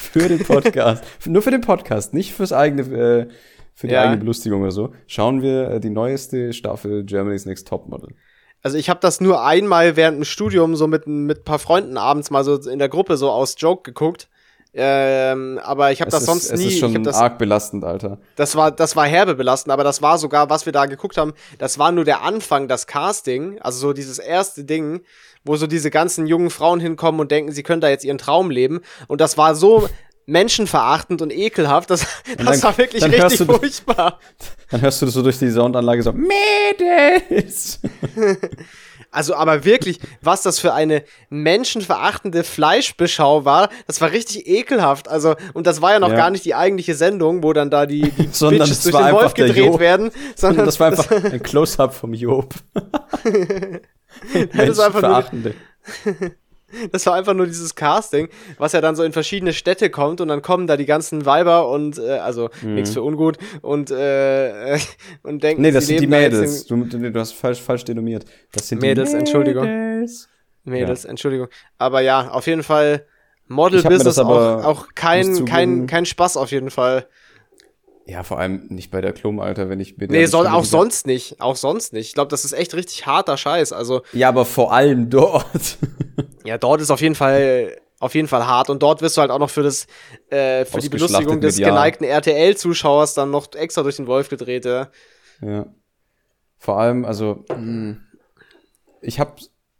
[0.00, 3.28] für den Podcast, nur für den Podcast, nicht fürs eigene, äh,
[3.74, 4.02] für die Ja.
[4.02, 4.92] eigene Belustigung oder so.
[5.06, 8.08] Schauen wir äh, die neueste Staffel Germany's Next Top Model.
[8.62, 11.96] Also ich habe das nur einmal während dem Studium so mit mit ein paar Freunden
[11.96, 14.28] abends mal so in der Gruppe so aus Joke geguckt.
[14.72, 16.66] Ähm, aber ich habe Es das ist, sonst es nie.
[16.68, 18.18] ist ich schon das, arg belastend, Alter.
[18.36, 21.32] das war das war herbe belastend, aber das war sogar, was wir da geguckt haben.
[21.58, 25.00] Das war nur der Anfang, das Casting, also so dieses erste Ding,
[25.44, 28.50] wo so diese ganzen jungen Frauen hinkommen und denken, sie können da jetzt ihren Traum
[28.50, 28.80] leben.
[29.08, 29.88] Und das war so
[30.26, 31.90] menschenverachtend und ekelhaft.
[31.90, 34.18] Das, das dann- war wirklich richtig du- furchtbar.
[34.70, 37.80] Dann hörst du das so durch die Soundanlage so, Mädels!
[39.12, 45.08] Also, aber wirklich, was das für eine menschenverachtende Fleischbeschau war, das war richtig ekelhaft.
[45.08, 46.14] Also, und das war ja noch Ja.
[46.16, 49.12] gar nicht die eigentliche Sendung, wo dann da die, die Sondern Bitches es durch den
[49.16, 49.80] Wolf gedreht Job.
[49.80, 52.54] werden, sondern das war einfach ein Close-Up vom Job.
[54.56, 55.52] Das war einfach nur,
[56.92, 60.28] das war einfach nur dieses Casting, was ja dann so in verschiedene Städte kommt und
[60.28, 64.78] dann kommen da die ganzen Weiber und, äh, also, nichts für ungut und, äh,
[65.22, 65.66] und denken, Mhm.
[65.68, 66.66] Nee, das sind die Mädels.
[66.66, 68.24] Du, du, hast falsch, falsch denomiert.
[68.52, 69.64] Das sind Mädels, die Entschuldigung.
[69.64, 70.28] Mädels.
[70.64, 71.48] in Mädels, Entschuldigung.
[71.78, 73.06] Aber ja, auf jeden Fall
[73.48, 77.06] Model Business auch, auch kein, kein, kein Spaß auf jeden Fall.
[78.10, 80.64] Ja, vor allem nicht bei der Klum, Alter, wenn ich mit Nee, soll auch wieder-
[80.64, 81.40] sonst nicht.
[81.40, 82.08] Auch sonst nicht.
[82.08, 83.72] Ich glaube, das ist echt richtig harter Scheiß.
[83.72, 85.78] Also, Ja, aber vor allem dort.
[86.44, 89.30] ja, dort ist auf jeden Fall auf jeden Fall hart und dort wirst du halt
[89.30, 89.86] auch noch für das
[90.30, 94.64] äh, für die Belustigung des geneigten RTL-Zuschauers dann noch extra durch den Wolf gedreht.
[94.64, 94.88] Ja.
[95.40, 95.66] ja.
[96.56, 97.44] Vor allem, also,
[99.02, 99.38] ich hab,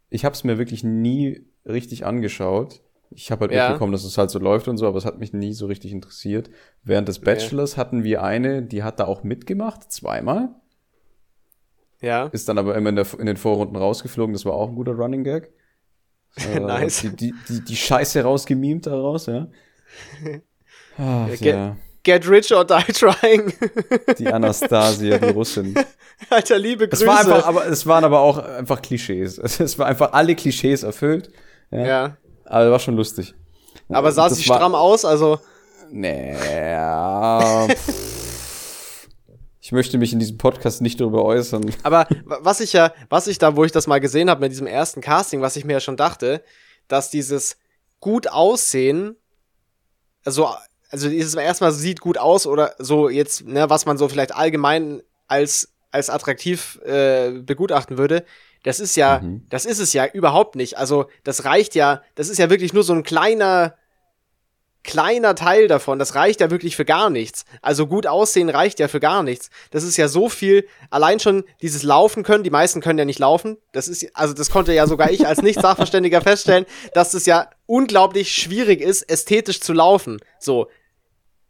[0.08, 2.80] ich hab's mir wirklich nie richtig angeschaut.
[3.12, 3.68] Ich habe halt Ja.
[3.70, 5.92] mitbekommen, dass es halt so läuft und so, aber es hat mich nie so richtig
[5.92, 6.48] interessiert.
[6.84, 10.50] Während des Bachelors hatten wir eine, die hat da auch mitgemacht, zweimal.
[12.00, 12.26] ja.
[12.26, 14.32] Ist dann aber immer in, der, in den Vorrunden rausgeflogen.
[14.32, 15.50] Das war auch ein guter Running Gag.
[16.36, 17.00] Äh, Nice.
[17.00, 19.48] Die, die, die, die Scheiße rausgemimt daraus, ja.
[20.96, 21.76] Ach, Ja, ge- ja.
[22.04, 23.52] Get rich or die trying.
[24.18, 25.74] Die Anastasia, die Russin.
[26.30, 27.02] Alter, liebe Grüße.
[27.02, 29.36] Es war einfach, aber es waren aber auch einfach Klischees.
[29.38, 31.30] Es war einfach alle Klischees erfüllt.
[31.70, 31.86] Ja.
[31.86, 32.16] ja.
[32.50, 33.34] Aber war schon lustig.
[33.88, 35.04] Aber sah Das sie stramm aus?
[35.04, 35.38] Also,
[35.92, 36.36] Nee.
[39.62, 41.70] Ich möchte mich in diesem Podcast nicht darüber äußern.
[41.82, 44.52] Aber wa- was ich ja, was ich da, wo ich das mal gesehen habe mit
[44.52, 46.42] diesem ersten Casting, was ich mir ja schon dachte,
[46.88, 47.56] dass dieses
[48.00, 49.16] gut aussehen,
[50.24, 50.48] also,
[50.90, 55.02] also dieses erstmal sieht gut aus oder so jetzt, ne, was man so vielleicht allgemein
[55.28, 58.24] als, als attraktiv äh, begutachten würde,
[58.64, 59.46] das ist ja, Mhm.
[59.50, 60.76] das ist es ja überhaupt nicht.
[60.78, 63.74] Also, das reicht ja, das ist ja wirklich nur so ein kleiner,
[64.82, 65.98] kleiner Teil davon.
[65.98, 67.44] Das reicht ja wirklich für gar nichts.
[67.60, 69.50] Also gut aussehen reicht ja für gar nichts.
[69.70, 70.66] Das ist ja so viel.
[70.88, 72.44] Allein schon dieses Laufen können.
[72.44, 73.58] Die meisten können ja nicht laufen.
[73.72, 78.32] Das ist, also das konnte ja sogar ich als Nicht-Sachverständiger feststellen, dass es ja unglaublich
[78.32, 80.18] schwierig ist, ästhetisch zu laufen.
[80.38, 80.68] So.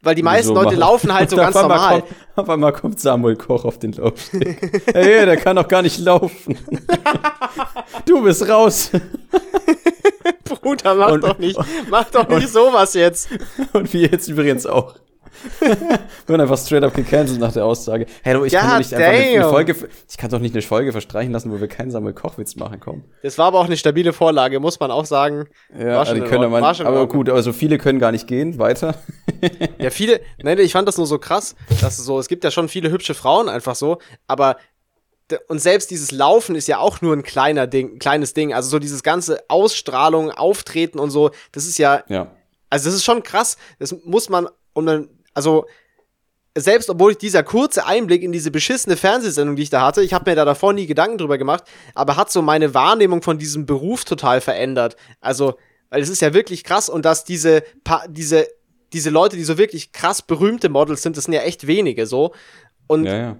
[0.02, 0.78] Weil die meisten so Leute machen.
[0.80, 2.00] laufen halt so Und ganz auf normal.
[2.02, 4.82] Kommt, auf einmal kommt Samuel Koch auf den Laufsteg.
[4.94, 6.58] hey, der kann doch gar nicht laufen.
[8.06, 8.90] du bist raus.
[10.44, 11.58] Bruder, mach Und- doch nicht,
[11.90, 13.28] mach doch nicht sowas jetzt.
[13.72, 14.94] Und wir jetzt übrigens auch.
[15.60, 18.06] Wir wurden einfach straight up gecancelt nach der Aussage.
[18.22, 19.50] Hey, du, ich kann God doch nicht einfach eine, damn.
[19.50, 19.76] Folge,
[20.08, 23.04] ich kann doch nicht eine Folge verstreichen lassen, wo wir keinen Samuel Koch-Witz machen, komm.
[23.22, 25.46] Das war aber auch eine stabile Vorlage, muss man auch sagen.
[25.78, 28.94] Ja, War schon die können Ordnung, aber, gut, also viele können gar nicht gehen, weiter.
[29.78, 32.50] Ja, viele, nein, ich fand das nur so krass, dass es so, es gibt ja
[32.50, 34.56] schon viele hübsche Frauen einfach so, aber
[35.48, 38.52] und selbst dieses Laufen ist ja auch nur ein kleiner Ding, kleines Ding.
[38.52, 42.32] Also so dieses ganze Ausstrahlung, Auftreten und so, das ist ja, Ja.
[42.68, 43.56] also das ist schon krass.
[43.78, 45.08] Das muss man, und dann,
[45.40, 45.64] also
[46.58, 50.12] selbst obwohl ich dieser kurze Einblick in diese beschissene Fernsehsendung, die ich da hatte, ich
[50.12, 51.64] habe mir da davor nie Gedanken drüber gemacht,
[51.94, 54.96] aber hat so meine Wahrnehmung von diesem Beruf total verändert.
[55.20, 55.54] Also,
[55.88, 58.48] weil es ist ja wirklich krass und dass diese, pa diese,
[58.92, 62.34] diese Leute, die so wirklich krass berühmte Models sind, das sind ja echt wenige so.
[62.88, 63.36] Und Ja, ja.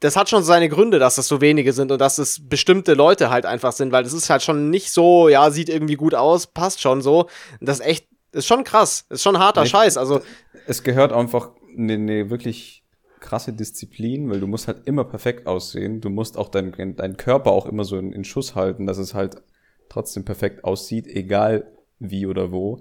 [0.00, 3.30] das hat schon seine Gründe, dass das so wenige sind und dass es bestimmte Leute
[3.30, 6.48] halt einfach sind, weil das ist halt schon nicht so, ja, sieht irgendwie gut aus,
[6.48, 7.28] passt schon so.
[7.60, 9.96] Und das ist echt, ist schon krass, ist schon harter Nee, Scheiß.
[9.96, 10.20] Also,
[10.66, 12.84] Es gehört einfach eine, eine wirklich
[13.20, 16.00] krasse Disziplin, weil du musst halt immer perfekt aussehen.
[16.00, 19.14] Du musst auch deinen deinen Körper auch immer so in, in Schuss halten, dass es
[19.14, 19.42] halt
[19.88, 22.80] trotzdem perfekt aussieht, egal wie oder wo.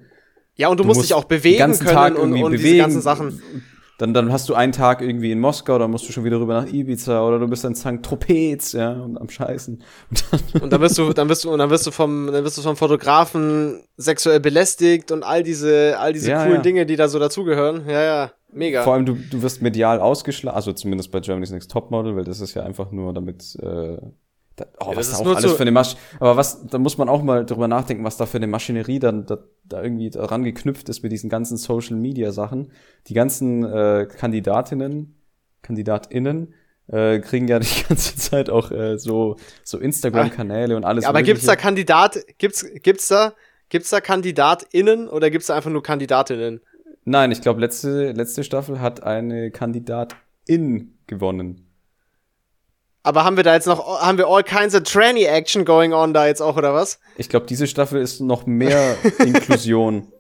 [0.56, 2.64] ja, und du, musst dich auch den bewegen ganzen können Tag und, irgendwie und diese
[2.64, 2.80] bewegen.
[2.80, 3.42] ganzen Sachen.
[4.00, 6.62] Dann, dann hast du einen Tag irgendwie in Moskau, dann musst du schon wieder rüber
[6.62, 8.02] nach Ibiza oder du bist in St.
[8.02, 9.84] Tropez, ja, und am Scheißen.
[10.10, 10.24] Und
[10.54, 12.58] dann, Und dann wirst du, dann wirst du, und dann wirst du vom, dann wirst
[12.58, 16.62] du vom Fotografen sexuell belästigt und all diese, all diese Ja, coolen ja.
[16.62, 17.84] Dinge, die da so dazugehören.
[17.90, 18.84] Ja, ja, mega.
[18.84, 22.40] Vor allem, du, du wirst medial ausgeschlagen, also zumindest bei Germany's Next Topmodel, weil das
[22.40, 23.98] ist ja einfach nur damit, äh,
[24.60, 27.10] da, oh, Ja, was da auch alles für eine Masch aber was, da muss man
[27.10, 30.90] auch mal drüber nachdenken, was da für eine Maschinerie dann da, da irgendwie daran geknüpft
[30.90, 32.72] ist mit diesen ganzen Social Media Sachen.
[33.08, 35.16] Die ganzen äh, Kandidatinnen,
[35.62, 36.54] KandidatInnen,
[36.88, 41.04] äh, kriegen ja die ganze Zeit auch äh, so, so Instagram-Kanäle und alles.
[41.04, 41.64] Ja, aber gibt's da Mögliche.
[41.64, 43.34] Kandidat, gibt's, gibt's da,
[43.70, 46.62] gibt's da KandidatInnen oder gibt's da einfach nur Kandidatinnen?
[47.06, 51.69] Nein, ich glaube, letzte, letzte Staffel hat eine Kandidatin gewonnen.
[53.10, 56.14] Aber haben wir da jetzt noch, haben wir all kinds of tranny action going on
[56.14, 57.00] da jetzt auch, oder was?
[57.18, 60.14] Ich glaube, diese Staffel ist noch mehr Inklusion.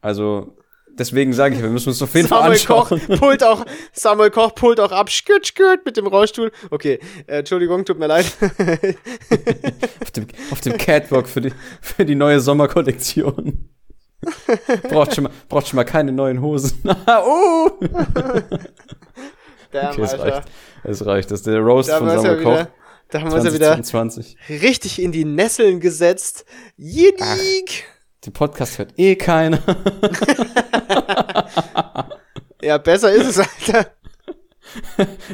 [0.00, 0.56] Also,
[0.96, 3.18] deswegen sage ich, wir müssen uns auf jeden Fall Samuel Koch anschauen.
[3.18, 6.52] pullt auch, Samuel Koch pullt auch ab, skürt, skürt mit dem Rollstuhl.
[6.70, 8.26] Okay, äh, Entschuldigung, tut mir leid.
[10.00, 13.68] auf, dem, auf dem Catwalk für die, für die neue Sommerkollektion.
[14.84, 16.78] braucht, schon mal, braucht schon mal keine neuen Hosen.
[17.08, 17.70] oh!
[19.72, 20.42] Damn, Okay, es reicht.
[20.84, 21.30] Es reicht.
[21.30, 22.66] Das ist der Roast Da von wir Samuel Koch.
[23.10, 24.36] da haben wir uns ja wieder 2022.
[24.62, 26.44] richtig in die Nesseln gesetzt.
[26.76, 27.84] Jidik!
[28.26, 29.60] Den Podcast hört eh keiner.
[32.62, 33.90] Ja, besser ist es, Alter.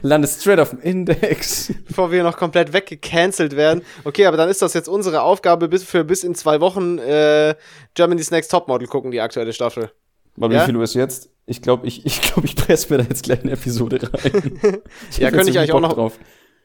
[0.02, 1.72] Landet straight auf dem Index.
[1.88, 3.82] Bevor wir noch komplett weggecancelt werden.
[4.04, 7.56] Okay, aber dann ist das jetzt unsere Aufgabe bis für bis in zwei Wochen äh,
[7.94, 9.90] Germany's Next Topmodel gucken, die aktuelle Staffel.
[10.36, 10.62] Mal, Ja?
[10.62, 11.28] wie viel Uhr ist jetzt?
[11.46, 14.60] Ich glaube, ich, ich, glaub, ich presse mir da jetzt gleich eine Episode rein.
[15.18, 16.18] Ja, könnte ich eigentlich Bock auch noch- Drauf.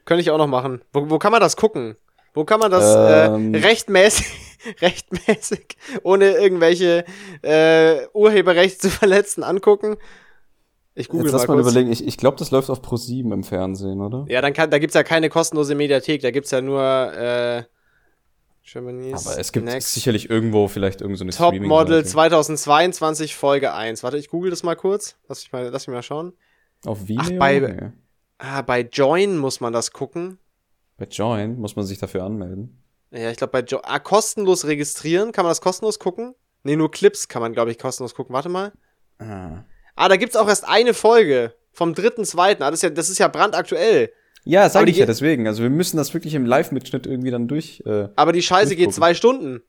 [0.06, 0.82] Könnte ich auch noch machen.
[0.92, 1.96] Wo, wo kann man das gucken?
[2.34, 3.54] Wo kann man das Ähm.
[3.54, 4.26] äh, rechtmäßig,
[4.82, 7.06] rechtmäßig, ohne irgendwelche
[7.44, 9.98] äh, Urheberrechte zu verletzen, angucken?
[10.96, 11.68] Ich google Jetzt mal lass mal kurz.
[11.72, 11.92] überlegen.
[11.92, 14.26] Ich, ich glaube, das läuft auf Pro7 im Fernsehen, oder?
[14.30, 17.64] Ja, dann kann, da gibt's ja keine kostenlose Mediathek, da gibt's ja nur äh,
[18.72, 22.10] Germany's Aber es gibt Next sicherlich irgendwo vielleicht irgend so eine Topmodel Streaming-Seite.
[22.10, 24.04] 2022 Folge 1.
[24.04, 25.18] Warte, ich google das mal kurz.
[25.28, 26.34] Lass mich mal, lass mich mal schauen.
[26.86, 27.24] Auf Vimeo?
[27.26, 27.92] Ach, bei-.
[28.38, 30.40] Ah, bei Join muss man das gucken.
[30.98, 32.82] Bei Join muss man sich dafür anmelden.
[33.12, 33.84] Ja, ich glaube bei Join.
[33.84, 35.32] Ah, kostenlos registrieren.
[35.32, 36.34] Kann man das kostenlos gucken?
[36.64, 38.34] Nee, nur Clips kann man, glaube ich, kostenlos gucken.
[38.34, 38.72] Warte mal.
[39.20, 39.66] Ah.
[39.96, 41.54] Ah, da gibt's auch erst eine Folge.
[41.74, 42.62] Vom 3.2.
[42.62, 44.12] Ah, das ist ja, das ist ja brandaktuell.
[44.44, 45.48] Ja, Aber sag die ich ja deswegen.
[45.48, 47.84] Also wir müssen das wirklich im Live-Mitschnitt irgendwie dann durch.
[47.86, 49.62] Äh, Aber die Scheiße geht zwei Stunden.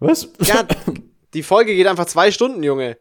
[0.00, 0.28] was?
[0.42, 0.64] Ja,
[1.34, 2.96] die Folge geht einfach zwei Stunden, Junge.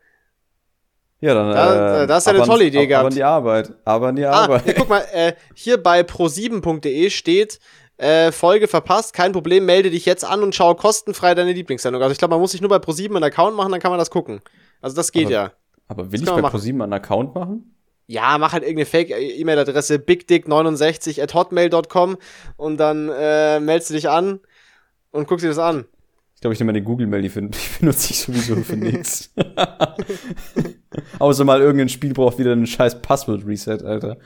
[1.22, 1.52] ja, dann.
[1.52, 3.06] Da- äh, da hast du eine aber tolle an- Idee aber gehabt.
[3.08, 3.74] an die Arbeit.
[3.86, 4.68] Aber an die Ah, Arbeit.
[4.68, 7.60] ja, guck mal, äh, hier bei pro7.de steht,
[7.98, 12.02] äh, Folge verpasst, kein Problem, melde dich jetzt an und schau kostenfrei deine Lieblingssendung.
[12.02, 14.00] Also ich glaube, man muss sich nur bei pro7 einen Account machen, dann kann man
[14.00, 14.42] das gucken.
[14.82, 15.52] Also das geht Aber- ja.
[15.88, 16.50] Aber will das ich bei.
[16.50, 17.75] ProSieben einen Account machen?
[18.08, 22.18] Ja, mach halt irgendeine Fake-E-Mail-Adresse, bigdick69 at hotmail.com
[22.58, 24.40] und dann äh, meldest du dich an
[25.12, 25.86] und guckst dir das an.
[26.36, 29.34] Ich glaube, ich nehme die Google-Mail, die, die benutze ich sowieso für nichts.
[31.20, 34.18] Außer mal irgendein Spiel braucht wieder einen scheiß Passwort-Reset, Alter.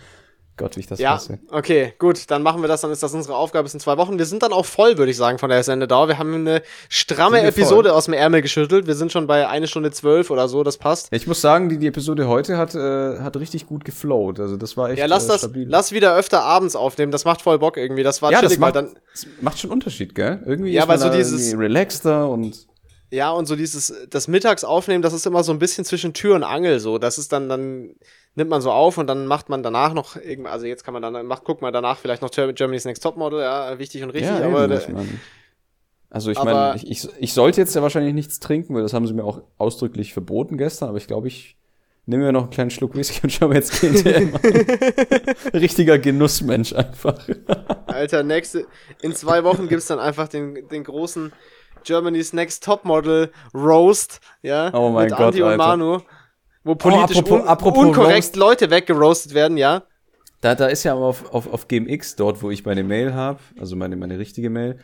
[0.60, 1.40] Gott, wie ich das Ja, hasse.
[1.52, 4.20] okay, gut, dann machen wir das, dann ist das unsere Aufgabe bis in zwei Wochen.
[4.20, 6.08] Wir sind dann auch voll, würde ich sagen, von der Sendedauer.
[6.10, 8.86] Wir haben eine stramme Episode aus dem Ärmel geschüttelt.
[8.86, 11.08] Wir sind schon bei eine Stunde zwölf oder so, das passt.
[11.12, 14.40] Ja, ich muss sagen, die, die Episode heute hat, äh, hat richtig gut geflowt.
[14.40, 17.12] Also das war echt Ja, lass äh, das, lass wieder öfter abends aufnehmen.
[17.12, 18.04] Das macht voll Bock irgendwie.
[18.04, 20.44] Das war ja, das chillig, weil macht, dann, das macht schon Unterschied, gell?
[20.46, 22.68] Irgendwie Ja, ist weil so dieses- relaxter und
[23.12, 26.44] ja, und so dieses, das Mittagsaufnehmen, das ist immer so ein bisschen zwischen Tür und
[26.44, 26.98] Angel, so.
[26.98, 27.96] Das ist dann, dann
[28.36, 31.02] nimmt man so auf und dann macht man danach noch irgend, also jetzt kann man
[31.02, 34.46] dann, macht, guckt man danach vielleicht noch Germany's Next Topmodel, ja, wichtig und richtig, ja,
[34.46, 35.20] aber, eben, ich mein,
[36.12, 39.06] also ich meine, ich, ich, ich sollte jetzt ja wahrscheinlich nichts trinken, weil das haben
[39.08, 41.58] sie mir auch ausdrücklich verboten gestern, aber ich glaube, ich
[42.06, 44.42] nehme mir noch einen kleinen Schluck Whisky und schaue mir jetzt GTM an.
[45.54, 47.28] Richtiger Genussmensch einfach.
[47.86, 48.66] Alter, nächste,
[49.02, 51.32] in zwei Wochen gibt's dann einfach den, den großen
[51.84, 55.58] Germany's Next Topmodel Roast, ja, Oh mein mit Gott, Andi und Alter.
[55.78, 56.00] Manu,
[56.64, 58.36] wo politisch apropos- un apropos unkorrekt Roast.
[58.36, 59.84] Leute weggeroastet werden, ja.
[60.42, 63.40] Da, da ist ja aber auf, auf, auf GMX, dort, wo ich meine Mail habe,
[63.60, 64.80] also meine, meine richtige Mail,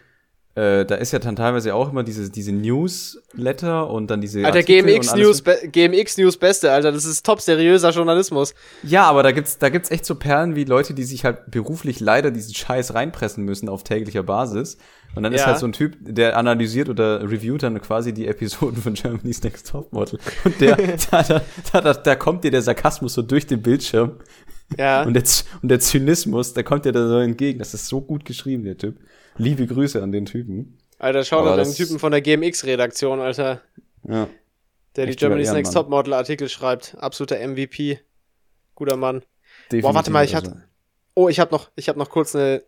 [0.55, 4.39] äh, da ist ja dann teilweise auch immer diese, diese Newsletter und dann diese.
[4.45, 5.13] Alter, Artikel GMX.
[5.15, 8.53] News, be- GMX News Beste, Alter, das ist top seriöser Journalismus.
[8.83, 11.99] Ja, aber da gibt's, da gibt's echt so Perlen wie Leute, die sich halt beruflich
[11.99, 14.77] leider diesen Scheiß reinpressen müssen auf täglicher Basis.
[15.15, 15.47] Und dann ist Ja.
[15.47, 19.69] halt so ein Typ, der analysiert oder reviewt dann quasi die Episoden von Germany's Next
[19.69, 20.19] Topmodel.
[20.43, 20.75] Und der,
[21.11, 21.41] da, da,
[21.71, 24.17] da, da, da kommt dir der Sarkasmus so durch den Bildschirm.
[24.77, 25.03] Ja.
[25.03, 27.59] Und der, Z- und der Zynismus, der kommt dir da so entgegen.
[27.59, 28.97] Das ist so gut geschrieben, der Typ.
[29.37, 30.77] Liebe Grüße an den Typen.
[30.97, 33.61] Alter, schau doch den Typen von der GMX-Redaktion, Alter,
[34.07, 34.27] Ja.
[34.95, 35.73] der die Germany's Next.
[35.73, 36.95] Topmodel-Artikel schreibt.
[36.99, 37.99] Absoluter MVP.
[38.75, 39.21] Guter Mann.
[39.65, 39.81] Definitiv.
[39.89, 40.51] Boah, warte mal, ich also.
[40.51, 40.63] hatte.
[41.15, 42.63] Oh, ich habe noch, ich habe noch kurz eine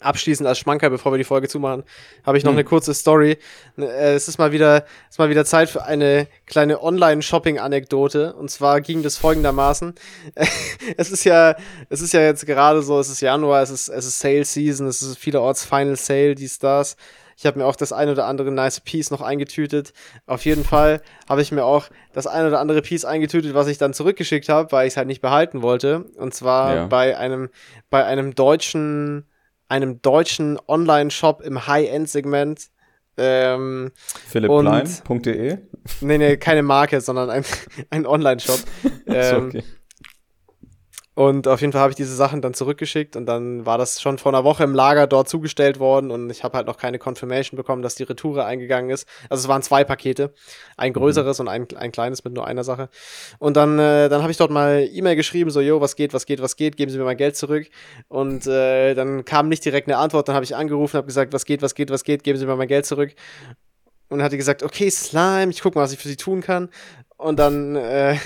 [0.00, 1.84] abschließend als Schmanker, bevor wir die Folge zumachen,
[2.24, 2.58] habe ich noch Hm.
[2.58, 3.38] eine kurze Story.
[3.76, 8.34] Ne, äh, Es ist mal wieder, es ist mal wieder Zeit für eine kleine Online-Shopping-Anekdote.
[8.34, 9.94] Und zwar ging das folgendermaßen:
[10.96, 11.56] Es ist ja,
[11.88, 14.86] es ist ja jetzt gerade so, es ist Januar, es ist, es ist Sale Season,
[14.86, 16.96] es ist vielerorts Final Sale, dies, das.
[17.38, 19.92] Ich habe mir auch das ein oder andere nice Piece noch eingetütet.
[20.24, 23.76] Auf jeden Fall habe ich mir auch das ein oder andere Piece eingetütet, was ich
[23.76, 26.06] dann zurückgeschickt habe, weil ich es halt nicht behalten wollte.
[26.16, 26.86] Und zwar Ja.
[26.86, 27.50] bei einem,
[27.90, 29.26] bei einem deutschen,
[29.68, 32.68] einem deutschen Online-Shop im High-End-Segment.
[33.18, 33.92] Ähm,
[34.26, 35.58] philipplein.de.
[36.02, 37.44] nee, nee, keine Marke, sondern ein,
[37.90, 38.60] ein Online-Shop.
[39.06, 39.62] Ähm, okay.
[41.16, 44.18] Und auf jeden Fall habe ich diese Sachen dann zurückgeschickt und dann war das schon
[44.18, 47.56] vor einer Woche im Lager dort zugestellt worden und ich habe halt noch keine Confirmation
[47.56, 49.08] bekommen, dass die Retoure eingegangen ist.
[49.30, 50.34] Also es waren zwei Pakete,
[50.76, 52.90] ein größeres und ein, ein kleines mit nur einer Sache.
[53.38, 56.26] Und dann, äh, dann habe ich dort mal E-Mail geschrieben, so, yo, was geht, was
[56.26, 57.66] geht, was geht, geben Sie mir mein Geld zurück.
[58.08, 61.46] Und äh, dann kam nicht direkt eine Antwort, dann habe ich angerufen, habe gesagt, was
[61.46, 63.14] geht, was geht, was geht, geben Sie mir mein Geld zurück.
[64.10, 66.42] Und dann hat die gesagt, okay, Slime, ich gucke mal, was ich für Sie tun
[66.42, 66.68] kann.
[67.16, 68.20] Und dann, äh, Das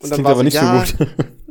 [0.00, 1.08] und dann klingt war aber so, nicht ja, so gut.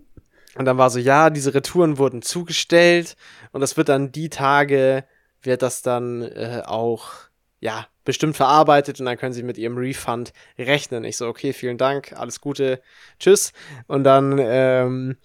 [0.55, 3.15] und dann war so, ja, diese Retouren wurden zugestellt
[3.51, 5.05] und das wird dann die Tage,
[5.41, 7.11] wird das dann äh, auch,
[7.59, 11.03] ja, bestimmt verarbeitet und dann können sie mit ihrem Refund rechnen.
[11.03, 12.81] Ich so, okay, vielen Dank, alles Gute,
[13.19, 13.53] tschüss.
[13.87, 15.17] Und dann ähm,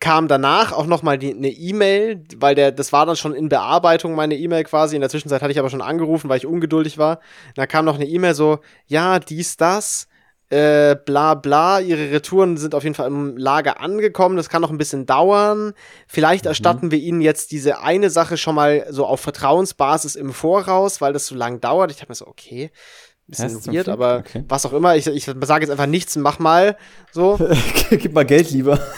[0.00, 3.48] kam danach auch noch mal die, eine E-Mail, weil der, das war dann schon in
[3.48, 4.94] Bearbeitung, meine E-Mail quasi.
[4.94, 7.20] In der Zwischenzeit hatte ich aber schon angerufen, weil ich ungeduldig war.
[7.54, 10.08] Da kam noch eine E-Mail so, ja, dies, das,
[10.50, 14.70] äh, bla bla, ihre Retouren sind auf jeden Fall im Lager angekommen, das kann noch
[14.70, 15.72] ein bisschen dauern.
[16.06, 21.00] Vielleicht erstatten wir ihnen jetzt diese eine Sache schon mal so auf Vertrauensbasis im Voraus,
[21.00, 21.90] weil das so lang dauert.
[21.90, 22.70] Ich habe mir so, okay,
[23.28, 24.44] Ja, bisschen so weird, aber Okay.
[24.48, 26.76] was auch immer, ich, ich sage jetzt einfach nichts, mach mal
[27.12, 27.38] so.
[27.90, 28.78] Gib mal Geld lieber.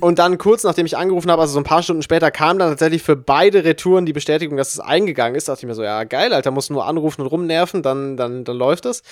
[0.00, 2.70] Und dann kurz nachdem ich angerufen habe, also so ein paar Stunden später, kam dann
[2.70, 5.48] tatsächlich für beide Retouren die Bestätigung, dass es eingegangen ist.
[5.48, 8.44] Da dachte ich mir so, ja geil, Alter, musst nur anrufen und rumnerven, dann, dann,
[8.44, 9.02] dann läuft es.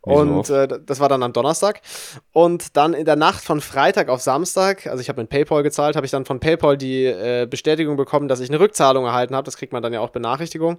[0.00, 1.80] Und äh, das war dann am Donnerstag.
[2.32, 5.96] Und dann in der Nacht von Freitag auf Samstag, also ich habe mit PayPal gezahlt,
[5.96, 9.44] habe ich dann von PayPal die äh, Bestätigung bekommen, dass ich eine Rückzahlung erhalten habe.
[9.44, 10.78] Das kriegt man dann ja auch Benachrichtigung.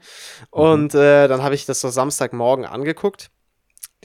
[0.49, 3.29] Und äh, dann habe ich das so Samstagmorgen angeguckt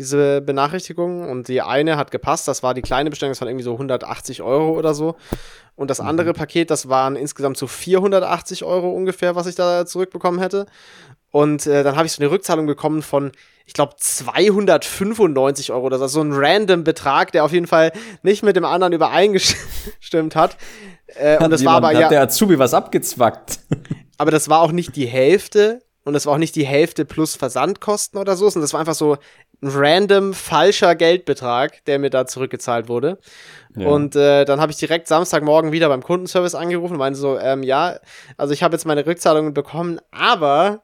[0.01, 3.65] diese Benachrichtigung und die eine hat gepasst, das war die kleine Bestellung, das waren irgendwie
[3.65, 5.17] so 180 Euro oder so.
[5.77, 10.41] Und das andere Paket, das waren insgesamt so 480 Euro ungefähr, was ich da zurückbekommen
[10.41, 10.67] hätte.
[11.31, 13.33] Und äh, dann habe ich so eine Rückzahlung bekommen von,
[13.67, 16.07] ich glaube, 295 Euro oder so.
[16.09, 20.57] So ein random Betrag, der auf jeden Fall nicht mit dem anderen übereingestimmt hat.
[21.07, 22.09] Äh, und das war aber hat ja.
[22.09, 23.61] der Azubi was abgezwackt.
[24.19, 27.37] Aber das war auch nicht die Hälfte und das war auch nicht die Hälfte plus
[27.37, 29.17] Versandkosten oder so, sondern das war einfach so
[29.63, 33.19] random falscher Geldbetrag, der mir da zurückgezahlt wurde.
[33.77, 33.89] Ja.
[33.89, 37.63] Und äh, dann habe ich direkt Samstagmorgen wieder beim Kundenservice angerufen und meinte so, ähm,
[37.63, 37.99] ja,
[38.37, 40.83] also ich habe jetzt meine Rückzahlungen bekommen, aber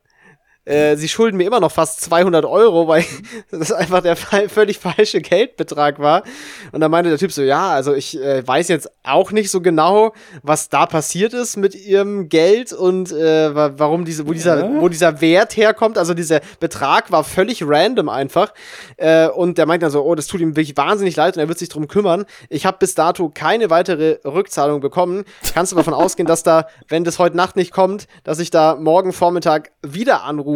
[0.66, 3.05] äh, sie schulden mir immer noch fast 200 Euro, weil
[3.52, 6.24] das einfach der völlig falsche Geldbetrag war.
[6.72, 9.60] Und dann meinte der Typ so, ja, also ich äh, weiß jetzt auch nicht so
[9.60, 10.12] genau,
[10.43, 14.80] was da passiert ist mit ihrem Geld und äh, warum diese, wo dieser, ja.
[14.80, 15.98] wo dieser Wert herkommt.
[15.98, 18.52] Also dieser Betrag war völlig random einfach.
[18.97, 21.48] Äh, und der meint dann so, oh, das tut ihm wirklich wahnsinnig leid und er
[21.48, 22.26] wird sich drum kümmern.
[22.48, 25.24] Ich habe bis dato keine weitere Rückzahlung bekommen.
[25.55, 28.74] Kannst du davon ausgehen, dass da, wenn das heute Nacht nicht kommt, dass ich da
[28.74, 30.55] morgen Vormittag wieder anrufe.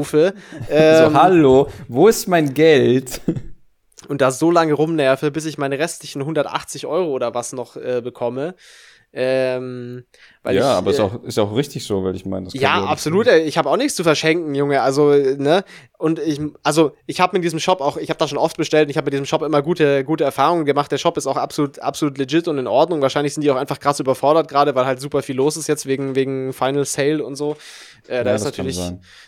[0.70, 3.20] Ähm, so, hallo, wo ist mein Geld?
[4.09, 8.01] und da so lange rumnerve, bis ich meine restlichen 180 Euro oder was noch äh,
[8.02, 8.55] bekomme.
[9.12, 10.05] Ähm,
[10.47, 12.85] ja, ich, aber äh, ist auch ist auch richtig so, weil ich meine, das ja
[12.85, 13.27] absolut.
[13.27, 13.47] Sein.
[13.47, 14.81] Ich habe auch nichts zu verschenken, Junge.
[14.81, 15.65] Also ne
[15.99, 18.87] und ich also ich habe mit diesem Shop auch, ich habe da schon oft bestellt.
[18.87, 20.91] und Ich habe mit diesem Shop immer gute gute Erfahrungen gemacht.
[20.91, 23.03] Der Shop ist auch absolut absolut legit und in Ordnung.
[23.03, 25.85] Wahrscheinlich sind die auch einfach krass überfordert gerade, weil halt super viel los ist jetzt
[25.85, 27.57] wegen wegen Final Sale und so.
[28.09, 28.81] Äh, da ja, ist natürlich,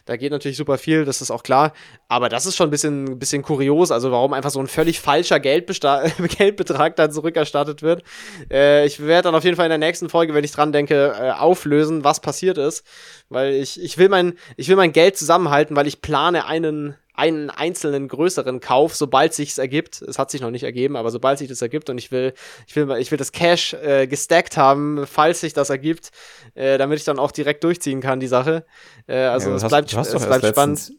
[0.06, 1.72] da geht natürlich super viel, das ist auch klar.
[2.08, 5.40] Aber das ist schon ein bisschen, bisschen kurios, also warum einfach so ein völlig falscher
[5.40, 8.02] Geldbetrag dann zurückerstattet wird.
[8.50, 11.01] Äh, ich werde dann auf jeden Fall in der nächsten Folge, wenn ich dran denke,
[11.08, 12.84] äh, auflösen, was passiert ist.
[13.28, 17.50] Weil ich, ich will mein, ich will mein Geld zusammenhalten, weil ich plane einen einen
[17.50, 20.00] einzelnen größeren Kauf, sobald sich's ergibt.
[20.00, 22.32] Es hat sich noch nicht ergeben, aber sobald sich das ergibt und ich will,
[22.66, 26.10] ich will, ich will das Cash äh, gestackt haben, falls sich das ergibt,
[26.54, 28.64] äh, damit ich dann auch direkt durchziehen kann die Sache.
[29.06, 30.92] Äh, also ja, es bleibt, es bleibt spannend.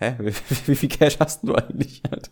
[0.00, 0.14] Hä?
[0.18, 0.32] Wie,
[0.66, 2.30] wie, viel Cash hast du eigentlich, Alter?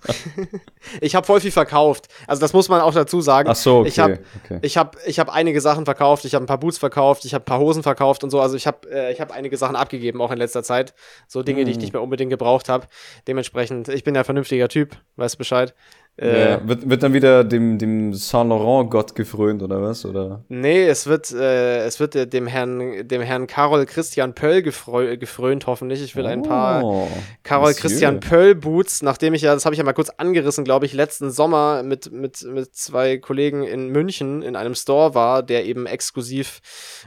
[1.02, 2.08] ich habe voll viel verkauft.
[2.26, 3.46] Also das muss man auch dazu sagen.
[3.50, 3.88] Ach so, okay.
[3.88, 4.58] Ich habe okay.
[4.62, 6.24] ich hab, ich hab einige Sachen verkauft.
[6.24, 7.26] Ich habe ein paar Boots verkauft.
[7.26, 8.40] Ich habe ein paar Hosen verkauft und so.
[8.40, 10.94] Also ich habe äh, ich hab einige Sachen abgegeben, auch in letzter Zeit.
[11.26, 11.64] So Dinge, mm.
[11.66, 11.82] die ich hm.
[11.82, 12.86] nicht mehr unbedingt gebraucht habe.
[13.26, 15.74] Dementsprechend, ich bin ja ein vernünftiger Typ, weißt Bescheid.
[16.20, 20.04] Äh, ja, wird, wird dann wieder dem, dem Saint-Laurent-Gott gefrönt, oder was?
[20.04, 20.42] Oder?
[20.48, 26.02] Nee, es wird, äh, es wird dem Herrn, dem Herrn Karol Christian Pöll gefrönt, hoffentlich.
[26.02, 27.08] Ich will ein paar oh,
[27.44, 30.92] Karol Christian Pöll-Boots, nachdem ich ja, das habe ich ja mal kurz angerissen, glaube ich,
[30.92, 35.86] letzten Sommer mit, mit, mit zwei Kollegen in München in einem Store war, der eben
[35.86, 36.60] exklusiv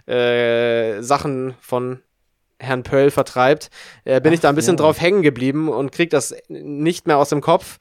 [0.08, 2.00] äh, Sachen von
[2.62, 3.70] Herrn Pöll vertreibt,
[4.06, 4.84] äh, bin Ach, ich da ein bisschen ja.
[4.84, 7.78] drauf hängen geblieben und krieg das nicht mehr aus dem Kopf.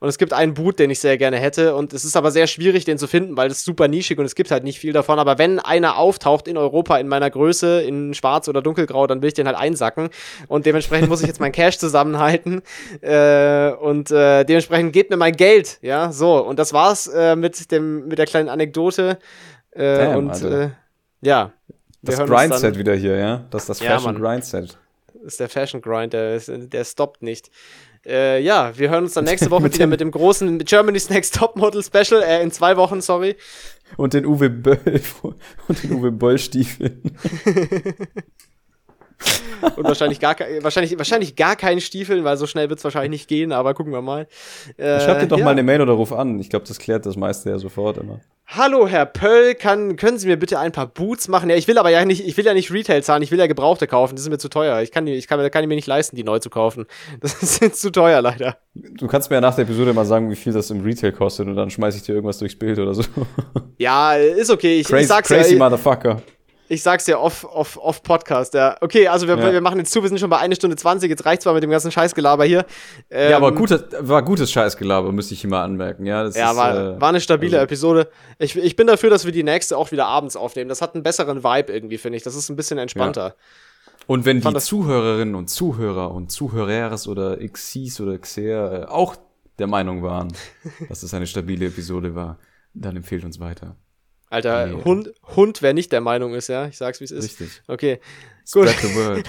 [0.00, 1.74] Und es gibt einen Boot, den ich sehr gerne hätte.
[1.74, 4.34] Und es ist aber sehr schwierig, den zu finden, weil es super nischig und es
[4.34, 5.18] gibt halt nicht viel davon.
[5.18, 9.28] Aber wenn einer auftaucht in Europa in meiner Größe, in schwarz oder dunkelgrau, dann will
[9.28, 10.08] ich den halt einsacken.
[10.48, 12.62] Und dementsprechend muss ich jetzt mein Cash zusammenhalten.
[13.00, 15.78] Äh, und äh, dementsprechend gebt mir mein Geld.
[15.82, 16.44] Ja, so.
[16.44, 19.18] Und das war's äh, mit, dem, mit der kleinen Anekdote.
[19.70, 20.70] Äh, Damn, und äh,
[21.20, 21.52] ja.
[22.02, 23.44] Das Grindset wieder hier, ja?
[23.50, 24.78] Das ist das Fashion ja, Grindset.
[25.14, 27.50] Das ist der Fashion Grind, der, der stoppt nicht.
[28.06, 31.82] Äh, ja, wir hören uns dann nächste Woche wieder mit dem großen Germany's Next Topmodel
[31.82, 33.36] Special, äh, in zwei Wochen, sorry.
[33.96, 34.78] Und den Uwe Böll
[35.68, 37.02] und den Uwe Boll Stiefeln.
[39.76, 43.28] und wahrscheinlich gar, wahrscheinlich, wahrscheinlich gar keinen Stiefeln, weil so schnell wird es wahrscheinlich nicht
[43.28, 44.26] gehen, aber gucken wir mal.
[44.76, 45.44] Äh, Schreib dir doch ja.
[45.44, 46.38] mal eine Mail oder ruf an.
[46.38, 48.20] Ich glaube, das klärt das meiste ja sofort immer.
[48.46, 51.48] Hallo Herr Pöll, kann, können Sie mir bitte ein paar Boots machen?
[51.48, 53.46] Ja, ich will aber ja nicht, ich will ja nicht Retail zahlen, ich will ja
[53.46, 54.82] Gebrauchte kaufen, das ist mir zu teuer.
[54.82, 56.84] Ich kann die, ich kann, kann die mir nicht leisten, die neu zu kaufen.
[57.20, 58.58] Das ist zu teuer leider.
[58.74, 61.46] Du kannst mir ja nach der Episode mal sagen, wie viel das im Retail kostet
[61.48, 63.02] und dann schmeiß ich dir irgendwas durchs Bild oder so.
[63.78, 64.78] Ja, ist okay.
[64.78, 66.22] Ich, crazy, ich sag's crazy ja, Motherfucker.
[66.74, 68.76] Ich sag's dir off, off, off Podcast, ja.
[68.80, 69.52] Okay, also wir, ja.
[69.52, 71.62] wir machen jetzt zu, wir sind schon bei 1 Stunde 20, jetzt reicht's mal mit
[71.62, 72.66] dem ganzen Scheißgelaber hier.
[73.10, 76.22] Ähm, ja, aber ähm, gutes, war gutes Scheißgelaber, müsste ich hier mal anmerken, ja.
[76.22, 77.64] ja, ist, war, äh, war eine stabile also.
[77.64, 78.08] Episode.
[78.38, 80.68] Ich, ich bin dafür, dass wir die nächste auch wieder abends aufnehmen.
[80.68, 82.24] Das hat einen besseren Vibe irgendwie, finde ich.
[82.24, 83.26] Das ist ein bisschen entspannter.
[83.28, 83.34] Ja.
[84.06, 89.16] Und wenn die Zuhörerinnen und Zuhörer und Zuhörers oder Xis oder Xer äh, auch
[89.58, 90.32] der Meinung waren,
[90.88, 92.38] dass es eine stabile Episode war,
[92.74, 93.76] dann empfehlt uns weiter.
[94.34, 94.82] Alter, nee.
[94.84, 96.66] Hund, Hund, wer nicht der Meinung ist, ja?
[96.66, 97.24] Ich sag's, wie es ist.
[97.24, 97.62] Richtig.
[97.68, 98.00] Okay.
[98.44, 98.90] Spread gut.
[98.90, 99.26] the word.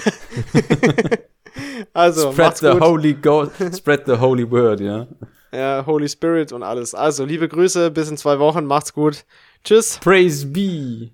[1.94, 2.82] also, spread the gut.
[2.82, 5.06] holy God, spread the holy word, ja.
[5.54, 6.96] Ja, Holy Spirit und alles.
[6.96, 9.26] Also, liebe Grüße, bis in zwei Wochen, macht's gut.
[9.64, 10.00] Tschüss.
[10.00, 11.12] Praise be.